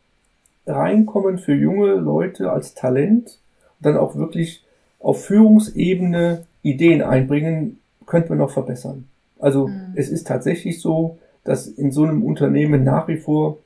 Reinkommen 0.66 1.38
für 1.38 1.54
junge 1.54 1.94
Leute 1.94 2.52
als 2.52 2.74
Talent 2.74 3.38
dann 3.80 3.96
auch 3.96 4.14
wirklich 4.14 4.64
auf 5.00 5.24
Führungsebene 5.24 6.44
Ideen 6.62 7.02
einbringen, 7.02 7.80
könnte 8.06 8.30
man 8.30 8.38
noch 8.38 8.50
verbessern. 8.50 9.08
Also 9.40 9.68
mhm. 9.68 9.94
es 9.96 10.08
ist 10.08 10.26
tatsächlich 10.26 10.80
so, 10.80 11.18
dass 11.44 11.66
in 11.66 11.90
so 11.90 12.04
einem 12.04 12.22
Unternehmen 12.22 12.84
nach 12.84 13.08
wie 13.08 13.16
vor 13.16 13.58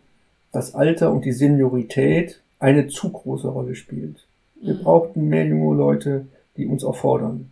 das 0.52 0.74
Alter 0.74 1.12
und 1.12 1.26
die 1.26 1.32
Seniorität 1.32 2.40
eine 2.58 2.88
zu 2.88 3.12
große 3.12 3.48
Rolle 3.48 3.74
spielt. 3.74 4.24
Wir 4.62 4.74
mhm. 4.74 4.82
brauchten 4.82 5.28
mehr 5.28 5.44
junge 5.44 5.76
Leute, 5.76 6.26
die 6.56 6.66
uns 6.66 6.82
auch 6.82 6.96
fordern. 6.96 7.50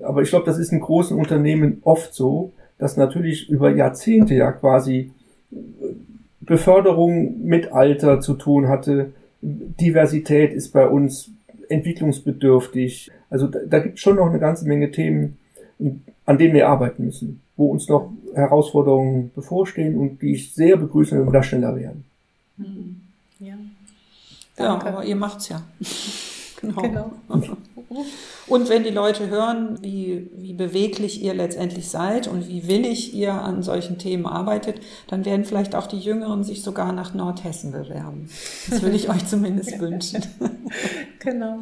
Aber 0.00 0.22
ich 0.22 0.28
glaube, 0.28 0.46
das 0.46 0.58
ist 0.58 0.70
in 0.70 0.78
großen 0.78 1.18
Unternehmen 1.18 1.80
oft 1.82 2.14
so, 2.14 2.52
dass 2.78 2.96
natürlich 2.96 3.48
über 3.48 3.74
Jahrzehnte 3.74 4.34
ja 4.34 4.52
quasi 4.52 5.12
Beförderung 6.40 7.44
mit 7.44 7.72
Alter 7.72 8.20
zu 8.20 8.34
tun 8.34 8.68
hatte. 8.68 9.12
Diversität 9.42 10.52
ist 10.52 10.72
bei 10.72 10.86
uns 10.86 11.30
entwicklungsbedürftig. 11.68 13.10
Also 13.30 13.46
da, 13.46 13.58
da 13.68 13.78
gibt 13.80 13.96
es 13.96 14.00
schon 14.00 14.16
noch 14.16 14.28
eine 14.28 14.38
ganze 14.38 14.66
Menge 14.66 14.90
Themen, 14.90 15.38
an 16.24 16.38
denen 16.38 16.54
wir 16.54 16.68
arbeiten 16.68 17.04
müssen, 17.04 17.40
wo 17.56 17.70
uns 17.70 17.88
noch 17.88 18.10
Herausforderungen 18.34 19.30
bevorstehen 19.34 19.96
und 19.96 20.22
die 20.22 20.32
ich 20.32 20.54
sehr 20.54 20.76
begrüße, 20.76 21.16
wenn 21.18 21.26
wir 21.26 21.32
da 21.32 21.42
schneller 21.42 21.76
werden. 21.76 22.04
Hm. 22.56 23.00
Ja, 23.40 23.54
ja 24.58 24.78
aber 24.78 25.04
ihr 25.04 25.16
macht's 25.16 25.48
ja. 25.48 25.62
genau. 26.60 26.82
genau. 26.82 27.10
Und 28.46 28.68
wenn 28.68 28.84
die 28.84 28.90
Leute 28.90 29.28
hören, 29.28 29.78
wie, 29.82 30.30
wie 30.36 30.52
beweglich 30.52 31.22
ihr 31.22 31.34
letztendlich 31.34 31.88
seid 31.88 32.28
und 32.28 32.48
wie 32.48 32.68
willig 32.68 33.14
ihr 33.14 33.32
an 33.32 33.62
solchen 33.62 33.98
Themen 33.98 34.26
arbeitet, 34.26 34.80
dann 35.08 35.24
werden 35.24 35.44
vielleicht 35.44 35.74
auch 35.74 35.86
die 35.86 35.98
Jüngeren 35.98 36.44
sich 36.44 36.62
sogar 36.62 36.92
nach 36.92 37.14
Nordhessen 37.14 37.72
bewerben. 37.72 38.28
Das 38.68 38.82
würde 38.82 38.96
ich 38.96 39.08
euch 39.08 39.26
zumindest 39.26 39.80
wünschen. 39.80 40.22
Genau. 41.20 41.58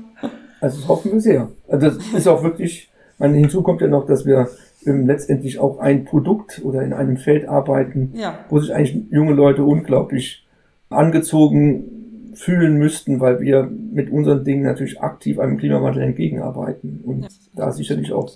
Also 0.60 0.80
das 0.80 0.88
hoffen 0.88 1.12
wir 1.12 1.20
sehr. 1.20 1.48
Also 1.66 1.86
das 1.86 1.96
ist 2.14 2.28
auch 2.28 2.42
wirklich, 2.42 2.90
meine, 3.18 3.38
hinzu 3.38 3.62
kommt 3.62 3.80
ja 3.80 3.88
noch, 3.88 4.04
dass 4.04 4.26
wir 4.26 4.50
letztendlich 4.82 5.58
auch 5.58 5.78
ein 5.78 6.04
Produkt 6.04 6.60
oder 6.62 6.82
in 6.82 6.92
einem 6.92 7.16
Feld 7.16 7.48
arbeiten, 7.48 8.12
ja. 8.14 8.38
wo 8.50 8.60
sich 8.60 8.74
eigentlich 8.74 9.10
junge 9.10 9.32
Leute 9.32 9.64
unglaublich 9.64 10.46
angezogen 10.90 11.95
fühlen 12.36 12.76
müssten, 12.76 13.20
weil 13.20 13.40
wir 13.40 13.64
mit 13.64 14.10
unseren 14.10 14.44
Dingen 14.44 14.64
natürlich 14.64 15.00
aktiv 15.00 15.38
einem 15.38 15.56
Klimawandel 15.56 16.02
entgegenarbeiten 16.02 17.00
und 17.04 17.22
ja. 17.22 17.28
da 17.54 17.72
sicherlich 17.72 18.12
auch 18.12 18.30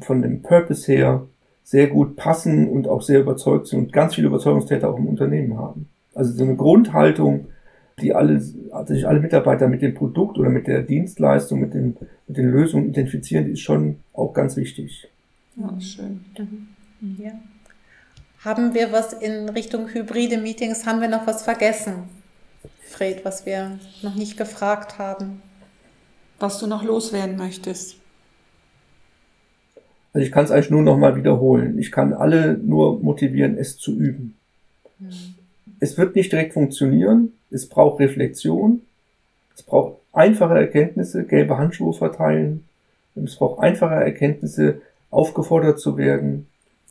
von 0.00 0.22
dem 0.22 0.42
Purpose 0.42 0.90
her 0.90 1.26
sehr 1.62 1.86
gut 1.86 2.16
passen 2.16 2.68
und 2.68 2.88
auch 2.88 3.02
sehr 3.02 3.20
überzeugt 3.20 3.68
sind 3.68 3.78
und 3.78 3.92
ganz 3.92 4.14
viele 4.14 4.28
Überzeugungstäter 4.28 4.90
auch 4.90 4.98
im 4.98 5.06
Unternehmen 5.06 5.56
haben. 5.56 5.88
Also 6.14 6.32
so 6.32 6.42
eine 6.42 6.56
Grundhaltung, 6.56 7.46
die 8.00 8.14
alle, 8.14 8.42
also 8.72 8.94
sich 8.94 9.06
alle 9.06 9.20
Mitarbeiter 9.20 9.68
mit 9.68 9.82
dem 9.82 9.94
Produkt 9.94 10.38
oder 10.38 10.50
mit 10.50 10.66
der 10.66 10.82
Dienstleistung, 10.82 11.60
mit, 11.60 11.74
dem, 11.74 11.96
mit 12.26 12.36
den 12.36 12.50
Lösungen 12.50 12.88
identifizieren, 12.88 13.44
die 13.44 13.52
ist 13.52 13.60
schon 13.60 14.00
auch 14.14 14.32
ganz 14.32 14.56
wichtig. 14.56 15.08
Ja, 15.56 15.80
schön. 15.80 16.24
Ja. 17.18 17.32
Haben 18.44 18.74
wir 18.74 18.92
was 18.92 19.12
in 19.12 19.48
Richtung 19.48 19.88
hybride 19.88 20.38
Meetings, 20.38 20.86
haben 20.86 21.00
wir 21.00 21.08
noch 21.08 21.26
was 21.26 21.42
vergessen? 21.42 22.17
Fred, 22.98 23.24
was 23.24 23.46
wir 23.46 23.78
noch 24.02 24.16
nicht 24.16 24.36
gefragt 24.36 24.98
haben. 24.98 25.40
Was 26.40 26.58
du 26.58 26.66
noch 26.66 26.82
loswerden 26.82 27.36
möchtest. 27.36 27.94
Also 30.12 30.26
ich 30.26 30.32
kann 30.32 30.44
es 30.44 30.50
eigentlich 30.50 30.70
nur 30.70 30.82
noch 30.82 30.98
mal 30.98 31.14
wiederholen. 31.14 31.78
Ich 31.78 31.92
kann 31.92 32.12
alle 32.12 32.54
nur 32.58 32.98
motivieren, 32.98 33.56
es 33.56 33.78
zu 33.78 33.92
üben. 33.92 34.36
Mhm. 34.98 35.34
Es 35.78 35.96
wird 35.96 36.16
nicht 36.16 36.32
direkt 36.32 36.54
funktionieren. 36.54 37.34
Es 37.52 37.68
braucht 37.68 38.00
Reflexion. 38.00 38.82
Es 39.54 39.62
braucht 39.62 39.98
einfache 40.12 40.58
Erkenntnisse, 40.58 41.24
gelbe 41.24 41.56
Handschuhe 41.56 41.92
verteilen. 41.92 42.64
Es 43.14 43.36
braucht 43.36 43.60
einfache 43.60 43.94
Erkenntnisse, 43.94 44.82
aufgefordert 45.10 45.78
zu 45.78 45.96
werden, 45.96 46.48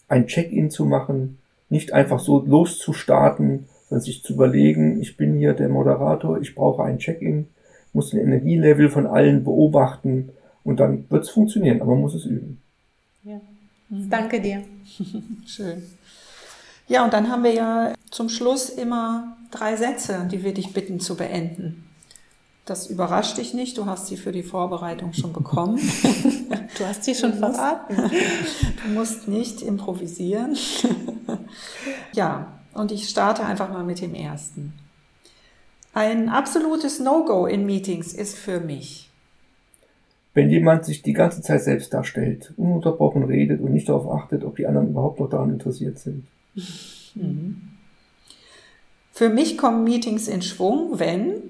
ein 0.07 0.27
Check-in 0.27 0.71
zu 0.71 0.85
machen, 0.85 1.37
nicht 1.69 1.91
einfach 1.91 2.19
so 2.19 2.39
loszustarten 2.45 3.67
sondern 3.89 4.03
sich 4.03 4.23
zu 4.23 4.33
überlegen, 4.33 4.99
ich 5.01 5.17
bin 5.17 5.37
hier 5.37 5.53
der 5.53 5.69
Moderator, 5.69 6.39
ich 6.39 6.55
brauche 6.55 6.83
ein 6.83 6.99
Check-in, 6.99 7.47
muss 7.93 8.09
den 8.09 8.19
Energielevel 8.19 8.89
von 8.89 9.07
allen 9.07 9.43
beobachten 9.43 10.29
und 10.63 10.79
dann 10.79 11.09
wird 11.09 11.23
es 11.23 11.29
funktionieren, 11.29 11.81
aber 11.81 11.91
man 11.91 12.01
muss 12.01 12.15
es 12.15 12.25
üben. 12.25 12.61
Ja. 13.23 13.39
Mhm. 13.89 14.09
Danke 14.09 14.41
dir. 14.41 14.63
Schön. 15.45 15.83
Ja, 16.87 17.03
und 17.03 17.13
dann 17.13 17.29
haben 17.29 17.43
wir 17.43 17.53
ja 17.53 17.93
zum 18.11 18.29
Schluss 18.29 18.69
immer 18.69 19.37
drei 19.51 19.75
Sätze, 19.75 20.27
die 20.31 20.43
wir 20.43 20.53
dich 20.53 20.73
bitten 20.73 20.99
zu 20.99 21.15
beenden. 21.15 21.83
Das 22.65 22.87
überrascht 22.87 23.37
dich 23.37 23.53
nicht, 23.53 23.77
du 23.77 23.85
hast 23.85 24.07
sie 24.07 24.17
für 24.17 24.33
die 24.33 24.43
Vorbereitung 24.43 25.13
schon 25.13 25.31
bekommen. 25.31 25.77
du 26.77 26.85
hast 26.85 27.05
sie 27.05 27.15
schon 27.15 27.33
verraten. 27.33 27.95
Du 28.83 28.93
musst 28.93 29.27
nicht 29.27 29.61
improvisieren. 29.61 30.55
Ja, 32.13 32.56
und 32.77 32.91
ich 32.91 33.09
starte 33.09 33.43
einfach 33.43 33.71
mal 33.71 33.83
mit 33.83 34.01
dem 34.01 34.13
ersten. 34.13 34.73
Ein 35.93 36.29
absolutes 36.29 36.99
No-Go 36.99 37.47
in 37.47 37.65
Meetings 37.65 38.13
ist 38.13 38.37
für 38.37 38.59
mich. 38.59 39.09
Wenn 40.33 40.49
jemand 40.49 40.85
sich 40.85 41.01
die 41.01 41.13
ganze 41.13 41.41
Zeit 41.41 41.63
selbst 41.63 41.93
darstellt, 41.93 42.53
ununterbrochen 42.57 43.23
redet 43.23 43.59
und 43.59 43.73
nicht 43.73 43.89
darauf 43.89 44.09
achtet, 44.11 44.43
ob 44.43 44.55
die 44.55 44.67
anderen 44.67 44.89
überhaupt 44.89 45.19
noch 45.19 45.29
daran 45.29 45.51
interessiert 45.51 45.97
sind. 45.97 46.27
Mhm. 47.15 47.69
Für 49.11 49.29
mich 49.29 49.57
kommen 49.57 49.83
Meetings 49.83 50.27
in 50.27 50.43
Schwung, 50.43 50.99
wenn 50.99 51.41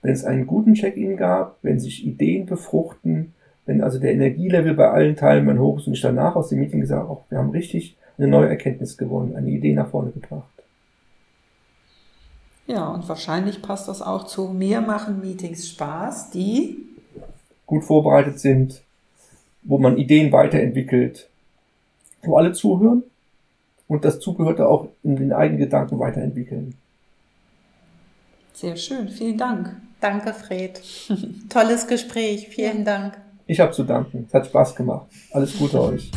wenn 0.00 0.12
es 0.12 0.24
einen 0.24 0.46
guten 0.46 0.74
Check-in 0.74 1.16
gab, 1.16 1.58
wenn 1.62 1.80
sich 1.80 2.06
Ideen 2.06 2.46
befruchten, 2.46 3.34
wenn 3.66 3.82
also 3.82 3.98
der 3.98 4.12
Energielevel 4.12 4.74
bei 4.74 4.88
allen 4.90 5.16
Teilnehmern 5.16 5.58
hoch 5.58 5.78
ist 5.78 5.86
und 5.86 5.94
ich 5.94 6.00
danach 6.00 6.36
aus 6.36 6.48
dem 6.48 6.60
Meeting 6.60 6.80
gesagt, 6.80 7.10
auch 7.10 7.24
wir 7.28 7.38
haben 7.38 7.50
richtig 7.50 7.96
eine 8.18 8.28
neue 8.28 8.48
Erkenntnis 8.48 8.96
gewonnen, 8.96 9.36
eine 9.36 9.50
Idee 9.50 9.74
nach 9.74 9.88
vorne 9.88 10.10
gebracht. 10.10 10.44
Ja, 12.66 12.88
und 12.88 13.08
wahrscheinlich 13.08 13.62
passt 13.62 13.88
das 13.88 14.02
auch 14.02 14.26
zu 14.26 14.48
mir 14.48 14.80
machen 14.80 15.20
Meetings 15.20 15.68
Spaß, 15.68 16.30
die 16.30 16.76
gut 17.66 17.84
vorbereitet 17.84 18.38
sind, 18.40 18.82
wo 19.62 19.78
man 19.78 19.96
Ideen 19.96 20.32
weiterentwickelt, 20.32 21.28
wo 22.22 22.36
alle 22.36 22.52
zuhören 22.52 23.04
und 23.86 24.04
das 24.04 24.20
Zugehörte 24.20 24.68
auch 24.68 24.88
in 25.02 25.16
den 25.16 25.32
eigenen 25.32 25.60
Gedanken 25.60 25.98
weiterentwickeln. 25.98 26.74
Sehr 28.52 28.76
schön, 28.76 29.08
vielen 29.08 29.38
Dank. 29.38 29.76
Danke, 30.00 30.34
Fred. 30.34 30.80
Tolles 31.48 31.86
Gespräch, 31.86 32.48
vielen 32.48 32.84
Dank. 32.84 33.18
Ich 33.46 33.60
habe 33.60 33.72
zu 33.72 33.84
danken. 33.84 34.26
Es 34.28 34.34
hat 34.34 34.46
Spaß 34.46 34.74
gemacht. 34.74 35.06
Alles 35.32 35.56
Gute 35.56 35.80
euch. 35.80 36.10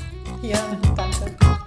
Ja, 0.43 0.60
danke. 0.95 1.61